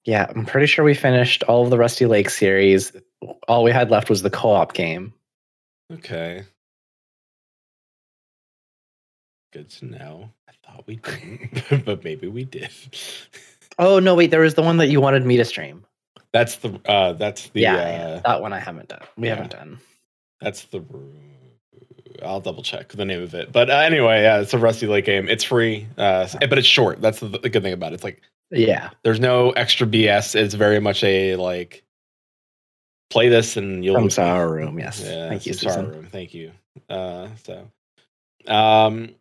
Yeah, 0.06 0.32
I'm 0.34 0.46
pretty 0.46 0.68
sure 0.68 0.86
we 0.86 0.94
finished 0.94 1.44
all 1.44 1.66
of 1.66 1.70
the 1.70 1.78
Rusty 1.78 2.06
Lake 2.06 2.30
series. 2.30 2.94
All 3.50 3.64
we 3.64 3.72
had 3.72 3.92
left 3.92 4.10
was 4.10 4.22
the 4.22 4.30
co-op 4.30 4.74
game. 4.74 5.14
Okay. 5.92 6.46
Good 9.52 9.70
to 9.72 9.86
know. 9.86 10.30
I 10.48 10.52
thought 10.66 10.86
we 10.88 10.98
didn't, 10.98 11.86
but 11.86 12.04
maybe 12.04 12.28
we 12.28 12.44
did. 12.44 12.70
Oh 13.80 14.00
no, 14.00 14.16
wait, 14.16 14.32
there 14.32 14.42
was 14.42 14.56
the 14.56 14.62
one 14.62 14.78
that 14.78 14.88
you 14.88 15.02
wanted 15.02 15.26
me 15.26 15.38
to 15.38 15.46
stream. 15.46 15.86
That's 16.34 16.58
the 16.58 16.80
uh 16.86 17.14
that's 17.14 17.50
the 17.50 17.62
yeah, 17.62 17.76
uh 17.76 17.78
yeah, 17.78 18.22
that 18.26 18.42
one 18.42 18.54
I 18.54 18.60
haven't 18.60 18.90
done. 18.90 19.02
We 19.18 19.28
yeah. 19.28 19.36
haven't 19.36 19.52
done. 19.52 19.80
that's 20.42 20.66
the 20.66 20.84
I'll 22.24 22.42
double 22.42 22.64
check 22.64 22.90
the 22.90 23.06
name 23.06 23.22
of 23.22 23.34
it. 23.34 23.52
But 23.52 23.70
uh, 23.70 23.78
anyway, 23.78 24.24
yeah, 24.24 24.40
it's 24.40 24.54
a 24.54 24.58
Rusty 24.58 24.88
Lake 24.88 25.06
game. 25.06 25.28
It's 25.28 25.44
free, 25.44 25.88
uh, 25.98 26.28
but 26.40 26.58
it's 26.58 26.68
short. 26.68 27.00
That's 27.00 27.20
the, 27.20 27.28
the 27.28 27.50
good 27.50 27.62
thing 27.64 27.74
about 27.74 27.92
it. 27.92 27.96
It's 27.96 28.04
like 28.04 28.22
Yeah, 28.50 28.90
there's 29.04 29.20
no 29.20 29.52
extra 29.52 29.88
BS. 29.88 30.36
It's 30.36 30.54
very 30.54 30.80
much 30.80 31.04
a 31.04 31.36
like 31.36 31.84
play 33.10 33.30
this 33.30 33.58
and 33.58 33.84
you'll 33.84 33.96
from 33.96 34.10
Sour 34.10 34.52
Room. 34.52 34.80
Yes, 34.80 35.02
Yeah, 35.04 35.30
thank 35.30 35.46
you, 35.46 35.54
Sour 35.54 35.84
Room. 35.84 36.08
Thank 36.12 36.34
you. 36.34 36.52
Uh, 36.90 37.30
so, 37.44 37.72
um, 38.52 39.16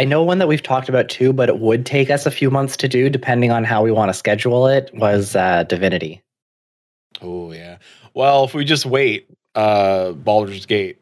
I 0.00 0.04
know 0.04 0.22
one 0.22 0.38
that 0.38 0.48
we've 0.48 0.62
talked 0.62 0.88
about 0.88 1.10
too, 1.10 1.30
but 1.30 1.50
it 1.50 1.58
would 1.58 1.84
take 1.84 2.08
us 2.08 2.24
a 2.24 2.30
few 2.30 2.50
months 2.50 2.74
to 2.78 2.88
do, 2.88 3.10
depending 3.10 3.50
on 3.50 3.64
how 3.64 3.82
we 3.82 3.92
want 3.92 4.08
to 4.08 4.14
schedule 4.14 4.66
it. 4.66 4.90
Was 4.94 5.36
uh, 5.36 5.64
Divinity? 5.64 6.22
oh 7.20 7.52
yeah. 7.52 7.76
Well, 8.14 8.44
if 8.44 8.54
we 8.54 8.64
just 8.64 8.86
wait, 8.86 9.28
uh, 9.54 10.12
Baldur's 10.12 10.64
Gate 10.64 10.98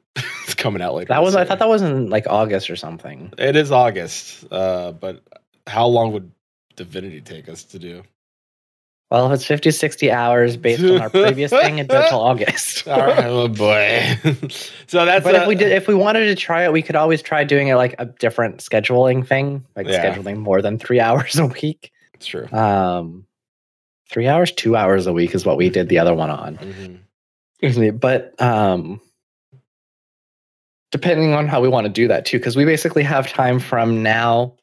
is 0.49 0.55
coming 0.57 0.83
out 0.83 0.95
later. 0.95 1.11
That 1.11 1.23
was 1.23 1.37
I 1.37 1.45
thought 1.45 1.61
that 1.61 1.69
was 1.69 1.81
in 1.81 2.11
like 2.11 2.27
August 2.27 2.71
or 2.71 2.75
something. 2.75 3.33
it 3.39 3.55
is 3.55 3.71
August. 3.71 4.45
Uh, 4.51 4.91
but 4.91 5.23
how 5.69 5.87
long 5.87 6.13
would 6.13 6.33
Divinity 6.75 7.21
take 7.21 7.49
us 7.49 7.63
to 7.65 7.79
do? 7.79 8.03
Well, 9.11 9.27
if 9.27 9.37
it's 9.37 9.45
50, 9.47 9.71
60 9.71 10.11
hours 10.11 10.59
based 10.59 10.85
on 10.85 11.01
our 11.01 11.09
previous 11.09 11.51
thing, 11.51 11.79
it'd 11.79 11.89
till 11.91 12.21
August. 12.21 12.87
All 12.89 13.01
right, 13.07 13.25
oh 13.25 13.49
boy. 13.49 14.19
so 14.87 15.07
that's 15.07 15.25
but 15.25 15.35
uh, 15.35 15.39
if 15.39 15.49
we 15.49 15.55
did, 15.55 15.73
if 15.73 15.89
we 15.89 15.95
wanted 15.95 16.27
to 16.27 16.35
try 16.35 16.65
it, 16.65 16.73
we 16.73 16.83
could 16.83 16.95
always 16.95 17.23
try 17.23 17.43
doing 17.43 17.69
it 17.69 17.77
like 17.77 17.95
a 17.99 18.05
different 18.05 18.59
scheduling 18.59 19.27
thing, 19.27 19.65
like 19.77 19.87
Yeah. 19.87 20.15
scheduling 20.15 20.37
more 20.37 20.61
than 20.61 20.79
three 20.79 21.01
hours 21.07 21.39
a 21.39 21.47
week. 21.47 21.91
it's 22.13 22.27
true. 22.27 22.47
Um, 22.53 23.25
three 24.11 24.29
hours, 24.29 24.53
two 24.53 24.77
hours 24.77 25.07
a 25.07 25.13
week 25.15 25.35
is 25.35 25.47
what 25.47 25.57
we 25.57 25.71
did 25.71 25.89
the 25.89 25.99
other 25.99 26.15
one 26.15 26.29
on. 26.31 26.59
Mhm. 26.59 26.99
Excuse 27.61 27.79
me, 27.79 27.91
but 27.91 28.41
um, 28.43 29.01
depending 30.93 31.33
on 31.33 31.49
how 31.49 31.63
we 31.63 31.69
want 31.69 31.87
to 31.87 31.93
do 31.93 32.09
that 32.09 32.27
too, 32.27 32.39
because 32.39 32.57
we 32.57 32.67
basically 32.67 33.03
have 33.05 33.27
time 33.33 33.59
from 33.59 34.03
now. 34.03 34.55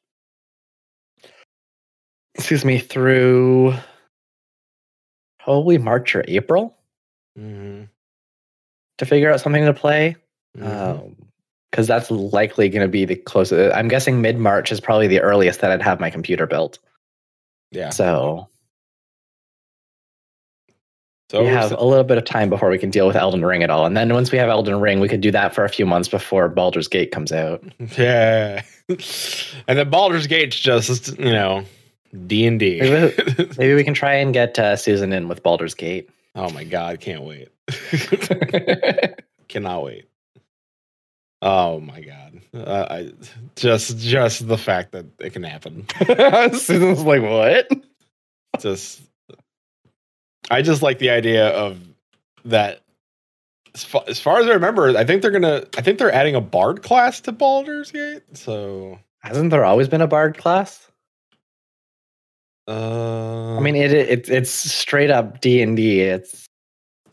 Excuse 2.35 2.63
me, 2.63 2.77
through 2.79 3.73
probably 5.45 5.77
March 5.77 6.15
or 6.15 6.25
April 6.27 6.75
Mhm. 7.39 7.87
to 8.97 9.05
figure 9.05 9.31
out 9.31 9.39
something 9.39 9.63
to 9.65 9.73
play. 9.73 10.15
Mhm. 10.57 11.15
because 11.71 11.87
that's 11.87 12.09
likely 12.09 12.69
going 12.69 12.83
to 12.85 12.87
be 12.91 13.03
the 13.03 13.17
closest. 13.17 13.75
I'm 13.75 13.89
guessing 13.89 14.21
mid 14.21 14.37
March 14.37 14.71
is 14.71 14.79
probably 14.79 15.07
the 15.07 15.19
earliest 15.19 15.59
that 15.59 15.71
I'd 15.71 15.81
have 15.81 15.99
my 15.99 16.09
computer 16.09 16.47
built. 16.47 16.79
yeah. 17.71 17.89
So 17.89 18.47
So 21.29 21.41
we 21.41 21.47
have 21.49 21.71
a 21.73 21.83
little 21.83 22.03
bit 22.05 22.17
of 22.17 22.23
time 22.23 22.49
before 22.49 22.69
we 22.69 22.77
can 22.77 22.91
deal 22.91 23.07
with 23.07 23.15
Elden 23.17 23.43
Ring 23.43 23.63
at 23.63 23.69
all. 23.69 23.85
And 23.85 23.97
then 23.97 24.13
once 24.13 24.31
we 24.31 24.37
have 24.37 24.47
Elden 24.47 24.79
Ring, 24.79 24.99
we 25.01 25.09
could 25.09 25.19
do 25.21 25.31
that 25.31 25.53
for 25.55 25.65
a 25.65 25.69
few 25.69 25.85
months 25.85 26.07
before 26.07 26.47
Baldur's 26.47 26.87
Gate 26.87 27.11
comes 27.11 27.31
out. 27.33 27.61
Yeah. 27.97 28.61
and 29.67 29.77
then 29.77 29.89
Baldur's 29.89 30.27
Gate's 30.27 30.57
just, 30.57 31.17
you 31.17 31.31
know, 31.33 31.65
D 32.27 32.45
and 32.45 32.59
D. 32.59 32.79
Maybe 33.57 33.73
we 33.73 33.83
can 33.83 33.93
try 33.93 34.15
and 34.15 34.33
get 34.33 34.57
uh, 34.57 34.75
Susan 34.75 35.13
in 35.13 35.27
with 35.27 35.43
Baldur's 35.43 35.73
Gate. 35.73 36.09
Oh 36.35 36.49
my 36.51 36.63
god, 36.63 36.99
can't 36.99 37.23
wait. 37.23 37.49
Cannot 39.47 39.83
wait. 39.83 40.09
Oh 41.41 41.79
my 41.79 42.01
god. 42.01 42.41
Uh, 42.53 42.87
I 42.89 43.13
just 43.55 43.97
just 43.97 44.47
the 44.47 44.57
fact 44.57 44.91
that 44.93 45.05
it 45.19 45.33
can 45.33 45.43
happen. 45.43 45.85
Susan's 46.57 47.03
like, 47.03 47.21
what? 47.21 47.69
Just 48.59 49.01
I 50.49 50.61
just 50.61 50.81
like 50.81 50.99
the 50.99 51.09
idea 51.09 51.49
of 51.49 51.79
that 52.45 52.81
as 53.73 53.83
far, 53.83 54.03
as 54.07 54.19
far 54.19 54.39
as 54.39 54.47
I 54.47 54.51
remember, 54.51 54.97
I 54.97 55.03
think 55.03 55.21
they're 55.21 55.31
gonna. 55.31 55.65
I 55.77 55.81
think 55.81 55.99
they're 55.99 56.11
adding 56.11 56.35
a 56.35 56.41
bard 56.41 56.81
class 56.81 57.19
to 57.21 57.31
Baldur's 57.31 57.91
Gate. 57.91 58.23
So, 58.33 58.97
Hasn't 59.19 59.49
there 59.51 59.65
always 59.65 59.89
been 59.89 60.01
a 60.01 60.07
bard 60.07 60.37
class? 60.37 60.89
Uh, 62.67 63.57
I 63.57 63.59
mean, 63.59 63.75
it, 63.75 63.91
it 63.93 64.29
it's 64.29 64.49
straight 64.49 65.11
up 65.11 65.41
D 65.41 65.61
and 65.61 65.77
D. 65.77 66.01
It's 66.01 66.45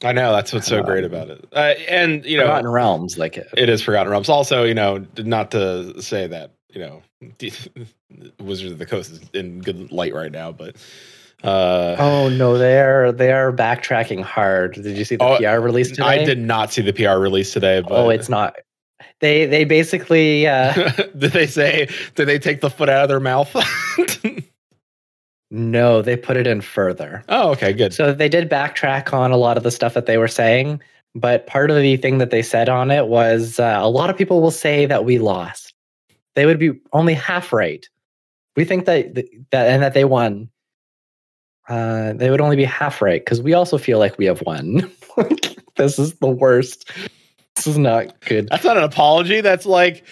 I 0.04 0.12
know 0.12 0.32
that's 0.32 0.52
what's 0.52 0.66
so 0.66 0.82
great 0.82 1.04
about 1.04 1.28
it. 1.30 1.44
Uh, 1.52 1.74
and 1.88 2.24
you 2.24 2.36
know, 2.36 2.44
Forgotten 2.44 2.70
Realms, 2.70 3.18
like 3.18 3.36
it. 3.36 3.48
it 3.56 3.68
is 3.68 3.82
Forgotten 3.82 4.10
Realms. 4.10 4.28
Also, 4.28 4.64
you 4.64 4.74
know, 4.74 5.06
not 5.18 5.50
to 5.52 6.00
say 6.02 6.26
that 6.26 6.52
you 6.70 6.80
know, 6.80 7.02
Wizards 8.40 8.72
of 8.72 8.78
the 8.78 8.86
Coast 8.86 9.10
is 9.10 9.20
in 9.34 9.60
good 9.60 9.92
light 9.92 10.14
right 10.14 10.32
now, 10.32 10.52
but 10.52 10.76
uh, 11.44 11.96
Oh 11.98 12.28
no, 12.28 12.56
they're 12.58 13.12
they're 13.12 13.52
backtracking 13.52 14.22
hard. 14.22 14.74
Did 14.74 14.96
you 14.96 15.04
see 15.04 15.16
the 15.16 15.24
Oh, 15.24 15.36
PR 15.36 15.60
release 15.60 15.90
today? 15.90 16.04
I 16.04 16.24
did 16.24 16.38
not 16.38 16.72
see 16.72 16.82
the 16.82 16.92
PR 16.92 17.18
release 17.20 17.52
today. 17.52 17.80
But 17.80 17.92
Oh, 17.92 18.08
it's 18.08 18.28
not 18.28 18.56
they 19.20 19.46
they 19.46 19.64
basically 19.64 20.46
uh, 20.46 20.72
did 21.16 21.32
they 21.32 21.46
say? 21.46 21.88
Did 22.14 22.26
they 22.26 22.38
take 22.38 22.60
the 22.60 22.70
foot 22.70 22.88
out 22.88 23.02
of 23.04 23.08
their 23.08 23.20
mouth? 23.20 23.54
no, 25.52 26.00
they 26.00 26.16
put 26.16 26.38
it 26.38 26.46
in 26.46 26.62
further. 26.62 27.22
oh, 27.28 27.50
okay, 27.50 27.74
good. 27.74 27.92
So 27.92 28.14
they 28.14 28.30
did 28.30 28.48
backtrack 28.48 29.12
on 29.12 29.30
a 29.32 29.36
lot 29.36 29.58
of 29.58 29.62
the 29.62 29.70
stuff 29.70 29.92
that 29.92 30.06
they 30.06 30.16
were 30.16 30.26
saying, 30.26 30.80
but 31.14 31.46
part 31.46 31.70
of 31.70 31.76
the 31.76 31.98
thing 31.98 32.16
that 32.18 32.30
they 32.30 32.40
said 32.40 32.70
on 32.70 32.90
it 32.90 33.08
was 33.08 33.60
uh, 33.60 33.78
a 33.80 33.90
lot 33.90 34.08
of 34.08 34.16
people 34.16 34.40
will 34.40 34.50
say 34.50 34.86
that 34.86 35.04
we 35.04 35.18
lost. 35.18 35.74
They 36.34 36.46
would 36.46 36.58
be 36.58 36.72
only 36.94 37.12
half 37.12 37.52
right. 37.52 37.86
We 38.56 38.64
think 38.64 38.86
that 38.86 39.14
that 39.50 39.68
and 39.68 39.82
that 39.82 39.92
they 39.92 40.06
won. 40.06 40.48
Uh, 41.68 42.14
they 42.14 42.30
would 42.30 42.40
only 42.40 42.56
be 42.56 42.64
half 42.64 43.02
right 43.02 43.22
because 43.22 43.42
we 43.42 43.52
also 43.52 43.76
feel 43.76 43.98
like 43.98 44.16
we 44.16 44.24
have 44.24 44.42
won. 44.46 44.90
this 45.76 45.98
is 45.98 46.14
the 46.14 46.28
worst. 46.28 46.90
This 47.56 47.66
is 47.66 47.76
not 47.76 48.18
good. 48.20 48.48
That's 48.48 48.64
not 48.64 48.78
an 48.78 48.84
apology. 48.84 49.42
That's 49.42 49.66
like. 49.66 50.02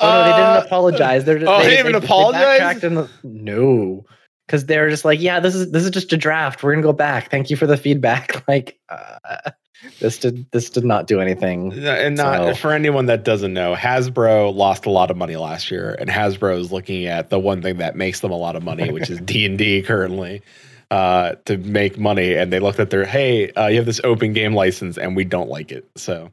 Oh 0.00 0.08
no, 0.08 0.24
they 0.24 0.30
uh, 0.32 0.54
didn't 0.54 0.66
apologize. 0.66 1.24
They're 1.24 1.38
just, 1.38 1.48
oh, 1.48 1.58
they, 1.58 1.64
they 1.64 1.70
didn't 1.76 1.90
even 1.90 2.02
apologize? 2.02 2.58
backtracked 2.58 2.82
and- 2.82 3.08
no, 3.22 4.04
because 4.52 4.66
they're 4.66 4.90
just 4.90 5.06
like, 5.06 5.18
yeah, 5.18 5.40
this 5.40 5.54
is 5.54 5.70
this 5.70 5.82
is 5.82 5.90
just 5.90 6.12
a 6.12 6.16
draft. 6.18 6.62
We're 6.62 6.72
gonna 6.72 6.82
go 6.82 6.92
back. 6.92 7.30
Thank 7.30 7.48
you 7.48 7.56
for 7.56 7.66
the 7.66 7.76
feedback. 7.78 8.44
Like, 8.52 8.78
uh, 8.90 9.52
this 10.00 10.18
did 10.18 10.50
this 10.50 10.68
did 10.68 10.84
not 10.84 11.06
do 11.06 11.20
anything. 11.20 11.72
And 11.72 12.16
not 12.16 12.48
So- 12.48 12.54
for 12.56 12.72
anyone 12.72 13.06
that 13.06 13.24
doesn't 13.24 13.54
know, 13.54 13.74
Hasbro 13.74 14.54
lost 14.54 14.84
a 14.84 14.90
lot 14.90 15.10
of 15.10 15.16
money 15.16 15.36
last 15.36 15.70
year, 15.70 15.96
and 15.98 16.10
Hasbro 16.10 16.58
is 16.58 16.70
looking 16.70 17.06
at 17.06 17.30
the 17.30 17.38
one 17.38 17.62
thing 17.62 17.78
that 17.78 17.96
makes 17.96 18.20
them 18.20 18.30
a 18.30 18.36
lot 18.36 18.56
of 18.56 18.62
money, 18.62 18.90
which 18.90 19.08
is 19.08 19.20
D 19.24 19.46
and 19.46 19.56
D 19.56 19.80
currently, 19.80 20.42
uh, 20.90 21.36
to 21.46 21.56
make 21.56 21.98
money. 21.98 22.34
And 22.34 22.52
they 22.52 22.58
looked 22.58 22.80
at 22.80 22.90
their, 22.90 23.06
hey, 23.06 23.50
uh, 23.52 23.68
you 23.68 23.76
have 23.76 23.86
this 23.86 24.00
open 24.04 24.34
game 24.34 24.54
license, 24.54 24.98
and 24.98 25.16
we 25.16 25.24
don't 25.24 25.48
like 25.48 25.72
it. 25.72 25.88
So, 25.96 26.30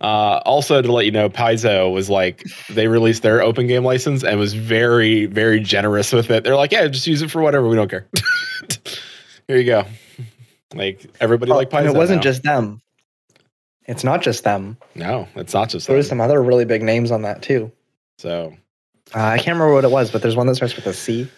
uh, 0.00 0.40
also 0.44 0.80
to 0.82 0.92
let 0.92 1.04
you 1.04 1.10
know, 1.10 1.28
Paizo 1.28 1.92
was 1.92 2.08
like 2.10 2.44
they 2.70 2.86
released 2.88 3.22
their 3.22 3.42
open 3.42 3.66
game 3.66 3.84
license 3.84 4.22
and 4.24 4.38
was 4.38 4.54
very, 4.54 5.26
very 5.26 5.60
generous 5.60 6.12
with 6.12 6.30
it. 6.30 6.44
They're 6.44 6.56
like, 6.56 6.72
yeah, 6.72 6.86
just 6.88 7.06
use 7.06 7.22
it 7.22 7.30
for 7.30 7.42
whatever. 7.42 7.68
We 7.68 7.76
don't 7.76 7.90
care. 7.90 8.06
Here 9.48 9.56
you 9.56 9.64
go. 9.64 9.84
Like 10.74 11.06
everybody 11.20 11.52
like 11.52 11.70
Paizo. 11.70 11.78
and 11.78 11.88
it 11.88 11.94
wasn't 11.96 12.18
now. 12.18 12.22
just 12.22 12.42
them. 12.42 12.80
It's 13.86 14.04
not 14.04 14.20
just 14.22 14.44
them. 14.44 14.76
no, 14.94 15.26
it's 15.34 15.54
not 15.54 15.70
just 15.70 15.86
them. 15.86 15.92
There 15.94 15.96
was 15.98 16.08
some 16.08 16.20
other 16.20 16.42
really 16.42 16.66
big 16.66 16.82
names 16.82 17.10
on 17.10 17.22
that 17.22 17.40
too. 17.42 17.72
So 18.18 18.54
Uh, 19.14 19.20
I 19.24 19.36
can't 19.38 19.54
remember 19.56 19.72
what 19.72 19.84
it 19.84 19.90
was, 19.90 20.10
but 20.10 20.20
there's 20.20 20.36
one 20.36 20.46
that 20.48 20.56
starts 20.56 20.76
with 20.76 20.86
a 20.86 20.92
C. 20.92 21.28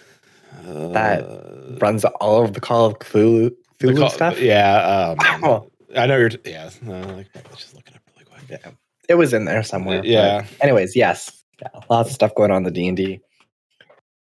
That 0.64 1.22
uh, 1.22 1.76
Runs 1.80 2.04
all 2.04 2.42
of 2.44 2.52
the 2.54 2.60
Call 2.60 2.86
of 2.86 2.98
Cthulhu, 2.98 3.54
Cthulhu 3.78 3.98
call- 3.98 4.10
stuff. 4.10 4.40
Yeah, 4.40 5.14
um, 5.20 5.40
Oh. 5.44 5.70
I 5.96 6.06
know 6.06 6.16
you're. 6.18 6.30
Yeah, 6.44 6.70
no, 6.82 7.00
like, 7.14 7.26
Yeah, 8.50 8.70
it 9.08 9.14
was 9.14 9.32
in 9.32 9.44
there 9.44 9.62
somewhere. 9.62 10.02
Yeah. 10.04 10.42
but 10.58 10.64
anyways, 10.64 10.94
yes, 10.96 11.42
yeah, 11.60 11.68
lots 11.88 12.10
of 12.10 12.14
stuff 12.14 12.34
going 12.34 12.50
on 12.50 12.58
in 12.58 12.62
the 12.64 12.70
D 12.70 12.88
and 12.88 12.96
D, 12.96 13.20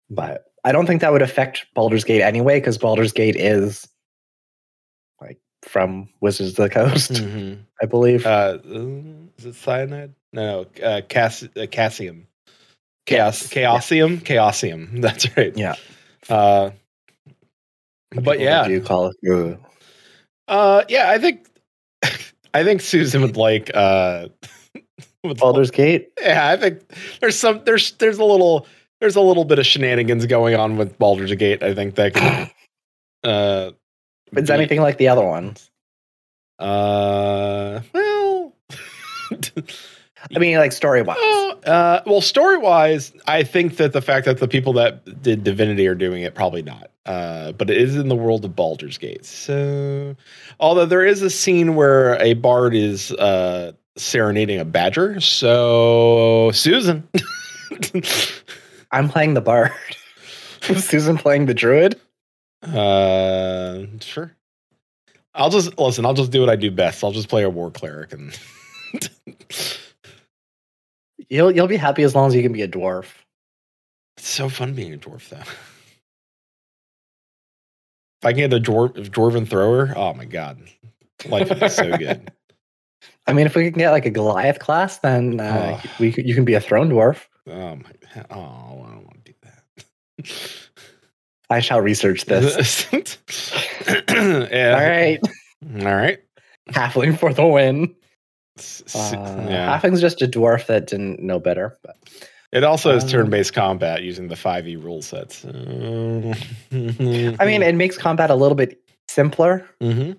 but 0.10 0.46
I 0.64 0.72
don't 0.72 0.86
think 0.86 1.02
that 1.02 1.12
would 1.12 1.22
affect 1.22 1.66
Baldur's 1.74 2.04
Gate 2.04 2.22
anyway, 2.22 2.60
because 2.60 2.78
Baldur's 2.78 3.12
Gate 3.12 3.36
is 3.36 3.88
like 5.20 5.40
from 5.64 6.10
Wizards 6.22 6.52
of 6.52 6.56
the 6.58 6.70
Coast, 6.70 7.12
Mhm. 7.14 7.60
I 7.82 7.86
believe. 7.86 8.26
Uh, 8.26 8.60
is 9.38 9.46
it 9.46 9.56
cyanide? 9.56 10.14
No, 10.34 10.66
no 10.80 10.86
uh, 10.86 11.02
Cass, 11.02 11.44
uh, 11.44 11.66
Cassium. 11.70 12.28
Chaos, 13.08 13.42
Yes, 13.44 13.56
yeah. 13.56 13.72
Chaosium, 13.78 14.20
Chaosium. 14.22 15.02
That's 15.02 15.36
right. 15.36 15.58
yeah, 15.58 15.76
Uh, 16.30 16.70
but 18.22 18.40
yeah, 18.40 18.68
do 18.68 18.80
Call 18.82 19.08
of 19.08 19.16
Cthulhu. 19.26 19.58
uh, 20.48 20.84
yeah. 20.88 21.10
I 21.10 21.18
think, 21.18 21.48
I 22.54 22.64
think 22.64 22.82
Susan 22.82 23.22
would 23.22 23.38
like. 23.38 23.72
Uh, 23.74 24.28
would 25.24 25.38
Baldur's 25.38 25.72
Gate. 25.72 26.12
Yeah, 26.20 26.50
I 26.50 26.58
think 26.58 26.82
there's 27.20 27.38
some 27.38 27.62
there's 27.66 27.92
there's 27.94 28.18
a 28.18 28.26
little 28.26 28.68
there's 29.00 29.16
a 29.16 29.22
little 29.22 29.46
bit 29.46 29.60
of 29.60 29.66
shenanigans 29.66 30.26
going 30.26 30.56
on 30.56 30.78
with 30.78 30.98
Baldur's 30.98 31.34
Gate. 31.36 31.64
I 31.64 31.74
think 31.74 31.96
that 31.96 32.14
could 32.14 32.52
uh 33.30 33.72
it's 34.34 34.50
be- 34.50 34.54
anything 34.54 34.82
like 34.82 34.98
the 34.98 35.08
other 35.08 35.26
ones. 35.26 35.70
uh 36.60 37.82
well 37.94 38.54
I 40.36 40.40
mean, 40.40 40.58
like 40.58 40.72
story 40.72 41.02
wise. 41.02 41.18
Oh, 41.20 41.60
uh, 41.66 42.04
well, 42.06 42.22
story 42.22 42.58
wise, 42.58 43.12
I 43.28 43.44
think 43.44 43.78
that 43.78 43.94
the 43.94 44.02
fact 44.02 44.26
that 44.26 44.38
the 44.38 44.48
people 44.48 44.74
that 44.74 45.22
did 45.22 45.44
Divinity 45.44 45.88
are 45.88 45.96
doing 45.96 46.22
it, 46.22 46.36
probably 46.36 46.62
not. 46.62 46.91
Uh, 47.06 47.52
but 47.54 47.70
it 47.70 47.78
is 47.78 47.96
in 47.96 48.10
the 48.10 48.16
world 48.16 48.46
of 48.46 48.56
Baldur's 48.56 48.98
Gate. 48.98 49.26
So, 49.26 50.16
although 50.60 50.86
there 50.86 51.06
is 51.06 51.22
a 51.22 51.30
scene 51.30 51.76
where 51.76 52.22
a 52.22 52.34
bard 52.36 52.76
is 52.76 53.12
uh, 53.14 53.72
serenading 53.98 54.60
a 54.60 54.66
badger. 54.66 55.20
So, 55.20 56.52
Susan. 56.54 57.08
I'm 58.92 59.10
playing 59.10 59.34
the 59.34 59.42
bard. 59.42 59.72
Susan 60.62 61.18
playing 61.18 61.48
the 61.48 61.54
druid. 61.54 62.00
uh, 62.62 63.84
sure. 64.00 64.36
I'll 65.34 65.50
just 65.50 65.80
listen. 65.80 66.06
I'll 66.06 66.14
just 66.14 66.32
do 66.32 66.42
what 66.42 66.50
I 66.50 66.56
do 66.56 66.70
best. 66.70 67.04
I'll 67.04 67.12
just 67.12 67.30
play 67.30 67.44
a 67.44 67.50
war 67.50 67.72
cleric 67.72 68.14
and. 68.14 68.38
You'll 71.30 71.52
you'll 71.56 71.68
be 71.68 71.78
happy 71.78 72.04
as 72.04 72.14
long 72.14 72.28
as 72.28 72.36
you 72.36 72.44
can 72.44 72.52
be 72.52 72.62
a 72.62 72.68
dwarf. 72.68 73.06
It's 74.18 74.28
so 74.28 74.50
fun 74.50 74.74
being 74.74 74.94
a 74.94 74.98
dwarf, 74.98 75.30
though. 75.30 75.44
If 78.22 78.26
I 78.26 78.34
can 78.34 78.50
get 78.50 78.54
a 78.54 78.60
dwarf, 78.60 78.94
dwarven 79.10 79.48
thrower, 79.48 79.94
oh 79.96 80.14
my 80.14 80.26
god, 80.26 80.62
life 81.28 81.50
would 81.50 81.60
be 81.60 81.70
so 81.70 81.98
good. 81.98 82.32
I 83.28 83.34
mean, 83.34 83.46
if 83.48 83.56
we 83.56 83.70
can 83.72 83.80
get 83.80 83.92
like 83.92 84.06
a 84.06 84.12
Goliath 84.12 84.60
class, 84.60 85.00
then 85.00 85.40
uh, 85.40 85.80
Oh. 85.84 85.90
we 86.00 86.14
you 86.18 86.36
can 86.36 86.46
be 86.46 86.54
a 86.54 86.62
throne 86.62 86.90
dwarf. 86.90 87.26
Oh 87.48 87.76
my, 87.78 87.92
oh, 88.30 88.84
I 88.86 88.92
don't 88.92 89.06
want 89.06 89.26
to 89.26 89.32
do 89.32 89.38
that. 89.44 90.42
I 91.50 91.60
shall 91.60 91.82
research 91.82 92.26
this. 92.26 92.88
yeah. 94.10 94.76
All 94.78 94.88
right, 94.88 95.20
All 95.80 95.96
right. 95.96 96.20
halfling 96.70 97.18
for 97.18 97.34
the 97.34 97.46
win. 97.46 97.96
S- 98.60 98.84
Uh, 98.96 99.46
yeah. 99.50 99.80
Halfling's 99.80 100.02
just 100.02 100.22
a 100.22 100.28
dwarf 100.28 100.68
that 100.68 100.88
didn't 100.88 101.22
know 101.22 101.40
better. 101.40 101.78
But 101.84 101.98
It 102.52 102.64
also 102.66 102.94
is 102.96 103.04
um, 103.04 103.10
turn-based 103.10 103.54
combat 103.54 104.04
using 104.04 104.28
the 104.28 104.36
5e 104.36 104.84
rule 104.84 105.02
sets. 105.02 105.46
I 105.46 105.50
mean, 107.46 107.62
it 107.64 107.76
makes 107.76 107.98
combat 107.98 108.30
a 108.30 108.36
little 108.36 108.56
bit 108.56 108.82
simpler, 109.08 109.66
Mhm. 109.82 110.18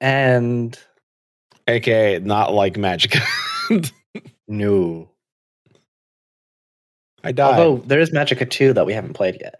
and 0.00 0.78
aka 1.68 2.18
not 2.18 2.52
like 2.52 2.76
magic. 2.76 3.14
no. 4.48 5.08
I 7.24 7.32
died. 7.32 7.58
Although 7.58 7.82
there 7.86 8.00
is 8.00 8.10
Magicka 8.10 8.48
2 8.48 8.72
that 8.74 8.86
we 8.86 8.92
haven't 8.92 9.14
played 9.14 9.38
yet. 9.40 9.54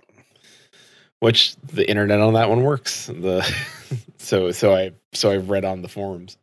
which 1.20 1.56
the 1.72 1.88
internet 1.88 2.20
on 2.20 2.34
that 2.34 2.48
one 2.48 2.62
works. 2.62 3.06
The 3.06 3.42
so 4.18 4.50
so 4.52 4.74
I 4.74 4.92
so 5.12 5.30
I've 5.30 5.50
read 5.50 5.64
on 5.64 5.82
the 5.82 5.88
forums. 5.88 6.36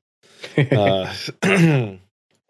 Uh, 0.57 1.13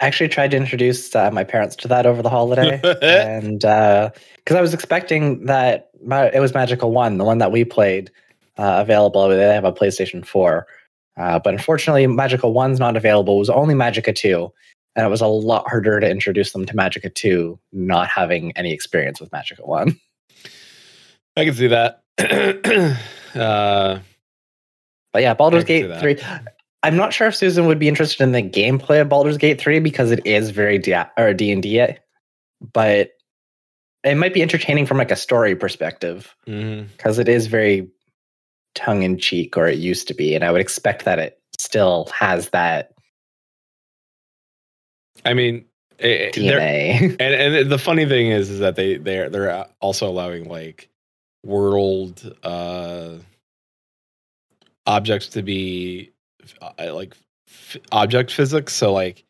actually 0.06 0.30
tried 0.30 0.52
to 0.52 0.58
introduce 0.58 1.16
uh, 1.16 1.32
my 1.32 1.44
parents 1.44 1.76
to 1.78 1.88
that 1.88 2.06
over 2.06 2.22
the 2.22 2.30
holiday. 2.30 2.80
and 3.02 3.60
because 3.60 4.56
I 4.58 4.62
was 4.62 4.74
expecting 4.74 5.46
that 5.46 5.90
ma- 6.04 6.30
it 6.34 6.40
was 6.40 6.52
Magicka 6.52 6.90
One, 6.90 7.18
the 7.18 7.24
one 7.24 7.38
that 7.40 7.52
we 7.52 7.66
played, 7.66 8.12
uh, 8.58 8.78
available. 8.82 9.28
They 9.30 9.42
have 9.54 9.66
a 9.66 9.72
PlayStation 9.72 10.26
Four, 10.26 10.68
uh, 11.18 11.40
but 11.40 11.54
unfortunately, 11.54 12.06
Magicka 12.08 12.52
One's 12.52 12.80
not 12.80 12.96
available. 12.96 13.36
It 13.36 13.40
was 13.40 13.50
only 13.50 13.74
Magicka 13.74 14.16
Two, 14.16 14.52
and 14.96 15.06
it 15.06 15.10
was 15.10 15.22
a 15.22 15.28
lot 15.28 15.68
harder 15.68 16.00
to 16.00 16.10
introduce 16.10 16.52
them 16.52 16.66
to 16.66 16.74
Magicka 16.74 17.14
Two, 17.14 17.60
not 17.72 18.08
having 18.10 18.52
any 18.58 18.72
experience 18.72 19.20
with 19.20 19.32
Magicka 19.32 19.66
One. 19.66 20.00
I 21.38 21.46
can 21.46 21.54
see 21.56 21.68
that. 21.68 22.04
uh, 23.36 24.00
But 25.12 25.22
yeah, 25.22 25.34
Baldur's 25.34 25.64
I 25.64 25.68
can 25.68 25.82
see 25.82 25.88
Gate. 25.88 26.00
Three. 26.00 26.44
I'm 26.84 26.98
not 26.98 27.14
sure 27.14 27.28
if 27.28 27.36
Susan 27.36 27.66
would 27.66 27.80
be 27.80 27.88
interested 27.88 28.22
in 28.24 28.34
the 28.34 28.44
gameplay 28.44 29.02
of 29.02 29.10
Baldur's 29.10 29.38
Gate 29.38 29.60
Three 29.60 29.80
because 29.80 30.12
it 30.12 30.26
is 30.26 30.50
very 30.50 30.78
D 30.78 30.96
or 31.18 31.34
D 31.34 31.52
and 31.52 31.64
D, 31.64 31.86
but 32.74 33.12
it 34.04 34.16
might 34.16 34.34
be 34.34 34.42
entertaining 34.42 34.86
from 34.86 34.98
like 34.98 35.12
a 35.12 35.16
story 35.16 35.56
perspective. 35.56 36.36
because 36.98 37.20
it 37.20 37.30
is 37.30 37.48
very 37.48 37.90
tongue 38.76 39.04
in 39.04 39.18
cheek, 39.18 39.56
or 39.58 39.68
it 39.68 39.80
used 39.80 40.08
to 40.10 40.14
be, 40.14 40.36
and 40.36 40.44
I 40.44 40.52
would 40.52 40.62
expect 40.62 41.06
that 41.06 41.20
it 41.20 41.40
still 41.58 42.10
has 42.14 42.50
that 42.50 42.94
I 45.26 45.34
mean, 45.34 45.66
it, 46.00 46.34
DNA. 46.34 47.16
and 47.20 47.22
and 47.22 47.72
the 47.72 47.78
funny 47.78 48.06
thing 48.06 48.28
is, 48.28 48.50
is 48.50 48.60
that 48.60 48.76
they 48.76 48.98
they're 48.98 49.30
they're 49.30 49.66
also 49.80 50.08
allowing 50.08 50.50
like 50.50 50.90
world 51.46 52.36
uh 52.44 53.16
objects 54.86 55.28
to 55.28 55.42
be 55.42 56.12
uh, 56.62 56.94
like 56.94 57.16
f- 57.48 57.78
object 57.92 58.32
physics. 58.32 58.74
So 58.74 58.92
like 58.94 59.24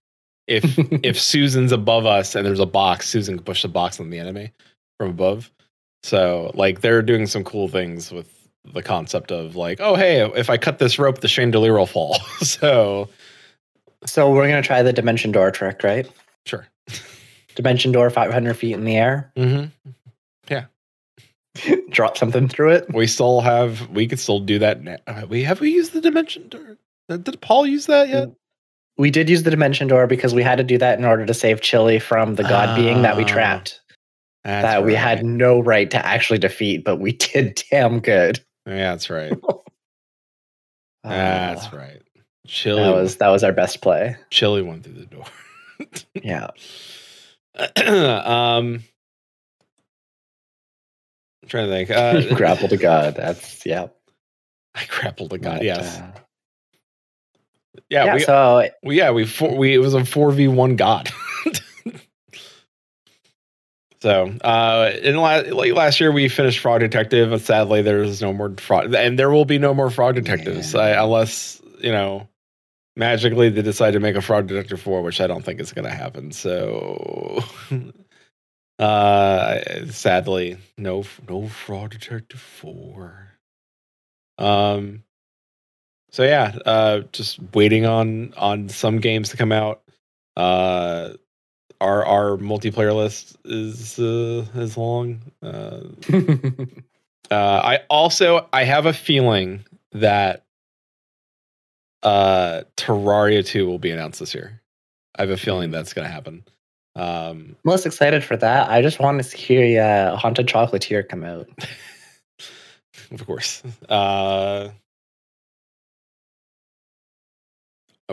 if 0.48 0.64
if 1.04 1.20
Susan's 1.20 1.72
above 1.72 2.06
us 2.06 2.36
and 2.36 2.46
there's 2.46 2.60
a 2.60 2.66
box, 2.66 3.10
Susan 3.10 3.38
can 3.38 3.44
push 3.46 3.62
the 3.62 3.68
box 3.68 4.00
on 4.00 4.10
the 4.10 4.20
enemy 4.20 4.52
from 5.00 5.10
above. 5.10 5.52
So 6.04 6.52
like 6.54 6.82
they're 6.82 7.02
doing 7.02 7.26
some 7.28 7.44
cool 7.44 7.68
things 7.68 8.12
with 8.12 8.30
the 8.74 8.82
concept 8.84 9.32
of 9.32 9.56
like, 9.56 9.80
oh 9.82 9.96
hey, 9.96 10.22
if 10.36 10.50
I 10.50 10.58
cut 10.58 10.80
this 10.80 10.98
rope, 11.00 11.20
the 11.20 11.28
chandelier 11.28 11.74
will 11.78 11.86
fall. 11.86 12.16
so 12.42 13.10
so 14.06 14.32
we're 14.32 14.48
gonna 14.48 14.62
try 14.62 14.82
the 14.84 14.94
dimension 14.94 15.32
door 15.32 15.50
trick, 15.52 15.82
right? 15.84 16.10
sure. 16.46 16.68
dimension 17.56 17.92
door 17.94 18.10
500 18.10 18.54
feet 18.56 18.74
in 18.74 18.84
the 18.84 18.98
air, 18.98 19.32
hmm 19.38 19.66
Yeah. 20.50 20.66
drop 21.90 22.18
something 22.18 22.48
through 22.50 22.72
it. 22.72 22.92
We 22.94 23.06
still 23.08 23.40
have. 23.42 23.88
We 23.90 24.08
could 24.08 24.20
still 24.20 24.40
do 24.40 24.60
that. 24.60 24.82
Now. 24.82 24.98
Uh, 25.08 25.26
We 25.30 25.44
have 25.44 25.62
we 25.62 25.72
used 25.72 25.94
the 25.94 26.02
dimension 26.02 26.50
door. 26.50 26.78
Uh, 27.10 27.18
Did 27.18 27.42
Paul 27.42 27.68
use 27.68 27.86
that 27.88 28.10
yet? 28.10 28.30
We 28.98 29.10
did 29.10 29.30
use 29.30 29.44
the 29.44 29.50
dimension 29.52 29.88
door 29.88 30.06
because 30.06 30.36
we 30.36 30.44
had 30.44 30.58
to 30.58 30.64
do 30.64 30.78
that 30.78 31.00
in 31.00 31.06
order 31.06 31.26
to 31.26 31.34
save 31.34 31.62
Chili 31.62 31.98
from 32.00 32.36
the 32.36 32.44
god 32.44 32.76
being 32.76 33.02
that 33.02 33.18
we 33.18 33.24
Ah, 33.24 33.28
trapped. 33.28 33.82
That 34.44 34.84
we 34.86 34.94
right. 34.94 35.00
had 35.02 35.26
no 35.26 35.60
right 35.60 35.90
to 35.90 36.06
actually 36.06 36.38
defeat, 36.40 36.84
but 36.84 36.98
we 36.98 37.12
did 37.34 37.62
damn 37.72 38.00
good. 38.00 38.40
Yeah, 38.68 38.92
that's 38.92 39.10
right. 39.10 39.34
Uh, 39.44 39.58
That's 41.04 41.74
right. 41.74 42.02
Chili. 42.48 42.82
That 42.84 42.94
was 42.94 43.18
that 43.18 43.30
was 43.30 43.44
our 43.44 43.52
best 43.52 43.82
play. 43.82 44.16
Chili 44.30 44.62
went 44.62 44.84
through 44.84 44.94
the 44.94 45.06
door. 45.06 45.26
Yeah. 46.14 46.50
um, 48.26 48.84
I'm 51.42 51.50
trying 51.50 51.68
to 51.68 51.72
think. 51.72 51.90
Uh, 51.90 52.36
Grapple 52.36 52.68
to 52.70 52.78
God. 52.78 53.16
That's 53.16 53.66
yeah. 53.66 53.88
I 54.76 54.86
grappled 54.88 55.34
a 55.34 55.38
god. 55.38 55.58
But, 55.58 55.66
yes. 55.66 56.00
uh, 56.00 56.12
yeah. 57.90 58.06
yeah. 58.06 58.14
we, 58.14 58.20
so 58.22 58.70
we. 58.84 58.98
Yeah. 58.98 59.12
We. 59.12 59.26
Four, 59.26 59.56
we. 59.56 59.74
It 59.74 59.80
was 59.80 59.94
a 59.94 60.06
four 60.06 60.32
v 60.32 60.48
one 60.48 60.76
god. 60.76 61.12
so, 64.02 64.34
uh, 64.42 64.92
in 65.02 65.18
la- 65.18 65.44
like 65.52 65.74
last 65.74 66.00
year 66.00 66.12
we 66.12 66.30
finished 66.30 66.60
Frog 66.60 66.82
Detective, 66.82 67.32
and 67.32 67.42
sadly 67.42 67.82
there's 67.82 68.22
no 68.22 68.34
more 68.34 68.54
fraud, 68.58 68.94
and 68.96 69.18
there 69.18 69.32
will 69.32 69.46
be 69.46 69.60
no 69.60 69.74
more 69.74 69.90
Frog 69.90 70.16
Detectives 70.16 70.74
Yeah. 70.74 70.82
I, 70.82 71.04
unless 71.04 71.62
you 71.80 71.92
know 71.92 72.28
magically 72.96 73.50
they 73.50 73.62
decide 73.62 73.92
to 73.92 74.00
make 74.00 74.16
a 74.16 74.22
Frog 74.22 74.48
Detective 74.48 74.82
four, 74.82 75.02
which 75.02 75.22
I 75.22 75.28
don't 75.28 75.44
think 75.44 75.60
is 75.60 75.74
going 75.74 75.86
to 75.86 75.94
happen. 75.94 76.32
So. 76.32 77.44
Uh, 78.80 79.86
sadly, 79.92 80.58
no, 80.78 81.04
no 81.30 81.48
Frog 81.48 81.92
Detective 81.92 82.40
four. 82.40 83.38
Um, 84.38 85.04
so 86.14 86.22
yeah, 86.22 86.56
uh, 86.68 87.00
just 87.12 87.40
waiting 87.56 87.88
on 87.88 88.36
on 88.38 88.70
some 88.70 89.00
games 89.00 89.30
to 89.30 89.38
come 89.38 89.52
out. 89.52 89.82
Uh, 90.38 91.14
our 91.82 92.06
our 92.06 92.38
multiplayer 92.38 92.96
list 92.96 93.36
is 93.46 93.98
uh, 93.98 94.46
is 94.54 94.78
long. 94.78 95.24
Uh, 95.42 95.80
uh, 97.32 97.62
I 97.64 97.80
also 97.90 98.48
I 98.54 98.64
have 98.64 98.86
a 98.86 98.94
feeling 98.94 99.66
that 99.94 100.46
uh, 102.04 102.62
Terraria 102.78 103.44
two 103.44 103.66
will 103.66 103.80
be 103.80 103.90
announced 103.90 104.20
this 104.20 104.36
year. 104.36 104.62
I 105.16 105.24
have 105.24 105.32
a 105.32 105.38
feeling 105.38 105.72
that's 105.72 105.94
going 105.94 106.06
to 106.06 106.14
happen. 106.14 106.46
Um, 106.96 107.56
most 107.64 107.88
excited 107.88 108.24
for 108.24 108.38
that. 108.38 108.70
I 108.70 108.84
just 108.84 109.00
want 109.00 109.24
to 109.24 109.36
hear 109.36 109.82
uh, 109.82 110.16
Haunted 110.16 110.46
Chocolatier 110.46 111.10
come 111.10 111.24
out. 111.24 111.50
of 113.12 113.26
course. 113.26 113.64
Uh, 113.90 114.70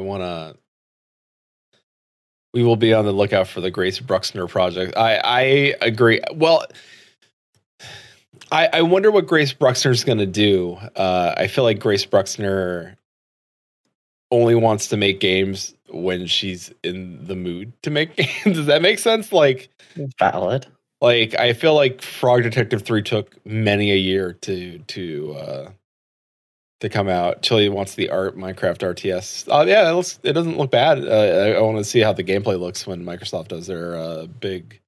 I 0.00 0.02
want 0.02 0.22
to. 0.22 0.56
We 2.54 2.64
will 2.64 2.76
be 2.76 2.94
on 2.94 3.04
the 3.04 3.12
lookout 3.12 3.46
for 3.48 3.60
the 3.60 3.70
Grace 3.70 4.00
Bruxner 4.00 4.48
project. 4.48 4.96
I 4.96 5.16
I 5.18 5.40
agree. 5.82 6.20
Well, 6.34 6.64
I 8.50 8.68
I 8.72 8.82
wonder 8.82 9.10
what 9.10 9.26
Grace 9.26 9.52
Bruxner 9.52 9.90
is 9.90 10.04
going 10.04 10.18
to 10.18 10.26
do. 10.26 10.78
Uh, 10.96 11.34
I 11.36 11.46
feel 11.48 11.64
like 11.64 11.78
Grace 11.78 12.06
Bruxner 12.06 12.96
only 14.30 14.54
wants 14.54 14.88
to 14.88 14.96
make 14.96 15.20
games 15.20 15.74
when 15.90 16.26
she's 16.26 16.72
in 16.82 17.26
the 17.26 17.36
mood 17.36 17.72
to 17.82 17.90
make 17.90 18.16
games. 18.44 18.56
Does 18.56 18.66
that 18.66 18.80
make 18.82 18.98
sense? 18.98 19.32
Like 19.32 19.68
Valid. 20.18 20.66
like 21.00 21.34
I 21.38 21.52
feel 21.52 21.74
like 21.74 22.00
Frog 22.00 22.42
Detective 22.42 22.82
3 22.82 23.02
took 23.02 23.44
many 23.46 23.92
a 23.92 23.96
year 23.96 24.32
to 24.42 24.78
to 24.78 25.32
uh 25.34 25.70
to 26.80 26.88
come 26.88 27.08
out. 27.08 27.42
Chili 27.42 27.68
wants 27.68 27.94
the 27.94 28.10
art 28.10 28.36
Minecraft 28.36 28.78
RTS. 28.94 29.48
Oh 29.48 29.62
yeah, 29.62 29.88
it 29.88 29.94
looks 29.94 30.18
it 30.22 30.32
doesn't 30.32 30.58
look 30.58 30.70
bad. 30.70 31.06
Uh, 31.06 31.10
I, 31.10 31.50
I 31.52 31.60
want 31.60 31.78
to 31.78 31.84
see 31.84 32.00
how 32.00 32.12
the 32.12 32.24
gameplay 32.24 32.58
looks 32.58 32.86
when 32.86 33.04
Microsoft 33.04 33.48
does 33.48 33.66
their 33.66 33.96
uh, 33.96 34.26
big 34.26 34.80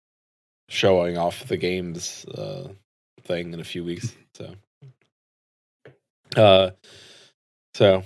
showing 0.68 1.18
off 1.18 1.46
the 1.48 1.56
games 1.56 2.24
uh, 2.26 2.68
thing 3.24 3.52
in 3.52 3.60
a 3.60 3.64
few 3.64 3.84
weeks. 3.84 4.14
So 4.34 4.54
uh 6.36 6.70
so 7.74 8.02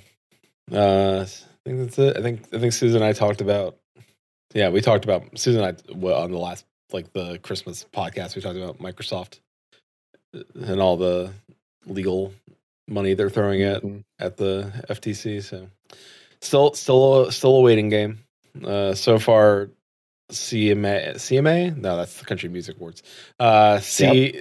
uh 0.72 1.20
I 1.20 1.68
think 1.68 1.78
that's 1.78 1.98
it. 1.98 2.16
I 2.16 2.22
think 2.22 2.42
I 2.52 2.58
think 2.58 2.72
Susan 2.72 3.02
and 3.02 3.04
I 3.04 3.12
talked 3.12 3.40
about 3.40 3.76
yeah, 4.54 4.68
we 4.68 4.80
talked 4.80 5.04
about 5.04 5.38
Susan 5.38 5.62
and 5.62 5.78
I 5.78 5.92
well, 5.94 6.22
on 6.22 6.30
the 6.30 6.38
last 6.38 6.64
like 6.92 7.12
the 7.12 7.38
Christmas 7.38 7.86
podcast. 7.92 8.36
We 8.36 8.42
talked 8.42 8.56
about 8.56 8.78
Microsoft 8.78 9.40
and 10.54 10.80
all 10.80 10.96
the 10.96 11.32
legal 11.86 12.32
money 12.88 13.14
they're 13.14 13.30
throwing 13.30 13.62
at 13.62 13.82
Mhm. 13.82 14.04
at 14.18 14.36
the 14.36 14.72
FTC. 14.88 15.40
So 15.42 15.68
still 16.40 16.74
still 16.74 17.30
still 17.30 17.56
a 17.56 17.60
waiting 17.60 17.88
game. 17.88 18.20
Uh, 18.64 18.94
so 18.94 19.18
far, 19.18 19.70
CMA 20.30 21.14
CMA 21.16 21.76
no, 21.76 21.96
that's 21.96 22.18
the 22.18 22.24
Country 22.24 22.48
Music 22.48 22.76
Awards. 22.76 23.02
Uh, 23.38 23.78
C 23.80 24.40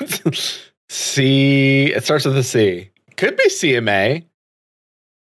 C 0.88 1.86
it 1.92 2.04
starts 2.04 2.24
with 2.24 2.36
a 2.36 2.42
C. 2.42 2.90
Could 3.16 3.36
be 3.36 3.48
CMA. 3.48 4.24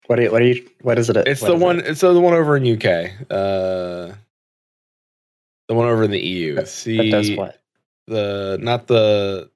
What 0.07 0.19
are 0.19 0.23
you, 0.23 0.31
what 0.33 0.45
you 0.45 0.69
what 0.83 0.99
is 0.99 1.11
it? 1.11 1.17
It's 1.17 1.41
the 1.41 1.57
one. 1.57 1.81
it? 1.81 1.87
It's 1.87 2.01
the 2.01 2.21
one 2.21 2.35
over 2.35 2.57
in 2.57 2.65
UK. 2.67 3.11
Uh, 3.31 4.15
the 5.69 5.75
one 5.75 5.89
over 5.89 6.05
in 6.05 6.11
the 6.13 6.21
EU. 6.21 6.65
C 6.65 6.97
that 6.97 7.11
does 7.11 7.31
what? 7.33 7.61
the 8.07 8.59
not 8.61 8.87
the. 8.87 9.51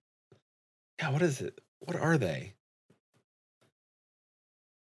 Yeah, 0.99 1.11
what 1.11 1.23
is 1.23 1.41
it? 1.41 1.61
What 1.81 1.97
are 1.97 2.19
they? 2.19 2.53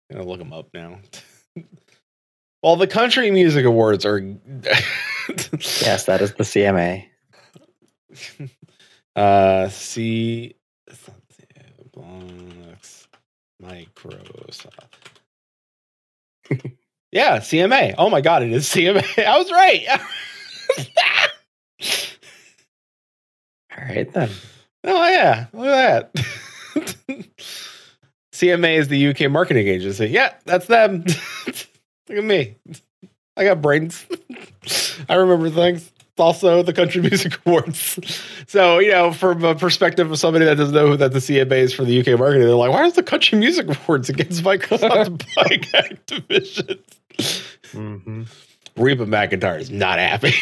I'm 0.10 0.18
gonna 0.18 0.28
look 0.30 0.40
them 0.40 0.54
up 0.54 0.68
now. 0.74 1.00
well, 2.64 2.76
the 2.76 2.88
Country 2.88 3.32
Music 3.32 3.66
Awards 3.66 4.06
are. 4.06 4.20
Yes, 5.82 6.06
that 6.06 6.22
is 6.22 6.34
the 6.34 6.44
CMA. 6.44 7.06
uh, 9.16 9.70
C. 9.70 10.56
Microsoft. 13.62 14.72
yeah, 17.12 17.38
CMA. 17.38 17.94
Oh 18.00 18.10
my 18.10 18.22
god, 18.22 18.42
it 18.42 18.52
is 18.52 18.68
CMA. 18.68 19.24
I 19.24 19.38
was 19.38 19.52
right. 19.52 19.86
All 23.78 23.86
right 23.86 24.12
then. 24.12 24.30
oh 24.86 25.08
yeah, 25.08 25.46
look 25.54 25.68
at 25.68 26.14
that. 26.14 27.28
CMA 28.40 28.78
is 28.78 28.88
the 28.88 29.08
UK 29.08 29.30
marketing 29.30 29.68
agency. 29.68 30.08
Yeah, 30.08 30.34
that's 30.46 30.68
them. 30.68 31.04
look 31.46 32.18
at 32.18 32.24
me. 32.24 32.56
I 33.36 33.44
got 33.44 33.62
brains. 33.62 34.06
I 35.10 35.16
remember 35.16 35.50
things. 35.50 35.92
It's 36.00 36.20
also 36.22 36.64
the 36.64 36.72
Country 36.72 37.02
Music 37.02 37.38
Awards. 37.46 38.00
So, 38.48 38.80
you 38.80 38.92
know, 38.92 39.12
from 39.12 39.44
a 39.44 39.56
perspective 39.56 40.10
of 40.10 40.18
somebody 40.18 40.46
that 40.46 40.56
doesn't 40.56 40.74
know 40.74 40.88
who 40.88 40.96
that 40.98 41.12
the 41.12 41.20
CMA 41.20 41.52
is 41.52 41.74
for 41.74 41.84
the 41.84 42.00
UK 42.00 42.18
marketing, 42.18 42.48
they're 42.48 42.56
like, 42.56 42.72
why 42.72 42.86
is 42.86 42.94
the 42.94 43.04
Country 43.04 43.38
Music 43.38 43.68
Awards 43.68 44.08
against 44.08 44.42
Microsoft 44.42 45.26
buying 45.36 45.60
Activision? 45.60 46.80
Mm-hmm. 47.74 48.24
Reba 48.78 49.06
McEntire 49.06 49.60
is 49.60 49.70
not 49.70 50.00
happy. 50.00 50.34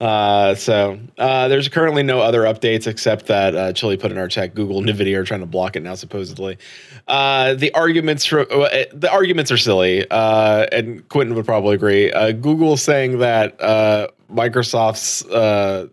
Uh, 0.00 0.54
so 0.54 0.98
uh, 1.16 1.48
there's 1.48 1.68
currently 1.68 2.02
no 2.02 2.20
other 2.20 2.42
updates 2.42 2.86
except 2.86 3.26
that 3.26 3.54
uh, 3.54 3.72
Chili 3.72 3.96
put 3.96 4.12
in 4.12 4.18
our 4.18 4.28
chat. 4.28 4.54
Google 4.54 4.78
and 4.78 4.88
Nvidia 4.88 5.16
are 5.16 5.24
trying 5.24 5.40
to 5.40 5.46
block 5.46 5.76
it 5.76 5.82
now, 5.82 5.94
supposedly. 5.94 6.58
Uh, 7.06 7.54
the 7.54 7.72
arguments 7.74 8.24
for 8.24 8.40
uh, 8.40 8.84
the 8.92 9.10
arguments 9.10 9.50
are 9.50 9.56
silly, 9.56 10.08
uh, 10.10 10.66
and 10.72 11.08
Quentin 11.08 11.34
would 11.34 11.46
probably 11.46 11.74
agree. 11.74 12.12
Uh, 12.12 12.32
Google 12.32 12.76
saying 12.76 13.18
that 13.18 13.60
uh, 13.60 14.08
Microsoft's 14.32 15.24
uh, 15.26 15.88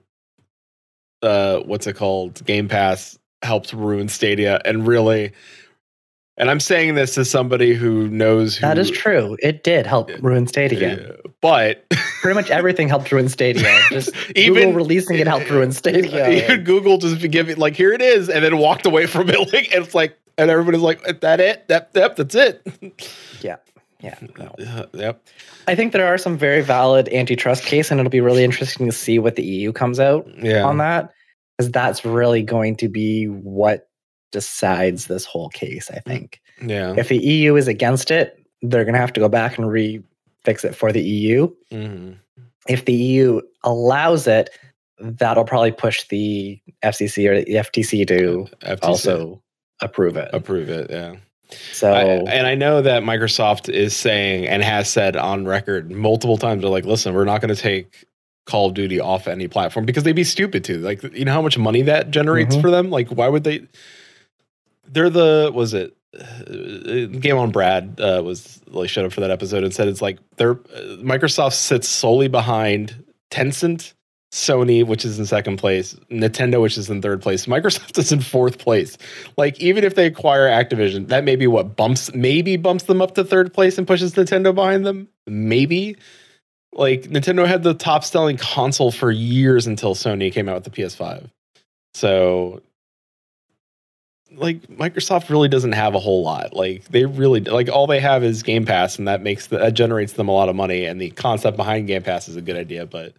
uh, 1.21 1.59
what's 1.59 1.87
it 1.87 1.95
called 1.95 2.43
Game 2.45 2.67
Pass 2.67 3.17
helped 3.41 3.73
ruin 3.73 4.07
Stadia, 4.07 4.61
and 4.65 4.87
really. 4.87 5.33
And 6.37 6.49
I'm 6.51 6.59
saying 6.59 6.95
this 6.95 7.17
as 7.17 7.29
somebody 7.29 7.73
who 7.73 8.09
knows 8.09 8.57
who, 8.57 8.61
That 8.67 8.77
is 8.77 8.91
true. 8.91 9.37
It 9.41 9.63
did 9.63 9.87
help 9.87 10.11
ruin 10.21 10.47
Stadia. 10.47 10.97
yeah, 10.97 11.11
but 11.41 11.85
Pretty 12.21 12.35
much 12.35 12.49
everything 12.49 12.89
helped 12.89 13.09
ruin 13.11 13.29
Stadia. 13.29 13.79
Just 13.89 14.09
even 14.35 14.55
Google 14.55 14.73
releasing 14.73 15.17
it 15.17 15.27
helped 15.27 15.49
ruin 15.49 15.71
Stadia. 15.71 16.29
even 16.43 16.63
Google 16.65 16.97
just 16.97 17.19
give 17.31 17.49
it 17.49 17.57
like 17.57 17.75
here 17.75 17.93
it 17.93 18.01
is, 18.01 18.27
and 18.29 18.43
then 18.43 18.57
walked 18.57 18.85
away 18.85 19.05
from 19.05 19.29
it. 19.29 19.39
Like 19.53 19.73
and 19.73 19.85
it's 19.85 19.95
like, 19.95 20.17
and 20.37 20.49
everybody's 20.51 20.81
like, 20.81 20.99
"Is 21.07 21.19
that 21.21 21.39
it? 21.39 21.67
That 21.69 21.91
yep, 21.95 22.17
that's 22.17 22.35
it. 22.35 22.61
yeah, 23.41 23.55
no. 24.37 24.53
Uh, 24.59 24.85
yep. 24.93 25.25
I 25.67 25.75
think 25.75 25.93
there 25.93 26.05
are 26.05 26.17
some 26.17 26.37
very 26.37 26.61
valid 26.61 27.07
antitrust 27.13 27.63
case, 27.63 27.91
and 27.91 27.99
it'll 27.99 28.09
be 28.09 28.19
really 28.21 28.43
interesting 28.43 28.85
to 28.87 28.91
see 28.91 29.19
what 29.19 29.35
the 29.35 29.43
EU 29.43 29.71
comes 29.71 29.99
out 30.01 30.27
Yeah. 30.43 30.63
on 30.63 30.77
that, 30.79 31.11
because 31.57 31.71
that's 31.71 32.03
really 32.03 32.43
going 32.43 32.75
to 32.77 32.89
be 32.89 33.25
what 33.25 33.87
decides 34.35 35.07
this 35.07 35.23
whole 35.25 35.47
case. 35.49 35.89
I 35.89 35.99
think 35.99 36.41
Yeah. 36.61 36.93
if 36.97 37.07
the 37.07 37.17
EU 37.17 37.55
is 37.55 37.69
against 37.69 38.11
it, 38.11 38.37
they're 38.61 38.83
going 38.83 38.93
to 38.93 38.99
have 38.99 39.13
to 39.13 39.21
go 39.21 39.29
back 39.29 39.57
and 39.57 39.69
re 39.71 40.03
fix 40.43 40.63
it 40.65 40.75
for 40.75 40.91
the 40.91 41.01
EU. 41.01 41.49
hmm 41.71 42.11
if 42.67 42.85
the 42.85 42.93
EU 42.93 43.41
allows 43.63 44.25
it, 44.27 44.49
that'll 44.99 45.43
probably 45.45 45.71
push 45.71 46.03
the 46.07 46.59
FCC 46.83 47.27
or 47.29 47.43
the 47.43 47.53
FTC 47.53 48.07
to 48.07 48.47
FTC 48.63 48.79
also 48.83 49.41
approve 49.81 50.17
it. 50.17 50.29
approve 50.33 50.67
it. 50.69 50.89
Yeah. 50.89 51.15
So 51.73 51.93
I, 51.93 52.01
and 52.33 52.47
I 52.47 52.55
know 52.55 52.81
that 52.81 53.03
Microsoft 53.03 53.69
is 53.69 53.95
saying 53.95 54.47
and 54.47 54.63
has 54.63 54.89
said 54.89 55.15
on 55.15 55.45
record 55.45 55.91
multiple 55.91 56.37
times, 56.37 56.61
they're 56.63 56.71
like, 56.71 56.85
listen, 56.85 57.13
we're 57.13 57.23
not 57.23 57.39
going 57.39 57.53
to 57.53 57.61
take 57.61 58.03
Call 58.47 58.65
of 58.69 58.73
Duty 58.73 58.99
off 58.99 59.27
any 59.27 59.47
platform 59.47 59.85
because 59.85 60.01
they'd 60.03 60.13
be 60.13 60.23
stupid 60.23 60.63
to. 60.63 60.79
Like, 60.79 61.03
you 61.15 61.23
know 61.23 61.33
how 61.33 61.43
much 61.43 61.59
money 61.59 61.83
that 61.83 62.09
generates 62.09 62.55
Mhm. 62.55 62.61
for 62.61 62.71
them? 62.71 62.89
Like, 62.89 63.09
why 63.09 63.27
would 63.27 63.43
they? 63.43 63.61
They're 64.87 65.09
the, 65.09 65.51
was 65.53 65.73
it? 65.73 65.95
Uh, 66.17 67.07
Game 67.19 67.37
on 67.37 67.51
Brad 67.51 67.99
uh, 67.99 68.21
was 68.23 68.61
like 68.67 68.89
showed 68.89 69.05
up 69.05 69.11
for 69.11 69.21
that 69.21 69.31
episode 69.31 69.63
and 69.63 69.73
said 69.73 69.87
it's 69.87 70.01
like 70.01 70.17
they're 70.37 70.51
uh, 70.51 70.97
Microsoft 71.01 71.53
sits 71.53 71.89
solely 71.89 72.29
behind 72.29 73.03
Tencent, 73.31 73.93
Sony, 74.31 74.85
which 74.85 75.03
is 75.03 75.19
in 75.19 75.25
second 75.25 75.57
place, 75.57 75.93
Nintendo, 76.09 76.61
which 76.61 76.77
is 76.77 76.89
in 76.89 77.01
third 77.01 77.21
place. 77.21 77.47
Microsoft 77.47 77.97
is 77.97 78.11
in 78.11 78.21
fourth 78.21 78.59
place. 78.59 78.97
Like 79.37 79.59
even 79.59 79.83
if 79.83 79.95
they 79.95 80.05
acquire 80.05 80.47
Activision, 80.47 81.07
that 81.07 81.23
maybe 81.23 81.47
what 81.47 81.75
bumps 81.75 82.13
maybe 82.13 82.57
bumps 82.57 82.83
them 82.83 83.01
up 83.01 83.15
to 83.15 83.23
third 83.23 83.53
place 83.53 83.77
and 83.77 83.87
pushes 83.87 84.13
Nintendo 84.13 84.55
behind 84.55 84.85
them. 84.85 85.09
Maybe. 85.27 85.97
Like 86.73 87.03
Nintendo 87.03 87.47
had 87.47 87.63
the 87.63 87.73
top 87.73 88.03
selling 88.03 88.37
console 88.37 88.91
for 88.91 89.11
years 89.11 89.67
until 89.67 89.95
Sony 89.95 90.31
came 90.31 90.49
out 90.49 90.55
with 90.55 90.65
the 90.65 90.81
PS5. 90.81 91.29
So 91.93 92.61
like 94.35 94.61
Microsoft 94.67 95.29
really 95.29 95.47
doesn't 95.47 95.71
have 95.71 95.95
a 95.95 95.99
whole 95.99 96.23
lot. 96.23 96.53
Like 96.53 96.85
they 96.85 97.05
really 97.05 97.41
like 97.41 97.69
all 97.69 97.87
they 97.87 97.99
have 97.99 98.23
is 98.23 98.43
Game 98.43 98.65
Pass 98.65 98.97
and 98.97 99.07
that 99.07 99.21
makes 99.21 99.47
the, 99.47 99.57
that 99.57 99.73
generates 99.73 100.13
them 100.13 100.27
a 100.27 100.31
lot 100.31 100.49
of 100.49 100.55
money 100.55 100.85
and 100.85 100.99
the 100.99 101.11
concept 101.11 101.57
behind 101.57 101.87
Game 101.87 102.03
Pass 102.03 102.27
is 102.27 102.35
a 102.35 102.41
good 102.41 102.57
idea, 102.57 102.85
but 102.85 103.13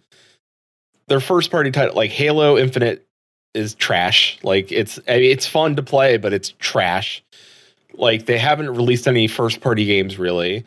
their 1.09 1.21
first 1.21 1.51
party 1.51 1.71
title 1.71 1.95
like 1.95 2.11
Halo 2.11 2.57
Infinite 2.57 3.07
is 3.55 3.75
trash. 3.75 4.39
Like 4.43 4.71
it's 4.73 4.99
I 5.09 5.17
mean, 5.19 5.31
it's 5.31 5.47
fun 5.47 5.77
to 5.77 5.83
play, 5.83 6.17
but 6.17 6.33
it's 6.33 6.51
trash. 6.59 7.23
Like 7.95 8.27
they 8.27 8.39
haven't 8.39 8.71
released 8.71 9.09
any 9.09 9.27
first 9.27 9.61
party 9.61 9.85
games 9.85 10.19
really. 10.19 10.64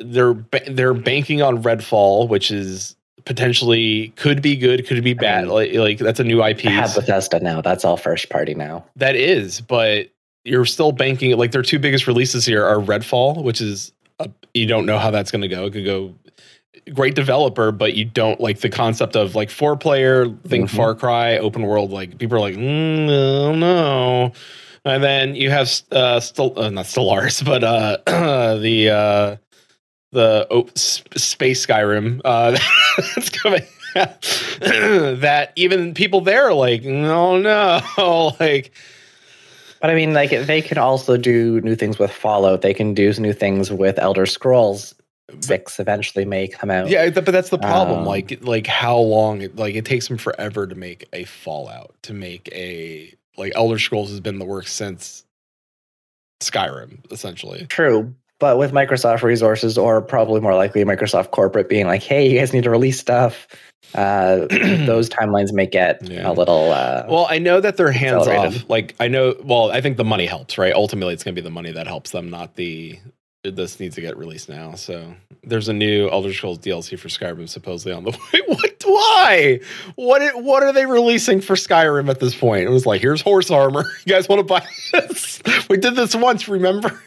They're 0.00 0.34
they're 0.68 0.94
banking 0.94 1.42
on 1.42 1.62
Redfall, 1.62 2.28
which 2.28 2.50
is 2.50 2.95
potentially 3.26 4.08
could 4.16 4.40
be 4.40 4.56
good, 4.56 4.86
could 4.86 5.04
be 5.04 5.12
bad. 5.12 5.44
mean, 5.44 5.52
like 5.52 5.74
like 5.74 5.98
that's 5.98 6.20
a 6.20 6.24
new 6.24 6.42
IP. 6.42 6.64
I 6.66 6.70
have 6.70 6.94
Bethesda 6.94 7.40
now. 7.40 7.60
That's 7.60 7.84
all 7.84 7.98
first 7.98 8.30
party 8.30 8.54
now. 8.54 8.84
That 8.96 9.16
is, 9.16 9.60
but 9.60 10.08
you're 10.44 10.64
still 10.64 10.92
banking 10.92 11.36
like 11.36 11.50
their 11.52 11.62
two 11.62 11.78
biggest 11.78 12.06
releases 12.06 12.46
here 12.46 12.64
are 12.64 12.76
Redfall, 12.76 13.42
which 13.42 13.60
is 13.60 13.92
a, 14.20 14.30
you 14.54 14.66
don't 14.66 14.86
know 14.86 14.96
how 14.98 15.10
that's 15.10 15.30
going 15.30 15.42
to 15.42 15.48
go. 15.48 15.66
It 15.66 15.72
could 15.72 15.84
go 15.84 16.14
great 16.94 17.16
developer, 17.16 17.72
but 17.72 17.94
you 17.94 18.04
don't 18.04 18.40
like 18.40 18.60
the 18.60 18.68
concept 18.68 19.16
of 19.16 19.34
like 19.34 19.50
four 19.50 19.76
player, 19.76 20.28
think 20.46 20.70
Mhm. 20.70 20.76
Far 20.76 20.94
Cry, 20.94 21.38
open 21.38 21.62
world. 21.62 21.90
Like 21.90 22.16
people 22.18 22.36
are 22.36 22.40
like, 22.40 22.54
mm, 22.54 23.58
no. 23.58 24.32
And 24.84 25.02
then 25.02 25.34
you 25.34 25.50
have 25.50 25.68
uh, 25.90 26.20
still 26.20 26.52
uh, 26.56 26.70
not 26.70 26.84
Stellaris, 26.84 27.44
but 27.44 27.64
uh, 27.64 27.96
the 28.60 28.90
uh, 28.90 29.36
the 30.16 30.46
oh, 30.50 30.66
sp- 30.74 31.12
space 31.14 31.64
Skyrim 31.64 32.22
uh, 32.24 32.52
that's 33.14 33.28
coming. 33.30 33.62
that 33.94 35.52
even 35.56 35.94
people 35.94 36.22
there 36.22 36.48
are 36.48 36.54
like, 36.54 36.82
no, 36.84 37.38
no, 37.38 38.32
like 38.40 38.72
But 39.80 39.90
I 39.90 39.94
mean, 39.94 40.14
like 40.14 40.30
they 40.30 40.62
can 40.62 40.78
also 40.78 41.16
do 41.16 41.60
new 41.60 41.76
things 41.76 41.98
with 41.98 42.10
Fallout. 42.10 42.62
They 42.62 42.74
can 42.74 42.94
do 42.94 43.12
new 43.14 43.32
things 43.32 43.70
with 43.70 43.98
Elder 43.98 44.26
Scrolls. 44.26 44.94
Six 45.40 45.80
eventually 45.80 46.24
may 46.24 46.48
come 46.48 46.70
out. 46.70 46.88
Yeah, 46.88 47.10
but 47.10 47.26
that's 47.26 47.50
the 47.50 47.58
problem. 47.58 48.00
Um, 48.00 48.06
like, 48.06 48.38
like 48.42 48.66
how 48.66 48.96
long? 48.96 49.42
It, 49.42 49.56
like, 49.56 49.74
it 49.74 49.84
takes 49.84 50.08
them 50.08 50.18
forever 50.18 50.66
to 50.66 50.74
make 50.74 51.08
a 51.12 51.24
Fallout, 51.24 51.94
to 52.02 52.14
make 52.14 52.48
a 52.52 53.12
like 53.36 53.52
Elder 53.54 53.78
Scrolls 53.78 54.10
has 54.10 54.20
been 54.20 54.38
the 54.38 54.44
work 54.44 54.66
since 54.66 55.24
Skyrim, 56.40 57.10
essentially. 57.12 57.66
True. 57.66 58.14
But 58.38 58.58
with 58.58 58.72
Microsoft 58.72 59.22
resources, 59.22 59.78
or 59.78 60.02
probably 60.02 60.40
more 60.42 60.54
likely 60.54 60.84
Microsoft 60.84 61.30
corporate 61.30 61.68
being 61.70 61.86
like, 61.86 62.02
hey, 62.02 62.28
you 62.30 62.38
guys 62.38 62.52
need 62.52 62.64
to 62.64 62.70
release 62.70 62.98
stuff, 63.00 63.46
uh, 63.94 64.46
those 64.50 65.08
timelines 65.08 65.52
may 65.52 65.66
get 65.66 66.06
Yeah. 66.06 66.30
a 66.30 66.32
little. 66.32 66.70
Uh, 66.72 67.06
Well, 67.08 67.26
I 67.30 67.38
know 67.38 67.60
that 67.60 67.78
they're 67.78 67.92
hands 67.92 68.26
off. 68.26 68.68
Like, 68.68 68.94
I 69.00 69.08
know. 69.08 69.34
Well, 69.42 69.70
I 69.70 69.80
think 69.80 69.96
the 69.96 70.04
money 70.04 70.26
helps, 70.26 70.58
right? 70.58 70.74
Ultimately, 70.74 71.14
it's 71.14 71.24
going 71.24 71.34
to 71.34 71.40
be 71.40 71.44
the 71.44 71.50
money 71.50 71.72
that 71.72 71.86
helps 71.86 72.10
them, 72.10 72.28
not 72.30 72.56
the. 72.56 72.98
This 73.44 73.78
needs 73.78 73.94
to 73.94 74.00
get 74.00 74.16
released 74.18 74.48
now. 74.48 74.74
So 74.74 75.14
there's 75.44 75.68
a 75.68 75.72
new 75.72 76.10
Elder 76.10 76.34
Scrolls 76.34 76.58
DLC 76.58 76.98
for 76.98 77.06
Skyrim 77.06 77.48
supposedly 77.48 77.92
on 77.92 78.02
the 78.02 78.10
way. 78.32 78.40
What? 78.48 78.82
Why? 78.84 79.60
What? 79.94 80.20
i- 80.20 80.34
What 80.34 80.64
are 80.64 80.72
they 80.72 80.84
releasing 80.84 81.40
for 81.40 81.54
Skyrim 81.54 82.10
at 82.10 82.18
this 82.18 82.34
point? 82.34 82.64
It 82.66 82.70
was 82.70 82.86
like, 82.86 83.00
here's 83.00 83.20
horse 83.22 83.50
armor. 83.50 83.84
You 84.04 84.12
guys 84.12 84.28
want 84.28 84.40
to 84.40 84.44
buy 84.44 84.66
this? 84.92 85.40
We 85.70 85.76
did 85.76 85.94
this 85.94 86.14
once. 86.16 86.48
Remember? 86.48 87.00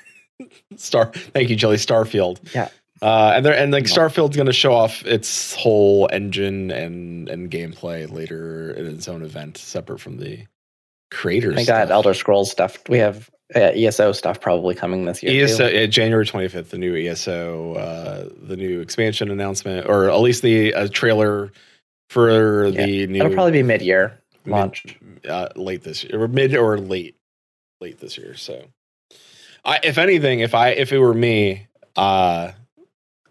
Star. 0.78 1.12
Thank 1.14 1.50
you, 1.50 1.56
Jelly 1.56 1.78
Starfield. 1.78 2.40
Yeah. 2.54 2.70
Uh, 3.02 3.34
and 3.36 3.46
there 3.46 3.54
and 3.56 3.72
like 3.72 3.86
Starfield's 3.86 4.36
going 4.36 4.46
to 4.48 4.54
show 4.54 4.74
off 4.74 5.06
its 5.06 5.56
whole 5.56 6.10
engine 6.12 6.70
and 6.70 7.30
and 7.30 7.50
gameplay 7.50 8.12
later 8.12 8.72
in 8.72 8.86
its 8.88 9.08
own 9.08 9.24
event, 9.24 9.58
separate 9.58 10.00
from 10.00 10.18
the 10.18 10.46
creators. 11.12 11.58
I 11.58 11.64
got 11.64 11.90
Elder 11.92 12.14
Scrolls 12.14 12.52
stuff. 12.52 12.78
We 12.90 12.98
have 12.98 13.30
uh, 13.56 13.60
ESO 13.74 14.12
stuff 14.12 14.42
probably 14.42 14.76
coming 14.76 15.06
this 15.06 15.24
year. 15.24 15.46
ESO 15.46 15.70
too. 15.70 15.76
yeah, 15.78 15.86
January 15.86 16.26
twenty 16.26 16.50
fifth, 16.50 16.72
the 16.72 16.78
new 16.78 16.94
ESO, 16.96 17.74
uh, 17.76 18.30
the 18.42 18.58
new 18.58 18.82
expansion 18.82 19.32
announcement, 19.32 19.88
or 19.88 20.10
at 20.10 20.20
least 20.20 20.42
the 20.44 20.74
uh, 20.74 20.88
trailer 20.92 21.52
for 22.10 22.66
Yeah, 22.68 22.86
the 22.86 23.08
new 23.08 23.20
It'll 23.22 23.34
probably 23.34 23.54
be 23.54 23.64
mid 23.64 23.82
year 23.82 24.20
mid- 24.44 24.52
launch. 24.52 24.98
uh, 25.28 25.48
late 25.56 25.84
this 25.84 26.04
year, 26.04 26.22
or 26.22 26.28
mid 26.28 26.54
or 26.54 26.78
late, 26.78 27.16
late 27.80 28.00
this 28.00 28.18
year. 28.18 28.36
So, 28.36 28.66
I 29.70 29.80
if 29.84 30.00
anything, 30.00 30.40
if 30.40 30.56
I 30.56 30.70
if 30.70 30.92
it 30.92 30.98
were 30.98 31.14
me, 31.14 31.68
uh, 31.96 32.52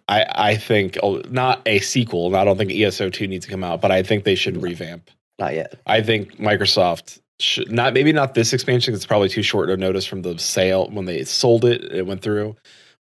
I 0.06 0.26
I 0.30 0.56
think 0.56 0.96
oh, 1.02 1.20
not 1.28 1.60
a 1.66 1.80
sequel. 1.80 2.34
I 2.36 2.44
don't 2.44 2.56
think 2.56 2.70
ESO 2.70 3.10
two 3.10 3.26
needs 3.26 3.44
to 3.46 3.50
come 3.50 3.64
out, 3.64 3.80
but 3.80 3.90
I 3.90 4.04
think 4.04 4.22
they 4.22 4.36
should 4.36 4.62
revamp. 4.62 5.10
Not 5.40 5.54
yet. 5.54 5.74
I 5.86 6.00
think 6.00 6.36
Microsoft 6.38 7.18
should 7.40 7.72
not 7.72 7.92
maybe 7.92 8.12
not 8.12 8.34
this 8.34 8.52
expansion. 8.52 8.94
It's 8.94 9.04
probably 9.04 9.28
too 9.28 9.42
short 9.42 9.68
a 9.68 9.76
notice 9.76 10.06
from 10.06 10.22
the 10.22 10.38
sale 10.38 10.88
when 10.90 11.06
they 11.06 11.24
sold 11.24 11.64
it. 11.64 11.82
It 11.92 12.06
went 12.06 12.22
through, 12.22 12.54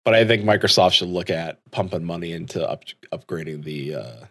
but 0.04 0.16
I 0.16 0.26
think 0.26 0.44
Microsoft 0.44 0.94
should 0.94 1.10
look 1.10 1.30
at 1.30 1.60
pumping 1.70 2.06
money 2.06 2.32
into 2.32 2.68
up, 2.68 2.86
upgrading 3.14 3.66
the 3.66 3.96
uh, 3.96 4.26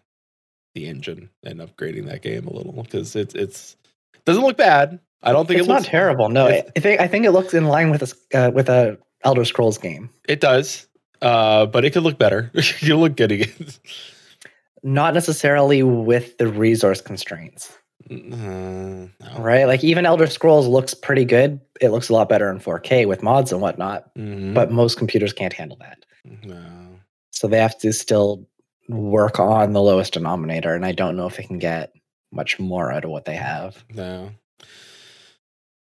the 0.74 0.86
engine 0.86 1.30
and 1.44 1.60
upgrading 1.60 2.06
that 2.06 2.22
game 2.22 2.48
a 2.48 2.52
little 2.52 2.82
because 2.82 3.14
it's 3.14 3.36
it's 3.36 3.76
doesn't 4.26 4.42
look 4.42 4.56
bad. 4.58 5.00
I 5.22 5.32
don't 5.32 5.46
think 5.48 5.58
It's 5.60 5.66
it 5.68 5.72
looks 5.72 5.84
not 5.84 5.90
terrible. 5.90 6.28
No, 6.28 6.46
I 6.46 6.60
think 6.78 7.00
I 7.00 7.08
think 7.08 7.24
it 7.24 7.30
looks 7.32 7.54
in 7.54 7.64
line 7.64 7.90
with 7.90 8.02
a 8.32 8.38
uh, 8.46 8.50
with 8.50 8.68
a 8.68 8.98
Elder 9.24 9.44
Scrolls 9.44 9.78
game. 9.78 10.10
It 10.28 10.40
does, 10.40 10.86
uh, 11.22 11.66
but 11.66 11.84
it 11.84 11.90
could 11.92 12.02
look 12.02 12.18
better. 12.18 12.50
you 12.80 12.96
look 12.96 13.16
good 13.16 13.32
again. 13.32 13.66
Not 14.82 15.14
necessarily 15.14 15.82
with 15.82 16.36
the 16.38 16.46
resource 16.46 17.00
constraints, 17.00 17.76
Uh, 18.08 18.14
no. 18.14 19.08
right? 19.38 19.64
Like 19.64 19.82
even 19.82 20.06
Elder 20.06 20.26
Scrolls 20.28 20.68
looks 20.68 20.94
pretty 20.94 21.24
good. 21.24 21.60
It 21.80 21.88
looks 21.88 22.08
a 22.08 22.12
lot 22.12 22.28
better 22.28 22.48
in 22.50 22.60
4K 22.60 23.06
with 23.08 23.22
mods 23.22 23.50
and 23.50 23.60
whatnot. 23.60 24.14
Mhm. 24.14 24.54
But 24.54 24.70
most 24.70 24.96
computers 24.98 25.32
can't 25.32 25.52
handle 25.52 25.78
that, 25.80 25.98
no. 26.44 26.62
so 27.32 27.48
they 27.48 27.58
have 27.58 27.76
to 27.80 27.92
still 27.92 28.46
work 28.88 29.40
on 29.40 29.72
the 29.72 29.82
lowest 29.82 30.12
denominator. 30.12 30.74
And 30.74 30.86
I 30.86 30.92
don't 30.92 31.16
know 31.16 31.26
if 31.26 31.36
they 31.36 31.42
can 31.42 31.58
get 31.58 31.92
much 32.36 32.60
more 32.60 32.92
out 32.92 33.04
of 33.04 33.10
what 33.10 33.24
they 33.24 33.34
have. 33.34 33.84
No. 33.92 34.30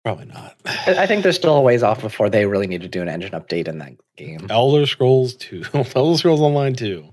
Probably 0.04 0.26
not. 0.26 0.56
I 0.66 1.06
think 1.06 1.24
they're 1.24 1.32
still 1.32 1.56
a 1.56 1.62
ways 1.62 1.84
off 1.84 2.02
before 2.02 2.30
they 2.30 2.45
really 2.45 2.68
need 2.68 2.82
to 2.82 2.88
do 2.88 3.02
an 3.02 3.10
engine 3.10 3.32
update 3.32 3.68
in 3.68 3.80
that 3.80 3.93
game. 4.18 4.47
Elder 4.49 4.86
Scrolls 4.86 5.36
2. 5.36 5.64
Elder 5.95 6.18
Scrolls 6.18 6.41
Online 6.41 6.76
2. 6.76 7.08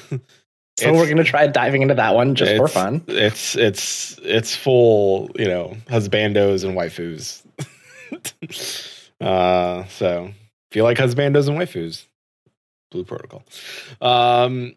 So 0.78 0.88
it's- 0.88 1.00
we're 1.00 1.08
gonna 1.08 1.24
try 1.24 1.46
diving 1.46 1.82
into 1.82 1.94
that 1.94 2.14
one 2.14 2.34
just 2.34 2.54
for 2.56 2.68
fun. 2.68 3.02
It's 3.08 3.56
it's 3.56 4.18
it's 4.22 4.54
full, 4.54 5.30
you 5.36 5.46
know, 5.46 5.76
husbandos 5.88 6.64
and 6.64 6.76
waifus. 6.76 7.42
uh, 9.20 9.84
so 9.86 10.30
if 10.70 10.76
you 10.76 10.82
like 10.82 10.98
husbandos 10.98 11.48
and 11.48 11.58
waifus, 11.58 12.04
Blue 12.90 13.04
Protocol. 13.04 13.42
Um, 14.00 14.74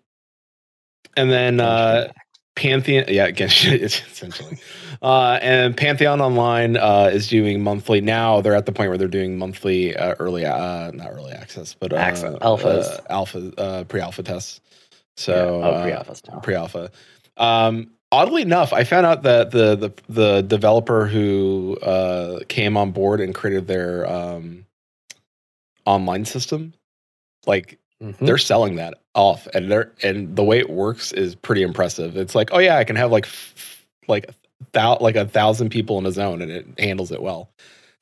and 1.18 1.30
then 1.30 1.60
uh, 1.60 2.12
Pantheon, 2.56 3.06
yeah, 3.10 3.26
again, 3.26 3.50
essentially. 3.66 4.58
Uh, 5.02 5.38
and 5.41 5.76
Pantheon 5.76 6.22
Online 6.22 6.78
uh, 6.78 7.10
is 7.12 7.28
doing 7.28 7.62
monthly. 7.62 8.00
Now 8.02 8.41
they're 8.41 8.56
at 8.56 8.66
the 8.66 8.72
point 8.72 8.89
where 8.89 8.97
they're 8.97 9.08
doing 9.08 9.38
monthly 9.38 9.95
uh, 9.97 10.16
early, 10.20 10.45
uh, 10.45 10.91
not 10.91 11.10
early 11.12 11.34
access, 11.34 11.74
but 11.74 11.91
uh, 11.93 11.97
Access- 11.97 12.36
alphas. 12.36 12.86
uh, 12.86 13.02
alpha, 13.10 13.54
uh, 13.58 13.84
pre-alpha 13.86 14.24
tests. 14.24 14.62
So 15.20 15.34
Yeah. 15.59 15.65
oh, 15.67 15.72
uh, 15.72 15.84
pre-alpha 15.84 16.15
still. 16.15 16.39
pre-alpha. 16.39 16.91
Um, 17.36 17.91
oddly 18.11 18.41
enough, 18.41 18.72
I 18.72 18.86
found 18.86 19.05
out 19.05 19.24
that 19.24 19.51
the 19.51 19.76
the 19.76 19.91
the 20.07 20.41
developer 20.41 21.05
who 21.07 21.78
uh, 21.82 22.39
came 22.47 22.78
on 22.78 22.91
board 22.91 23.20
and 23.20 23.36
created 23.36 23.67
their 23.67 24.09
um, 24.09 24.65
online 25.86 26.24
system, 26.26 26.74
like 27.45 27.78
Mhm. 28.01 28.17
they're 28.20 28.38
selling 28.38 28.76
that 28.78 28.93
off, 29.13 29.45
and 29.53 29.70
they're 29.70 29.91
and 30.03 30.36
the 30.38 30.43
way 30.43 30.57
it 30.59 30.70
works 30.70 31.11
is 31.11 31.36
pretty 31.36 31.63
impressive. 31.63 32.15
It's 32.15 32.34
like, 32.36 32.49
oh 32.53 32.59
yeah, 32.59 32.78
I 32.78 32.86
can 32.86 32.95
have 32.95 33.11
like 33.11 33.26
f- 33.26 33.86
like 34.07 34.30
thou- 34.72 34.97
like 35.01 35.17
a 35.17 35.26
thousand 35.26 35.70
people 35.70 35.97
in 35.97 36.05
a 36.05 36.11
zone, 36.13 36.41
and 36.41 36.49
it 36.51 36.65
handles 36.80 37.11
it 37.11 37.22
well. 37.22 37.49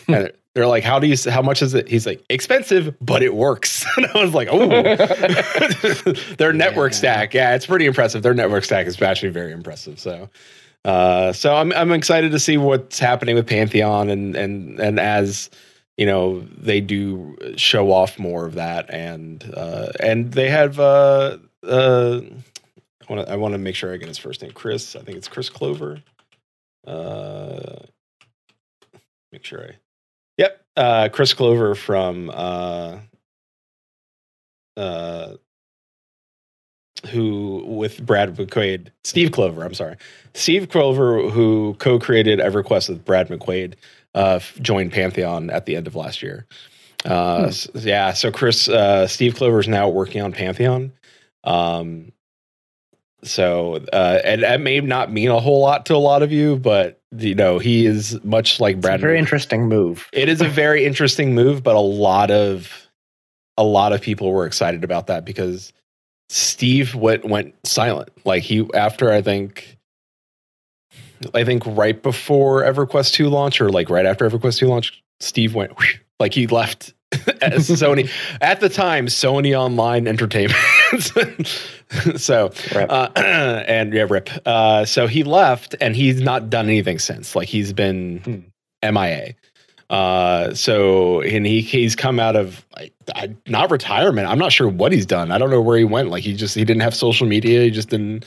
And 0.08 0.32
they're 0.55 0.68
like, 0.68 0.84
how 0.84 0.99
do 0.99 1.08
you? 1.08 1.16
How 1.30 1.41
much 1.41 1.62
is 1.62 1.74
it? 1.74 1.88
He's 1.88 2.05
like, 2.05 2.24
expensive, 2.30 2.95
but 2.99 3.22
it 3.22 3.36
works. 3.36 3.86
and 3.97 4.08
I 4.08 4.22
was 4.24 4.34
like, 4.34 4.47
oh, 4.51 4.68
their 6.38 6.53
network 6.53 6.91
Yeah. 6.93 6.97
stack, 6.97 7.34
yeah, 7.34 7.55
it's 7.55 7.66
pretty 7.66 7.86
impressive. 7.86 8.24
Their 8.24 8.34
network 8.34 8.64
stack 8.64 8.88
is 8.88 9.01
actually 9.01 9.32
very 9.32 9.51
impressive. 9.51 9.99
So. 9.99 10.30
Uh, 10.86 11.34
so 11.34 11.53
I'm 11.53 11.74
I'm 11.74 11.91
excited 11.91 12.32
to 12.32 12.39
see 12.39 12.55
what's 12.55 12.97
happening 12.97 13.36
with 13.36 13.45
Pantheon 13.45 14.10
and 14.10 14.38
and 14.38 14.80
and 14.80 14.99
as 15.01 15.49
you 15.97 16.05
know 16.05 16.39
they 16.58 16.80
do 16.80 17.36
show 17.58 17.91
off 17.91 18.18
more 18.18 18.45
of 18.45 18.53
that 18.53 18.89
and 18.89 19.43
uh, 19.58 19.91
and 19.99 20.32
they 20.32 20.49
have 20.49 20.80
uh, 20.80 21.38
uh, 21.64 22.22
I 22.22 23.14
want 23.14 23.26
to 23.28 23.30
I 23.34 23.36
want 23.36 23.53
to 23.53 23.58
make 23.58 23.76
sure 23.76 23.93
I 23.93 23.97
get 23.97 24.08
his 24.08 24.18
first 24.20 24.41
name 24.41 24.51
Chris 24.51 24.95
I 24.95 25.01
think 25.01 25.18
it's 25.18 25.28
Chris 25.28 25.49
Clover 25.49 26.01
uh, 26.86 27.80
make 29.34 29.43
sure 29.43 29.62
I 29.64 29.72
uh, 30.78 31.10
Chris 31.12 31.34
Clover 31.34 31.76
from 31.76 32.30
uh, 32.34 33.00
uh, 34.78 35.34
who 37.10 37.64
with 37.68 38.04
Brad 38.06 38.36
McQuaid 38.36 38.88
Steve 39.04 39.32
Clover 39.32 39.64
I'm 39.64 39.74
sorry 39.74 39.96
Steve 40.34 40.70
Clover 40.70 41.30
who 41.30 41.76
co-created 41.80 42.40
EverQuest 42.40 42.90
with 42.90 43.06
Brad 43.06 43.28
McQuaid 43.30 43.74
uh, 44.16 44.40
joined 44.62 44.92
Pantheon 44.92 45.50
at 45.52 45.66
the 45.68 45.76
end 45.76 45.86
of 45.86 45.96
last 45.96 46.24
year. 46.24 46.48
Uh, 47.06 47.42
Hmm. 47.44 47.46
s- 47.50 47.68
yeah, 47.76 48.14
so 48.14 48.32
Chris, 48.32 48.68
uh, 48.68 49.06
Steve 49.06 49.36
Clover 49.36 49.60
is 49.60 49.68
now 49.68 49.88
working 49.88 50.22
on 50.24 50.32
Pantheon. 50.32 50.92
Um, 51.44 52.12
so, 53.28 53.76
uh, 53.94 54.20
and 54.24 54.44
that 54.44 54.62
may 54.62 54.80
not 54.80 55.12
mean 55.12 55.30
a 55.30 55.40
whole 55.40 55.62
lot 55.62 55.86
to 55.88 55.96
a 55.96 55.98
lot 55.98 56.24
of 56.24 56.32
you, 56.32 56.58
but 56.58 57.00
you 57.18 57.36
know, 57.36 57.60
he 57.60 57.86
is 57.86 58.22
much 58.24 58.60
like 58.60 58.78
It's 58.78 58.86
a 58.86 58.88
Brad. 58.90 59.02
very 59.02 59.18
interesting 59.20 59.68
move. 59.68 60.08
it 60.14 60.30
is 60.30 60.42
a 60.42 60.48
very 60.48 60.86
interesting 60.86 61.34
move, 61.36 61.64
but 61.64 61.76
a 61.76 61.80
lot 61.80 62.32
of 62.32 62.88
a 63.58 63.64
lot 63.64 63.94
of 63.94 64.02
people 64.02 64.32
were 64.32 64.46
excited 64.46 64.84
about 64.84 65.08
that 65.08 65.26
because 65.26 65.72
Steve 66.30 66.96
went 66.96 67.26
went 67.26 67.56
silent. 67.66 68.10
Like 68.26 68.44
he 68.44 68.68
after 68.74 69.12
I 69.12 69.22
think 69.22 69.78
I 71.34 71.44
think 71.44 71.64
right 71.66 72.02
before 72.02 72.64
EverQuest 72.64 73.14
2 73.14 73.30
launch 73.30 73.60
or 73.60 73.70
like 73.70 73.90
right 73.90 74.06
after 74.06 74.30
EverQuest 74.30 74.60
2 74.60 74.68
launch, 74.68 75.02
Steve 75.20 75.56
went 75.56 75.74
like 76.20 76.34
he 76.34 76.46
left 76.48 76.94
Sony 77.14 78.10
at 78.41 78.60
the 78.60 78.70
time 78.70 79.08
Sony 79.08 79.58
Online 79.58 80.08
Entertainment. 80.08 80.58
so 82.18 82.51
uh, 82.76 83.10
and 83.16 83.93
yeah, 83.93 84.05
rip. 84.10 84.30
Uh, 84.45 84.84
so 84.86 85.08
he 85.08 85.24
left, 85.24 85.76
and 85.80 85.95
he's 85.95 86.22
not 86.22 86.49
done 86.49 86.66
anything 86.66 86.99
since. 86.99 87.36
Like 87.36 87.47
he's 87.47 87.72
been 87.72 88.51
MIA. 88.84 89.36
Uh, 89.89 90.53
so 90.53 91.22
and 91.22 91.45
he 91.45 91.62
he's 91.62 91.95
come 91.95 92.20
out 92.20 92.36
of 92.36 92.66
like 92.76 92.93
I, 93.16 93.36
not 93.47 93.72
retirement. 93.72 94.28
I'm 94.28 94.39
not 94.39 94.51
sure 94.51 94.68
what 94.68 94.91
he's 94.91 95.05
done. 95.05 95.32
I 95.32 95.38
don't 95.38 95.49
know 95.49 95.62
where 95.62 95.78
he 95.78 95.86
went. 95.86 96.10
Like 96.10 96.24
he 96.24 96.34
just 96.34 96.55
he 96.55 96.66
didn't 96.66 96.82
have 96.82 96.93
social 96.93 97.26
media. 97.26 97.62
He 97.62 97.72
just 97.72 97.89
didn't. 97.89 98.26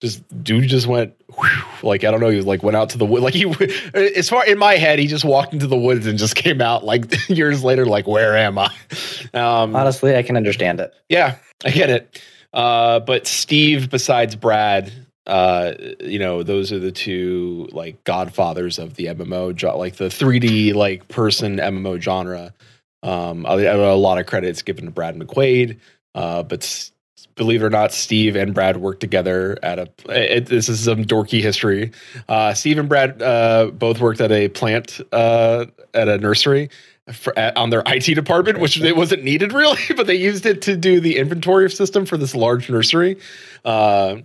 Just 0.00 0.22
dude 0.42 0.68
just 0.68 0.86
went 0.86 1.14
whew, 1.34 1.48
like 1.82 2.04
I 2.04 2.10
don't 2.10 2.20
know. 2.20 2.30
He 2.30 2.36
was 2.36 2.46
like 2.46 2.62
went 2.62 2.76
out 2.76 2.90
to 2.90 2.98
the 2.98 3.04
wood. 3.04 3.22
Like 3.22 3.34
he 3.34 3.44
as 3.94 4.28
far 4.28 4.46
in 4.46 4.58
my 4.58 4.74
head, 4.74 4.98
he 4.98 5.06
just 5.06 5.24
walked 5.24 5.52
into 5.52 5.66
the 5.66 5.76
woods 5.76 6.06
and 6.06 6.18
just 6.18 6.34
came 6.36 6.60
out 6.60 6.84
like 6.84 7.14
years 7.28 7.62
later. 7.62 7.84
Like 7.84 8.06
where 8.06 8.36
am 8.36 8.58
I? 8.58 8.72
Um, 9.34 9.76
Honestly, 9.76 10.16
I 10.16 10.22
can 10.22 10.36
understand 10.36 10.80
it. 10.80 10.94
yeah, 11.08 11.36
I 11.64 11.70
get 11.70 11.90
it. 11.90 12.22
Uh, 12.52 13.00
but 13.00 13.26
Steve, 13.26 13.90
besides 13.90 14.34
Brad, 14.36 14.92
uh, 15.26 15.74
you 16.00 16.18
know, 16.18 16.42
those 16.42 16.72
are 16.72 16.78
the 16.78 16.90
two 16.90 17.68
like 17.70 18.02
godfathers 18.04 18.78
of 18.78 18.94
the 18.94 19.06
MMO, 19.06 19.76
like 19.78 19.96
the 19.96 20.06
3D 20.06 20.74
like 20.74 21.06
person 21.08 21.58
MMO 21.58 22.00
genre. 22.00 22.52
Um, 23.02 23.46
I, 23.46 23.52
I 23.52 23.74
a 23.74 23.94
lot 23.94 24.18
of 24.18 24.26
credits 24.26 24.62
given 24.62 24.86
to 24.86 24.90
Brad 24.90 25.16
McQuaid, 25.16 25.78
uh, 26.14 26.42
but 26.42 26.90
believe 27.34 27.62
it 27.62 27.66
or 27.66 27.70
not, 27.70 27.92
Steve 27.92 28.36
and 28.36 28.54
Brad 28.54 28.78
worked 28.78 29.00
together 29.00 29.58
at 29.62 29.78
a. 29.78 29.88
It, 30.08 30.46
this 30.46 30.68
is 30.68 30.80
some 30.80 31.04
dorky 31.04 31.40
history. 31.40 31.92
Uh, 32.28 32.54
Steve 32.54 32.78
and 32.78 32.88
Brad 32.88 33.22
uh, 33.22 33.70
both 33.72 34.00
worked 34.00 34.20
at 34.20 34.32
a 34.32 34.48
plant 34.48 35.00
uh, 35.12 35.66
at 35.94 36.08
a 36.08 36.18
nursery 36.18 36.70
for, 37.12 37.38
at, 37.38 37.56
on 37.56 37.70
their 37.70 37.82
IT 37.86 38.14
department, 38.14 38.60
which 38.60 38.80
it 38.80 38.96
wasn't 38.96 39.24
needed 39.24 39.52
really, 39.52 39.80
but 39.96 40.06
they 40.06 40.14
used 40.14 40.46
it 40.46 40.62
to 40.62 40.76
do 40.76 41.00
the 41.00 41.16
inventory 41.16 41.70
system 41.70 42.06
for 42.06 42.16
this 42.16 42.34
large 42.34 42.68
nursery. 42.70 43.18
Uh, 43.64 44.16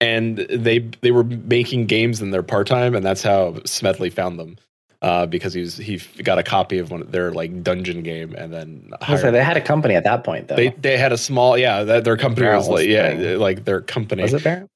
and 0.00 0.38
they 0.50 0.80
they 1.00 1.10
were 1.10 1.24
making 1.24 1.86
games 1.86 2.20
in 2.20 2.30
their 2.30 2.42
part 2.42 2.66
time, 2.66 2.94
and 2.94 3.04
that's 3.04 3.22
how 3.22 3.56
Smedley 3.64 4.10
found 4.10 4.38
them. 4.38 4.56
Uh, 5.02 5.26
because 5.26 5.52
he 5.52 5.60
was 5.60 5.76
he 5.76 5.98
got 6.22 6.38
a 6.38 6.42
copy 6.42 6.78
of 6.78 6.90
one 6.90 7.02
of 7.02 7.12
their 7.12 7.30
like 7.30 7.62
dungeon 7.62 8.02
game, 8.02 8.34
and 8.34 8.50
then 8.52 8.88
I 8.92 8.96
was 8.96 8.98
gonna 9.00 9.16
say, 9.18 9.22
hired- 9.22 9.34
they 9.34 9.44
had 9.44 9.56
a 9.58 9.60
company 9.60 9.94
at 9.94 10.04
that 10.04 10.24
point, 10.24 10.48
though. 10.48 10.56
they 10.56 10.70
they 10.70 10.96
had 10.96 11.12
a 11.12 11.18
small 11.18 11.58
yeah 11.58 11.84
that 11.84 12.04
their 12.04 12.16
company 12.16 12.48
was 12.48 12.66
like 12.68 12.88
yeah 12.88 13.10
thing. 13.14 13.38
like 13.38 13.64
their 13.66 13.82
company 13.82 14.22
was 14.22 14.32
it 14.32 14.42
Barrett? 14.42 14.68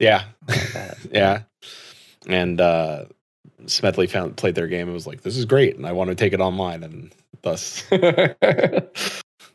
yeah 0.00 0.24
Like 0.48 0.96
yeah 1.12 1.42
and 2.26 2.60
uh 2.60 3.04
Smedley 3.66 4.06
found 4.08 4.36
played 4.36 4.56
their 4.56 4.66
game 4.66 4.88
and 4.88 4.92
was 4.94 5.06
like 5.06 5.22
this 5.22 5.36
is 5.36 5.44
great 5.44 5.76
and 5.76 5.86
I 5.86 5.92
want 5.92 6.08
to 6.10 6.16
take 6.16 6.32
it 6.32 6.40
online 6.40 6.82
and 6.82 7.12
thus 7.42 7.84
you 7.92 7.98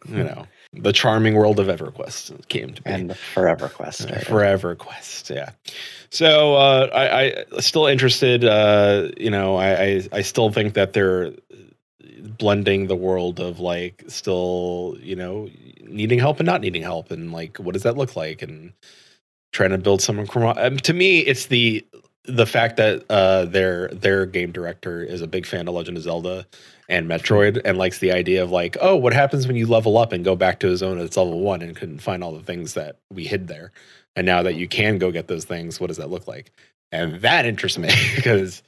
know 0.08 0.46
the 0.86 0.94
charming 0.94 1.34
world 1.34 1.60
of 1.60 1.66
EverQuest 1.66 2.48
came 2.48 2.72
to 2.72 2.82
be 2.84 2.90
and 2.92 3.10
the 3.10 3.16
Forever 3.16 3.70
Quest. 3.70 4.04
started. 4.04 4.28
Forever 4.28 4.76
Quest, 4.76 5.32
yeah. 5.32 5.50
So 6.12 6.56
uh, 6.56 6.90
I, 6.94 7.44
I 7.56 7.60
still 7.60 7.88
interested. 7.88 8.46
Uh, 8.46 9.10
you 9.18 9.32
know, 9.32 9.56
I, 9.56 9.82
I 9.82 10.02
I 10.12 10.22
still 10.22 10.52
think 10.52 10.76
that 10.76 10.94
they're 10.94 11.32
blending 12.38 12.86
the 12.86 12.96
world 12.96 13.40
of 13.40 13.60
like 13.60 14.04
still 14.08 14.96
you 15.02 15.16
know 15.16 15.50
needing 15.82 16.20
help 16.20 16.40
and 16.40 16.46
not 16.46 16.62
needing 16.62 16.84
help, 16.84 17.10
and 17.10 17.34
like 17.34 17.58
what 17.58 17.74
does 17.74 17.84
that 17.84 17.98
look 17.98 18.16
like, 18.16 18.44
and 18.44 18.72
trying 19.52 19.72
to 19.72 19.80
build 19.80 20.04
someone. 20.04 20.28
Um, 20.60 20.78
to 20.78 20.94
me, 20.94 21.20
it's 21.22 21.48
the 21.48 21.84
the 22.28 22.46
fact 22.46 22.78
that 22.78 23.04
uh, 23.10 23.46
their 23.46 23.88
their 23.90 24.26
game 24.26 24.52
director 24.52 25.04
is 25.04 25.22
a 25.22 25.28
big 25.28 25.46
fan 25.46 25.68
of 25.68 25.74
Legend 25.74 25.98
of 25.98 26.04
Zelda 26.04 26.46
and 26.88 27.08
Metroid 27.08 27.62
and 27.66 27.78
likes 27.78 28.00
the 28.00 28.12
idea 28.12 28.44
of 28.44 28.52
like, 28.52 28.78
oh, 28.82 28.96
what 28.96 29.14
happens 29.14 29.48
when 29.48 29.56
you 29.56 29.66
level 29.66 29.98
up 29.98 30.12
and 30.12 30.24
go 30.24 30.36
back 30.36 30.60
to 30.60 30.72
a 30.72 30.78
zone 30.78 31.00
that's 31.00 31.18
level 31.18 31.42
one 31.42 31.62
and 31.62 31.76
couldn't 31.76 32.00
find 32.00 32.24
all 32.24 32.34
the 32.34 32.44
things 32.44 32.74
that 32.76 32.98
we 33.12 33.26
hid 33.26 33.48
there. 33.48 33.72
And 34.16 34.26
now 34.26 34.44
that 34.44 34.56
you 34.56 34.68
can 34.68 34.98
go 34.98 35.12
get 35.12 35.28
those 35.28 35.46
things, 35.46 35.80
what 35.80 35.88
does 35.88 35.98
that 35.98 36.10
look 36.10 36.28
like? 36.28 36.52
And 36.92 37.22
that 37.22 37.46
interests 37.46 37.78
me 37.78 37.90
because 38.16 38.64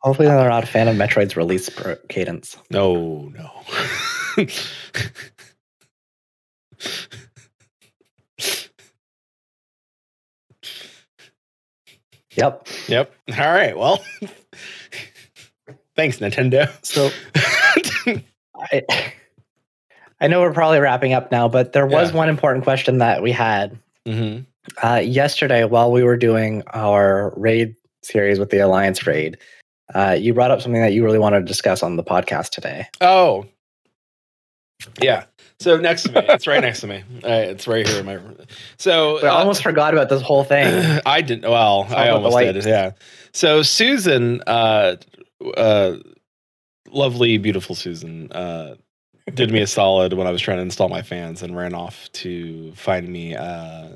Hopefully, 0.00 0.28
they're 0.28 0.48
not 0.48 0.62
a 0.62 0.68
fan 0.68 0.88
of 0.88 0.96
Metroid's 0.96 1.36
release 1.36 1.68
cadence. 2.08 2.56
no, 2.70 3.32
no. 3.34 3.50
Yep. 12.36 12.68
yep. 12.88 13.12
All 13.38 13.52
right. 13.52 13.76
Well, 13.76 14.04
Thanks, 15.96 16.18
Nintendo. 16.18 16.70
So 16.84 17.10
I, 18.72 18.82
I 20.20 20.26
know 20.28 20.40
we're 20.40 20.52
probably 20.52 20.78
wrapping 20.80 21.12
up 21.14 21.30
now, 21.32 21.48
but 21.48 21.72
there 21.72 21.86
was 21.86 22.10
Yeah. 22.10 22.16
one 22.16 22.28
important 22.28 22.64
question 22.64 22.98
that 22.98 23.22
we 23.22 23.32
had 23.32 23.78
hmm 24.06 24.40
uh, 24.82 24.96
yesterday 24.96 25.64
while 25.64 25.92
we 25.92 26.02
were 26.02 26.16
doing 26.16 26.62
our 26.74 27.32
raid 27.36 27.76
series 28.02 28.38
with 28.40 28.50
the 28.50 28.58
Alliance 28.58 29.06
raid. 29.06 29.38
Uh, 29.94 30.16
you 30.18 30.34
brought 30.34 30.50
up 30.50 30.60
something 30.60 30.80
that 30.82 30.92
you 30.92 31.04
really 31.04 31.18
wanted 31.20 31.38
to 31.40 31.44
discuss 31.46 31.82
on 31.84 31.94
the 31.96 32.02
podcast 32.02 32.50
today. 32.50 32.86
Oh, 33.00 33.46
yeah. 35.00 35.24
So 35.58 35.78
next 35.78 36.02
to 36.04 36.12
me, 36.12 36.20
it's 36.28 36.46
right 36.46 36.60
next 36.60 36.80
to 36.80 36.86
me. 36.86 37.02
Uh, 37.24 37.28
it's 37.28 37.66
right 37.66 37.86
here 37.86 38.00
in 38.00 38.06
my 38.06 38.14
room. 38.14 38.36
So 38.76 39.18
I 39.20 39.28
uh, 39.28 39.34
almost 39.34 39.62
forgot 39.62 39.94
about 39.94 40.08
this 40.08 40.20
whole 40.20 40.44
thing. 40.44 41.00
I 41.06 41.22
didn't. 41.22 41.50
Well, 41.50 41.86
I 41.90 42.10
almost 42.10 42.36
did. 42.38 42.64
Yeah. 42.64 42.92
So 43.32 43.62
Susan, 43.62 44.42
uh, 44.46 44.96
uh, 45.56 45.96
lovely, 46.90 47.38
beautiful 47.38 47.74
Susan, 47.74 48.30
uh, 48.32 48.76
did 49.32 49.50
me 49.50 49.62
a 49.62 49.66
solid 49.66 50.12
when 50.12 50.26
I 50.26 50.30
was 50.30 50.40
trying 50.40 50.58
to 50.58 50.62
install 50.62 50.88
my 50.88 51.02
fans 51.02 51.42
and 51.42 51.56
ran 51.56 51.74
off 51.74 52.10
to 52.12 52.72
find 52.72 53.08
me 53.08 53.34
uh, 53.34 53.88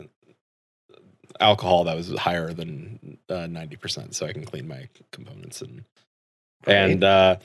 alcohol 1.40 1.84
that 1.84 1.94
was 1.94 2.10
higher 2.18 2.52
than 2.52 3.18
uh, 3.28 3.46
ninety 3.46 3.76
percent, 3.76 4.14
so 4.14 4.26
I 4.26 4.32
can 4.32 4.44
clean 4.44 4.66
my 4.66 4.88
components 5.12 5.62
and 5.62 5.84
and 6.66 7.04
uh, 7.04 7.36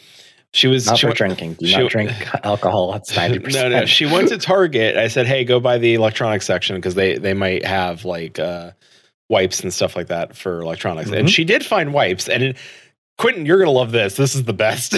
she 0.55 0.67
was 0.67 0.85
Not 0.85 0.97
she 0.97 1.01
for 1.01 1.07
went- 1.07 1.17
drinking. 1.17 1.53
Do 1.55 1.67
she- 1.67 1.77
not 1.77 1.91
drink 1.91 2.11
alcohol. 2.45 2.93
That's 2.93 3.15
ninety 3.15 3.39
percent. 3.39 3.71
no, 3.71 3.79
no. 3.81 3.85
She 3.85 4.05
went 4.05 4.29
to 4.29 4.37
Target. 4.37 4.95
I 4.97 5.07
said, 5.09 5.27
"Hey, 5.27 5.43
go 5.43 5.59
by 5.59 5.77
the 5.77 5.93
electronics 5.95 6.45
section 6.45 6.75
because 6.77 6.95
they 6.95 7.17
they 7.17 7.33
might 7.33 7.65
have 7.65 8.05
like 8.05 8.39
uh, 8.39 8.71
wipes 9.29 9.59
and 9.61 9.73
stuff 9.73 9.95
like 9.95 10.07
that 10.07 10.35
for 10.35 10.61
electronics." 10.61 11.09
And 11.11 11.27
Mhm. 11.27 11.31
she 11.31 11.43
did 11.43 11.65
find 11.65 11.93
wipes. 11.93 12.29
And 12.29 12.41
it, 12.43 12.57
Quentin, 13.17 13.45
you're 13.45 13.59
gonna 13.59 13.71
love 13.71 13.91
this. 13.91 14.15
This 14.15 14.33
is 14.35 14.43
the 14.45 14.53
best. 14.53 14.95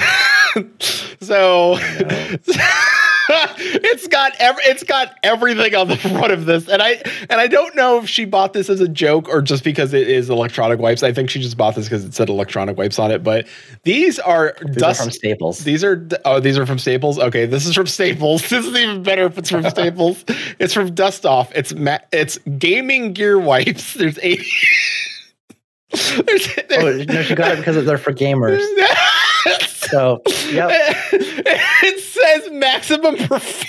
so. 1.21 1.77
it's 3.59 4.07
got 4.07 4.33
every, 4.39 4.63
it's 4.63 4.83
got 4.83 5.17
everything 5.23 5.75
on 5.75 5.87
the 5.87 5.97
front 5.97 6.31
of 6.31 6.45
this 6.45 6.67
and 6.67 6.81
i 6.81 7.01
and 7.29 7.41
i 7.41 7.47
don't 7.47 7.75
know 7.75 7.97
if 7.99 8.07
she 8.09 8.25
bought 8.25 8.53
this 8.53 8.69
as 8.69 8.79
a 8.79 8.87
joke 8.87 9.27
or 9.29 9.41
just 9.41 9.63
because 9.63 9.93
it 9.93 10.07
is 10.09 10.29
electronic 10.29 10.79
wipes 10.79 11.03
i 11.03 11.11
think 11.11 11.29
she 11.29 11.39
just 11.41 11.57
bought 11.57 11.75
this 11.75 11.85
because 11.85 12.05
it 12.05 12.13
said 12.13 12.29
electronic 12.29 12.77
wipes 12.77 12.99
on 12.99 13.11
it 13.11 13.23
but 13.23 13.47
these 13.83 14.19
are 14.19 14.55
These 14.65 14.75
dust 14.77 14.99
are 14.99 15.03
from 15.03 15.11
Staples. 15.11 15.59
these 15.59 15.83
are 15.83 16.07
oh, 16.25 16.39
these 16.39 16.57
are 16.57 16.65
from 16.65 16.79
Staples. 16.79 17.19
Okay, 17.19 17.45
this 17.45 17.65
is 17.65 17.73
from 17.75 17.87
Staples. 17.87 18.41
This 18.49 18.65
is 18.65 18.75
even 18.75 19.03
better 19.03 19.25
if 19.25 19.37
it's 19.37 19.49
from 19.49 19.67
Staples. 19.69 20.23
it's 20.59 20.73
from 20.73 20.93
Dust 20.93 21.25
Off. 21.25 21.51
It's 21.55 21.73
ma- 21.73 21.99
it's 22.11 22.37
gaming 22.57 23.13
gear 23.13 23.37
wipes. 23.39 23.93
There's 23.93 24.17
eighty. 24.21 24.49
there's, 25.91 26.49
oh 26.71 27.03
no, 27.07 27.23
she 27.23 27.35
got 27.35 27.53
it 27.53 27.57
because 27.57 27.83
they're 27.85 27.97
for 27.97 28.13
gamers. 28.13 28.59
So 29.89 30.21
yep. 30.49 30.71
It 31.13 31.99
says 31.99 32.51
maximum 32.51 33.15
performance. 33.27 33.67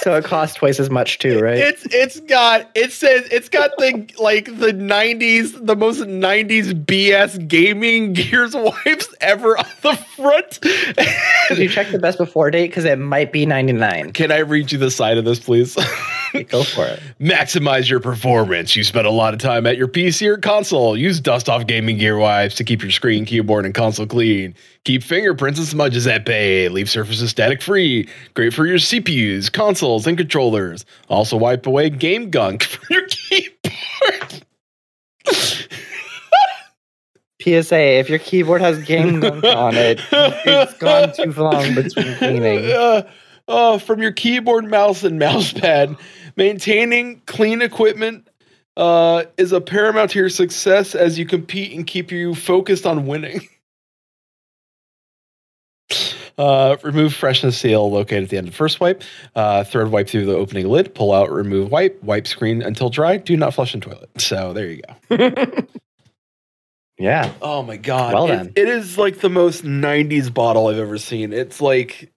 So 0.00 0.14
it 0.14 0.24
costs 0.24 0.56
twice 0.56 0.78
as 0.78 0.90
much 0.90 1.18
too, 1.18 1.40
right? 1.40 1.56
It's 1.56 1.86
it's 1.86 2.20
got 2.20 2.70
it 2.74 2.92
says 2.92 3.26
it's 3.30 3.48
got 3.48 3.70
the 3.78 4.06
like 4.18 4.44
the 4.44 4.72
'90s 4.72 5.66
the 5.66 5.74
most 5.74 6.00
'90s 6.00 6.84
BS 6.84 7.48
gaming 7.48 8.12
gears 8.12 8.54
wipes 8.54 9.08
ever 9.20 9.56
on 9.56 9.66
the 9.82 9.96
front. 9.96 10.60
Did 11.48 11.58
you 11.58 11.68
check 11.68 11.90
the 11.90 11.98
best 11.98 12.18
before 12.18 12.50
date? 12.50 12.68
Because 12.68 12.84
it 12.84 12.98
might 12.98 13.32
be 13.32 13.46
ninety 13.46 13.72
nine. 13.72 14.12
Can 14.12 14.30
I 14.30 14.38
read 14.38 14.72
you 14.72 14.78
the 14.78 14.90
side 14.90 15.16
of 15.16 15.24
this, 15.24 15.40
please? 15.40 15.76
Go 16.48 16.64
for 16.64 16.84
it. 16.86 17.00
Maximize 17.20 17.88
your 17.88 18.00
performance. 18.00 18.74
You 18.74 18.82
spend 18.82 19.06
a 19.06 19.10
lot 19.10 19.34
of 19.34 19.40
time 19.40 19.66
at 19.66 19.76
your 19.76 19.86
PC 19.86 20.26
or 20.26 20.36
console. 20.36 20.96
Use 20.96 21.20
dust 21.20 21.48
off 21.48 21.66
gaming 21.66 21.96
gear 21.98 22.18
wipes 22.18 22.56
to 22.56 22.64
keep 22.64 22.82
your 22.82 22.90
screen, 22.90 23.24
keyboard, 23.24 23.64
and 23.64 23.74
console 23.74 24.06
clean. 24.06 24.54
Keep 24.84 25.04
fingerprints 25.04 25.58
and 25.60 25.68
smudges 25.68 26.06
at 26.06 26.24
bay. 26.24 26.68
Leave 26.68 26.90
surfaces 26.90 27.30
static 27.30 27.62
free. 27.62 28.08
Great 28.34 28.52
for 28.52 28.66
your 28.66 28.78
CPUs, 28.78 29.52
consoles, 29.52 30.06
and 30.06 30.18
controllers. 30.18 30.84
Also 31.08 31.36
wipe 31.36 31.66
away 31.66 31.88
game 31.88 32.30
gunk 32.30 32.62
from 32.64 32.84
your 32.90 33.06
keyboard. 33.06 34.44
PSA: 37.40 37.98
If 37.98 38.08
your 38.08 38.18
keyboard 38.18 38.60
has 38.60 38.82
game 38.82 39.20
gunk 39.20 39.44
on 39.44 39.76
it, 39.76 40.00
it's 40.10 40.74
gone 40.78 41.12
too 41.14 41.32
long 41.40 41.74
between 41.74 42.16
cleaning. 42.16 42.64
Uh, 42.74 43.02
uh, 43.46 43.78
from 43.78 44.00
your 44.00 44.12
keyboard, 44.12 44.64
mouse, 44.64 45.04
and 45.04 45.18
mouse 45.18 45.52
pad. 45.52 45.94
Maintaining 46.36 47.20
clean 47.26 47.62
equipment 47.62 48.28
uh, 48.76 49.24
is 49.36 49.52
a 49.52 49.60
paramount 49.60 50.10
to 50.12 50.18
your 50.18 50.28
success 50.28 50.94
as 50.94 51.18
you 51.18 51.26
compete 51.26 51.72
and 51.72 51.86
keep 51.86 52.10
you 52.10 52.34
focused 52.34 52.86
on 52.86 53.06
winning. 53.06 53.40
Uh, 56.36 56.76
remove 56.82 57.14
freshness 57.14 57.56
seal 57.56 57.88
located 57.92 58.24
at 58.24 58.28
the 58.30 58.36
end 58.36 58.48
of 58.48 58.54
first 58.56 58.80
wipe. 58.80 59.04
Uh, 59.36 59.62
third 59.62 59.92
wipe 59.92 60.08
through 60.08 60.26
the 60.26 60.34
opening 60.34 60.66
lid. 60.68 60.92
Pull 60.92 61.12
out, 61.12 61.30
remove 61.30 61.70
wipe. 61.70 62.02
Wipe 62.02 62.26
screen 62.26 62.60
until 62.60 62.90
dry. 62.90 63.18
Do 63.18 63.36
not 63.36 63.54
flush 63.54 63.72
in 63.72 63.80
toilet. 63.80 64.10
So 64.20 64.52
there 64.52 64.66
you 64.68 64.82
go. 65.16 65.36
Yeah. 66.98 67.32
Oh 67.42 67.62
my 67.62 67.76
god. 67.76 68.14
Well 68.14 68.24
It- 68.26 68.28
then. 68.36 68.52
it 68.56 68.68
is 68.68 68.96
like 68.98 69.18
the 69.20 69.28
most 69.28 69.62
90s 69.64 70.32
bottle 70.34 70.68
I've 70.68 70.78
ever 70.78 70.96
seen. 70.98 71.32
It's 71.32 71.60
like 71.60 72.12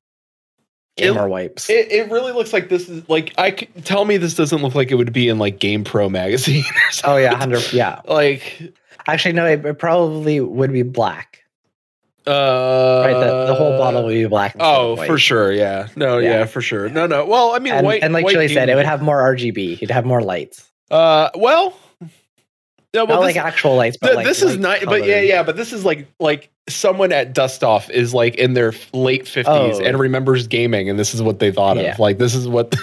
Gamer 0.98 1.28
wipes. 1.30 1.70
It, 1.70 1.92
it 1.92 2.12
really 2.12 2.32
looks 2.34 2.52
like 2.54 2.70
this 2.70 2.90
is 2.90 3.08
like 3.08 3.34
I 3.38 3.52
tell 3.52 4.04
me 4.06 4.18
this 4.18 4.34
doesn't 4.36 4.62
look 4.62 4.76
like 4.76 4.92
it 4.92 4.96
would 4.96 5.14
be 5.14 5.30
in 5.30 5.40
like 5.40 5.60
Game 5.60 5.84
Pro 5.84 6.10
magazine 6.10 6.64
or 6.88 6.92
something. 6.92 7.12
oh 7.12 7.18
yeah, 7.18 7.36
hundred. 7.36 7.72
Yeah. 7.72 8.02
Like 8.06 8.74
Actually, 9.08 9.34
no. 9.34 9.46
It, 9.46 9.66
it 9.66 9.80
probably 9.80 10.42
would 10.42 10.74
be 10.74 10.82
black. 10.84 11.44
uh 12.26 13.04
Right. 13.06 13.14
The, 13.14 13.46
the 13.48 13.56
whole 13.56 13.78
bottle 13.78 14.04
would 14.06 14.14
be 14.14 14.26
black. 14.26 14.56
Oh, 14.60 14.98
for 14.98 15.18
sure. 15.18 15.52
Yeah. 15.52 15.88
No, 15.96 16.18
yeah. 16.18 16.40
Yeah. 16.40 16.46
for 16.46 16.62
sure. 16.62 16.90
No, 16.90 17.08
no. 17.08 17.26
Well, 17.26 17.54
I 17.56 17.60
mean 17.60 17.74
And, 17.74 17.86
white 17.86 18.04
and 18.04 18.12
like 18.14 18.28
Chili 18.28 18.48
said, 18.50 18.68
it 18.70 18.76
would 18.76 18.86
have 18.86 19.02
more 19.02 19.18
RGB. 19.34 19.74
It'd 19.76 19.92
have 19.92 20.06
more 20.06 20.22
lights. 20.22 20.70
uh 20.92 21.30
well 21.36 21.78
no, 22.94 23.02
Not 23.02 23.10
well, 23.10 23.22
like 23.22 23.36
actual 23.36 23.76
lights, 23.76 23.98
but 24.00 24.16
like 24.16 24.26
this 24.26 24.42
is 24.42 24.58
not 24.58 24.80
but 24.86 25.06
yeah 25.06 25.22
yeah 25.22 25.44
but 25.44 25.56
this 25.58 25.72
is 25.74 25.84
like 25.86 26.08
like 26.20 26.50
someone 26.70 27.12
at 27.12 27.34
dust 27.34 27.64
off 27.64 27.90
is 27.90 28.14
like 28.14 28.36
in 28.36 28.54
their 28.54 28.74
late 28.94 29.24
50s 29.26 29.44
Oh. 29.48 29.84
and 29.84 30.00
remembers 30.00 30.48
gaming 30.48 30.90
and 30.90 30.98
this 30.98 31.14
is 31.14 31.22
what 31.22 31.40
they 31.40 31.52
thought 31.52 31.78
Yeah. 31.78 31.94
of 31.94 32.00
like 32.00 32.18
this 32.18 32.34
is 32.36 32.48
what 32.48 32.74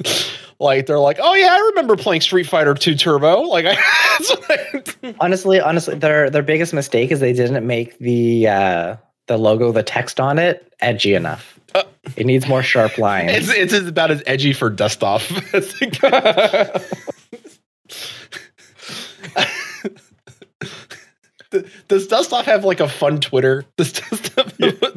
like 0.60 0.86
they're 0.86 0.98
like 0.98 1.18
oh 1.20 1.34
yeah 1.34 1.52
i 1.54 1.58
remember 1.70 1.96
playing 1.96 2.20
street 2.20 2.44
fighter 2.46 2.74
2 2.74 2.94
turbo 2.94 3.40
like 3.48 3.64
i 3.66 3.74
I- 3.78 5.14
Honestly, 5.20 5.60
honestly, 5.60 5.94
their 5.96 6.30
their 6.30 6.42
biggest 6.42 6.72
mistake 6.72 7.10
is 7.10 7.20
they 7.20 7.32
didn't 7.32 7.66
make 7.66 7.98
the 7.98 8.48
uh, 8.48 8.96
the 9.26 9.36
logo, 9.36 9.70
the 9.72 9.82
text 9.82 10.18
on 10.20 10.38
it, 10.38 10.72
edgy 10.80 11.14
enough. 11.14 11.58
Uh, 11.74 11.82
it 12.16 12.24
needs 12.26 12.46
more 12.48 12.62
sharp 12.62 12.96
lines. 12.98 13.30
it's 13.50 13.72
it's 13.74 13.88
about 13.88 14.10
as 14.10 14.22
edgy 14.26 14.52
for 14.52 14.70
dust 14.70 15.02
off 15.02 15.30
as 15.54 15.74
it 15.80 16.00
goes. 16.00 17.00
Does 21.88 22.06
Dust 22.06 22.32
Off 22.32 22.46
have 22.46 22.64
like 22.64 22.80
a 22.80 22.88
fun 22.88 23.20
Twitter? 23.20 23.64
Does 23.76 23.92
Dust 23.92 24.38
Off 24.38 24.52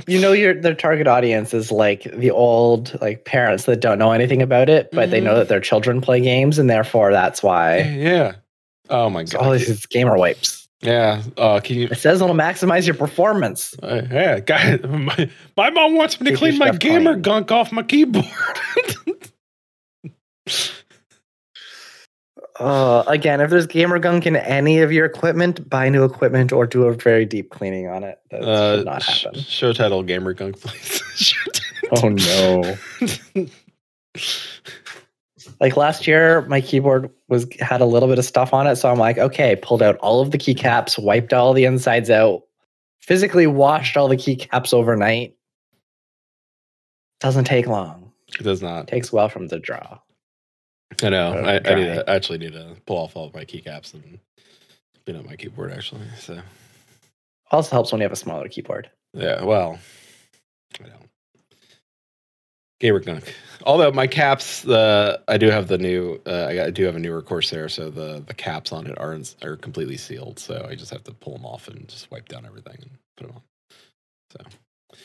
you 0.07 0.19
know, 0.21 0.31
your 0.31 0.53
their 0.59 0.75
target 0.75 1.07
audience 1.07 1.53
is 1.53 1.71
like 1.71 2.03
the 2.03 2.31
old 2.31 2.97
like 3.01 3.25
parents 3.25 3.65
that 3.65 3.81
don't 3.81 3.99
know 3.99 4.11
anything 4.11 4.41
about 4.41 4.69
it, 4.69 4.89
but 4.91 5.11
they 5.11 5.19
know 5.21 5.33
Mhm. 5.33 5.37
that 5.39 5.47
their 5.49 5.59
children 5.59 6.01
play 6.01 6.21
games, 6.21 6.57
and 6.59 6.69
therefore 6.69 7.11
that's 7.11 7.43
why. 7.43 7.79
yeah. 7.81 8.35
Oh 8.89 9.09
my 9.09 9.25
So 9.25 9.37
god. 9.37 9.45
all 9.45 9.51
this 9.51 9.67
is 9.67 9.85
gamer 9.85 10.17
wipes. 10.17 10.67
yeah. 10.81 11.21
Uh, 11.37 11.59
can 11.59 11.75
you? 11.77 11.87
It 11.91 11.97
says 11.97 12.21
it'll 12.21 12.35
maximize 12.35 12.85
your 12.85 12.95
performance. 12.95 13.75
Uh, 13.83 14.03
yeah, 14.09 14.39
guy. 14.39 14.77
My, 14.87 15.29
my 15.57 15.69
mom 15.71 15.95
wants 15.95 16.21
me 16.21 16.31
to 16.31 16.37
clean 16.37 16.57
my 16.57 16.71
gamer 16.71 17.13
clean. 17.13 17.21
gunk 17.23 17.51
off 17.51 17.71
my 17.71 17.83
keyboard. 17.83 18.25
Uh, 22.59 23.03
again, 23.07 23.39
if 23.41 23.49
there's 23.49 23.67
gamer 23.67 23.99
gunk 23.99 24.25
in 24.25 24.35
any 24.35 24.79
of 24.79 24.91
your 24.91 25.05
equipment, 25.05 25.69
buy 25.69 25.89
new 25.89 26.03
equipment 26.03 26.51
or 26.51 26.65
do 26.65 26.85
a 26.85 26.93
very 26.93 27.25
deep 27.25 27.51
cleaning 27.51 27.87
on 27.87 28.03
it. 28.03 28.19
That 28.31 28.41
uh, 28.41 28.77
should 28.77 28.85
not 28.85 29.03
sh- 29.03 29.23
happen. 29.25 29.39
show 29.41 29.73
title 29.73 30.01
gamer 30.03 30.33
gunk, 30.33 30.59
please. 30.59 31.35
Oh 32.03 32.09
no. 32.09 32.77
like 35.61 35.77
last 35.77 36.05
year, 36.05 36.41
my 36.47 36.59
keyboard 36.59 37.09
was 37.29 37.47
had 37.59 37.79
a 37.79 37.85
little 37.85 38.09
bit 38.09 38.19
of 38.19 38.25
stuff 38.25 38.53
on 38.53 38.67
it, 38.67 38.75
so 38.75 38.89
I'm 38.91 38.97
like, 38.97 39.17
okay, 39.17 39.55
pulled 39.55 39.81
out 39.81 39.95
all 39.97 40.19
of 40.21 40.31
the 40.31 40.37
keycaps, 40.37 41.01
wiped 41.01 41.31
all 41.33 41.53
the 41.53 41.63
insides 41.65 42.09
out, 42.09 42.43
physically 42.99 43.47
washed 43.47 43.95
all 43.95 44.07
the 44.09 44.17
keycaps 44.17 44.73
overnight. 44.73 45.35
Doesn't 47.21 47.45
take 47.45 47.67
long. 47.67 48.11
it 48.39 48.43
does 48.43 48.61
not. 48.61 48.87
Takes 48.87 49.11
a 49.11 49.15
while 49.15 49.29
from 49.29 49.47
the 49.47 49.57
draw. 49.59 49.99
I 51.03 51.09
know. 51.09 51.33
I, 51.33 51.55
I 51.55 51.75
need 51.75 51.85
to 51.85 52.09
I 52.09 52.15
actually 52.15 52.39
need 52.39 52.53
to 52.53 52.75
pull 52.85 52.97
off 52.97 53.15
all 53.15 53.25
of 53.25 53.33
my 53.33 53.45
keycaps 53.45 53.93
and 53.93 54.19
clean 55.05 55.17
up 55.17 55.25
my 55.25 55.35
keyboard. 55.35 55.71
Actually, 55.71 56.07
so 56.17 56.39
Also 57.51 57.71
helps 57.71 57.91
when 57.91 58.01
you 58.01 58.03
have 58.05 58.11
a 58.11 58.15
smaller 58.15 58.47
keyboard. 58.47 58.89
yeah. 59.13 59.43
Well, 59.43 59.79
I 60.83 60.87
don't. 60.87 61.09
Gamer 62.79 62.99
Gunk. 62.99 63.33
Although 63.65 63.91
my 63.91 64.05
caps, 64.05 64.61
the 64.61 65.21
I 65.27 65.37
do 65.37 65.49
have 65.49 65.67
the 65.67 65.79
new, 65.79 66.21
uh, 66.27 66.45
I, 66.49 66.55
got, 66.55 66.67
I 66.67 66.69
do 66.69 66.83
have 66.85 66.95
a 66.95 66.99
newer 66.99 67.21
Corsair, 67.23 67.69
so 67.69 67.89
the 67.89 68.23
the 68.27 68.33
caps 68.35 68.71
on 68.71 68.85
it 68.87 68.97
aren't 68.99 69.35
are 69.43 69.55
completely 69.55 69.97
sealed. 69.97 70.39
So 70.39 70.65
I 70.69 70.75
just 70.75 70.91
have 70.91 71.03
to 71.05 71.11
pull 71.11 71.33
them 71.33 71.45
off 71.45 71.67
and 71.67 71.87
just 71.87 72.09
wipe 72.11 72.27
down 72.27 72.45
everything 72.45 72.77
and 72.79 72.91
put 73.17 73.27
them 73.27 73.35
on. 73.35 73.41
So, 74.31 74.97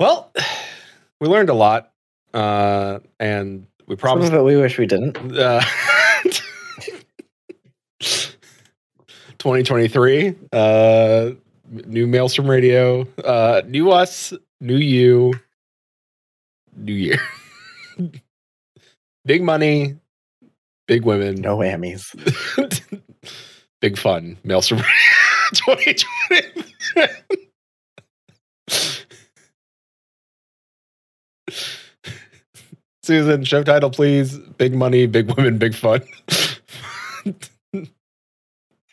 well, 0.00 0.32
we 1.20 1.28
learned 1.28 1.50
a 1.50 1.54
lot, 1.54 1.92
uh, 2.32 3.00
and 3.20 3.66
we 3.88 3.94
Some 3.94 3.98
promised. 3.98 4.32
of 4.32 4.38
it 4.38 4.42
we 4.42 4.56
wish 4.56 4.78
we 4.78 4.86
didn't. 4.86 5.16
Uh, 5.36 5.62
2023, 9.38 10.34
uh, 10.52 11.30
new 11.86 12.06
Maelstrom 12.06 12.48
Radio, 12.50 13.06
uh, 13.24 13.62
new 13.66 13.90
us, 13.90 14.32
new 14.60 14.76
you, 14.76 15.32
new 16.76 16.92
year. 16.92 17.18
big 19.24 19.42
money, 19.42 19.96
big 20.86 21.04
women, 21.04 21.36
No 21.36 21.56
whammies. 21.56 22.14
big 23.80 23.96
fun. 23.96 24.36
Maelstrom 24.44 24.80
Radio 24.80 24.92
2020. 25.54 26.64
Susan, 33.08 33.42
show 33.42 33.62
title, 33.64 33.88
please. 33.88 34.36
Big 34.58 34.74
money, 34.74 35.06
big 35.06 35.34
women, 35.34 35.56
big 35.56 35.74
fun. 35.74 36.02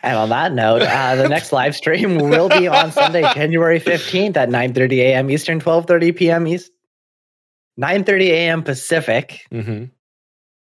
And 0.02 0.16
on 0.18 0.30
that 0.30 0.54
note, 0.54 0.84
uh, 0.84 1.16
the 1.16 1.28
next 1.28 1.52
live 1.52 1.76
stream 1.76 2.16
will 2.18 2.48
be 2.48 2.66
on 2.66 2.94
Sunday, 2.94 3.24
January 3.34 3.78
15th 3.78 4.38
at 4.38 4.48
9.30 4.48 4.94
a.m. 5.00 5.30
Eastern, 5.30 5.60
12.30 5.60 6.16
p.m. 6.16 6.48
East, 6.48 6.72
9.30 7.78 8.22
a.m. 8.30 8.64
Pacific, 8.64 9.46
hmm 9.52 9.86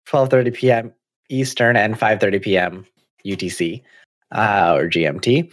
12.30 0.08 0.54
p.m. 0.54 0.92
Eastern, 1.28 1.76
and 1.76 1.96
5.30 1.98 2.42
p.m. 2.42 2.86
UTC 3.26 3.82
uh, 4.32 4.74
or 4.74 4.88
GMT. 4.88 5.52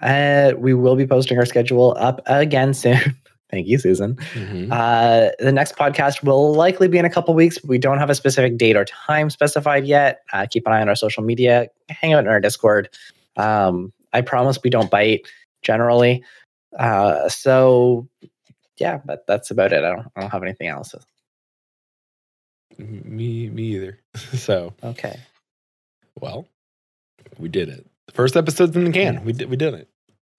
Uh, 0.00 0.52
we 0.56 0.74
will 0.74 0.94
be 0.94 1.08
posting 1.08 1.38
our 1.38 1.46
schedule 1.46 1.96
up 1.98 2.20
again 2.26 2.72
soon. 2.82 3.16
Thank 3.52 3.66
you, 3.68 3.78
Susan. 3.78 4.16
hmm 4.32 4.72
Uh, 4.72 5.28
the 5.38 5.52
next 5.52 5.76
podcast 5.76 6.24
will 6.24 6.54
likely 6.54 6.88
be 6.88 6.96
in 6.98 7.04
a 7.04 7.10
couple 7.10 7.34
weeks. 7.34 7.58
But 7.58 7.68
we 7.68 7.76
don't 7.78 7.98
have 7.98 8.08
a 8.10 8.14
specific 8.14 8.56
date 8.56 8.76
or 8.76 8.84
time 8.86 9.28
specified 9.30 9.84
yet. 9.86 10.22
Uh, 10.32 10.46
keep 10.50 10.66
an 10.66 10.72
eye 10.72 10.80
on 10.80 10.88
our 10.88 10.94
social 10.96 11.22
media. 11.22 11.68
Hang 11.90 12.14
out 12.14 12.20
in 12.24 12.28
our 12.28 12.40
Discord. 12.40 12.88
Um, 13.36 13.92
I 14.14 14.22
promise 14.22 14.58
we 14.64 14.70
don't 14.70 14.90
bite 14.90 15.26
generally. 15.62 16.24
Uh, 16.78 17.28
so 17.28 18.08
yeah, 18.78 19.00
but 19.04 19.26
that's 19.26 19.50
about 19.50 19.72
it. 19.72 19.84
I 19.84 19.90
don't, 19.90 20.06
I 20.16 20.20
don't 20.22 20.30
have 20.30 20.42
anything 20.42 20.68
else. 20.68 20.94
Me, 22.78 23.48
me 23.50 23.62
either. 23.74 23.98
So, 24.16 24.72
Okay. 24.82 25.18
well, 26.20 26.48
we 27.38 27.48
did 27.50 27.68
it. 27.68 27.86
The 28.06 28.12
first 28.12 28.34
episode's 28.36 28.74
in 28.76 28.84
the 28.84 28.92
can. 28.92 29.22
We 29.24 29.32
did. 29.34 29.50
We 29.50 29.56
did 29.56 29.74
it. 29.74 29.88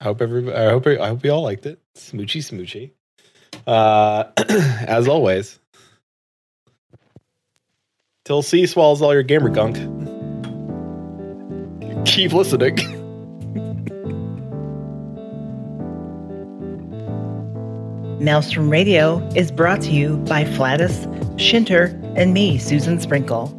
I 0.02 0.06
hope 0.06 0.22
everybody. 0.22 0.58
I 0.58 0.70
hope. 0.72 0.86
I 0.88 1.08
hope 1.08 1.24
you 1.24 1.32
all 1.32 1.44
liked 1.44 1.66
it. 1.68 1.80
Smoochy, 1.96 2.42
smoochy. 2.42 2.92
Uh, 3.66 4.26
as 4.88 5.08
always, 5.08 5.60
till 8.26 8.42
C 8.42 8.66
swallows 8.66 9.02
all 9.02 9.14
your 9.14 9.24
gamer 9.24 9.50
gunk. 9.50 9.78
Keep 12.06 12.34
listening. 12.34 12.78
Maelstrom 18.24 18.70
Radio 18.70 19.18
is 19.36 19.52
brought 19.52 19.82
to 19.82 19.92
you 19.92 20.16
by 20.30 20.46
Flatus, 20.46 21.08
Shinter, 21.38 22.00
and 22.16 22.34
me, 22.34 22.58
Susan 22.58 22.98
Sprinkle. 22.98 23.50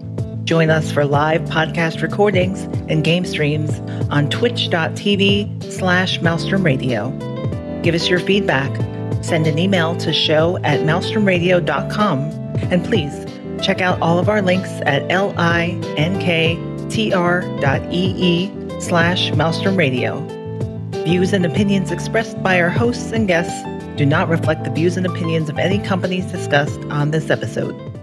Join 0.45 0.71
us 0.71 0.91
for 0.91 1.05
live 1.05 1.43
podcast 1.43 2.01
recordings 2.01 2.63
and 2.89 3.05
game 3.05 3.27
streams 3.27 3.79
on 4.11 4.31
twitch.tv 4.31 5.71
slash 5.71 6.21
Maelstrom 6.23 6.65
Radio. 6.65 7.11
Give 7.83 7.95
us 7.95 8.09
your 8.09 8.21
feedback. 8.21 8.71
Send 9.25 9.47
an 9.47 9.59
email 9.59 9.97
to 9.97 10.13
show 10.13 10.59
at 10.59 10.81
maelstromradio.com. 10.81 12.19
And 12.71 12.85
please 12.85 13.25
check 13.65 13.81
out 13.81 13.99
all 14.03 14.19
of 14.19 14.29
our 14.29 14.43
links 14.43 14.69
at 14.83 15.05
linktr.ee 15.05 16.11
slash 18.81 19.33
Maelstrom 19.33 19.77
Radio. 19.77 20.21
Views 21.05 21.33
and 21.33 21.47
opinions 21.47 21.91
expressed 21.91 22.43
by 22.43 22.61
our 22.61 22.69
hosts 22.69 23.13
and 23.13 23.27
guests 23.27 23.63
do 23.97 24.05
not 24.05 24.29
reflect 24.29 24.65
the 24.65 24.71
views 24.71 24.99
and 24.99 25.07
opinions 25.07 25.49
of 25.49 25.59
any 25.59 25.79
companies 25.79 26.27
discussed 26.27 26.81
on 26.91 27.11
this 27.11 27.31
episode. 27.31 27.94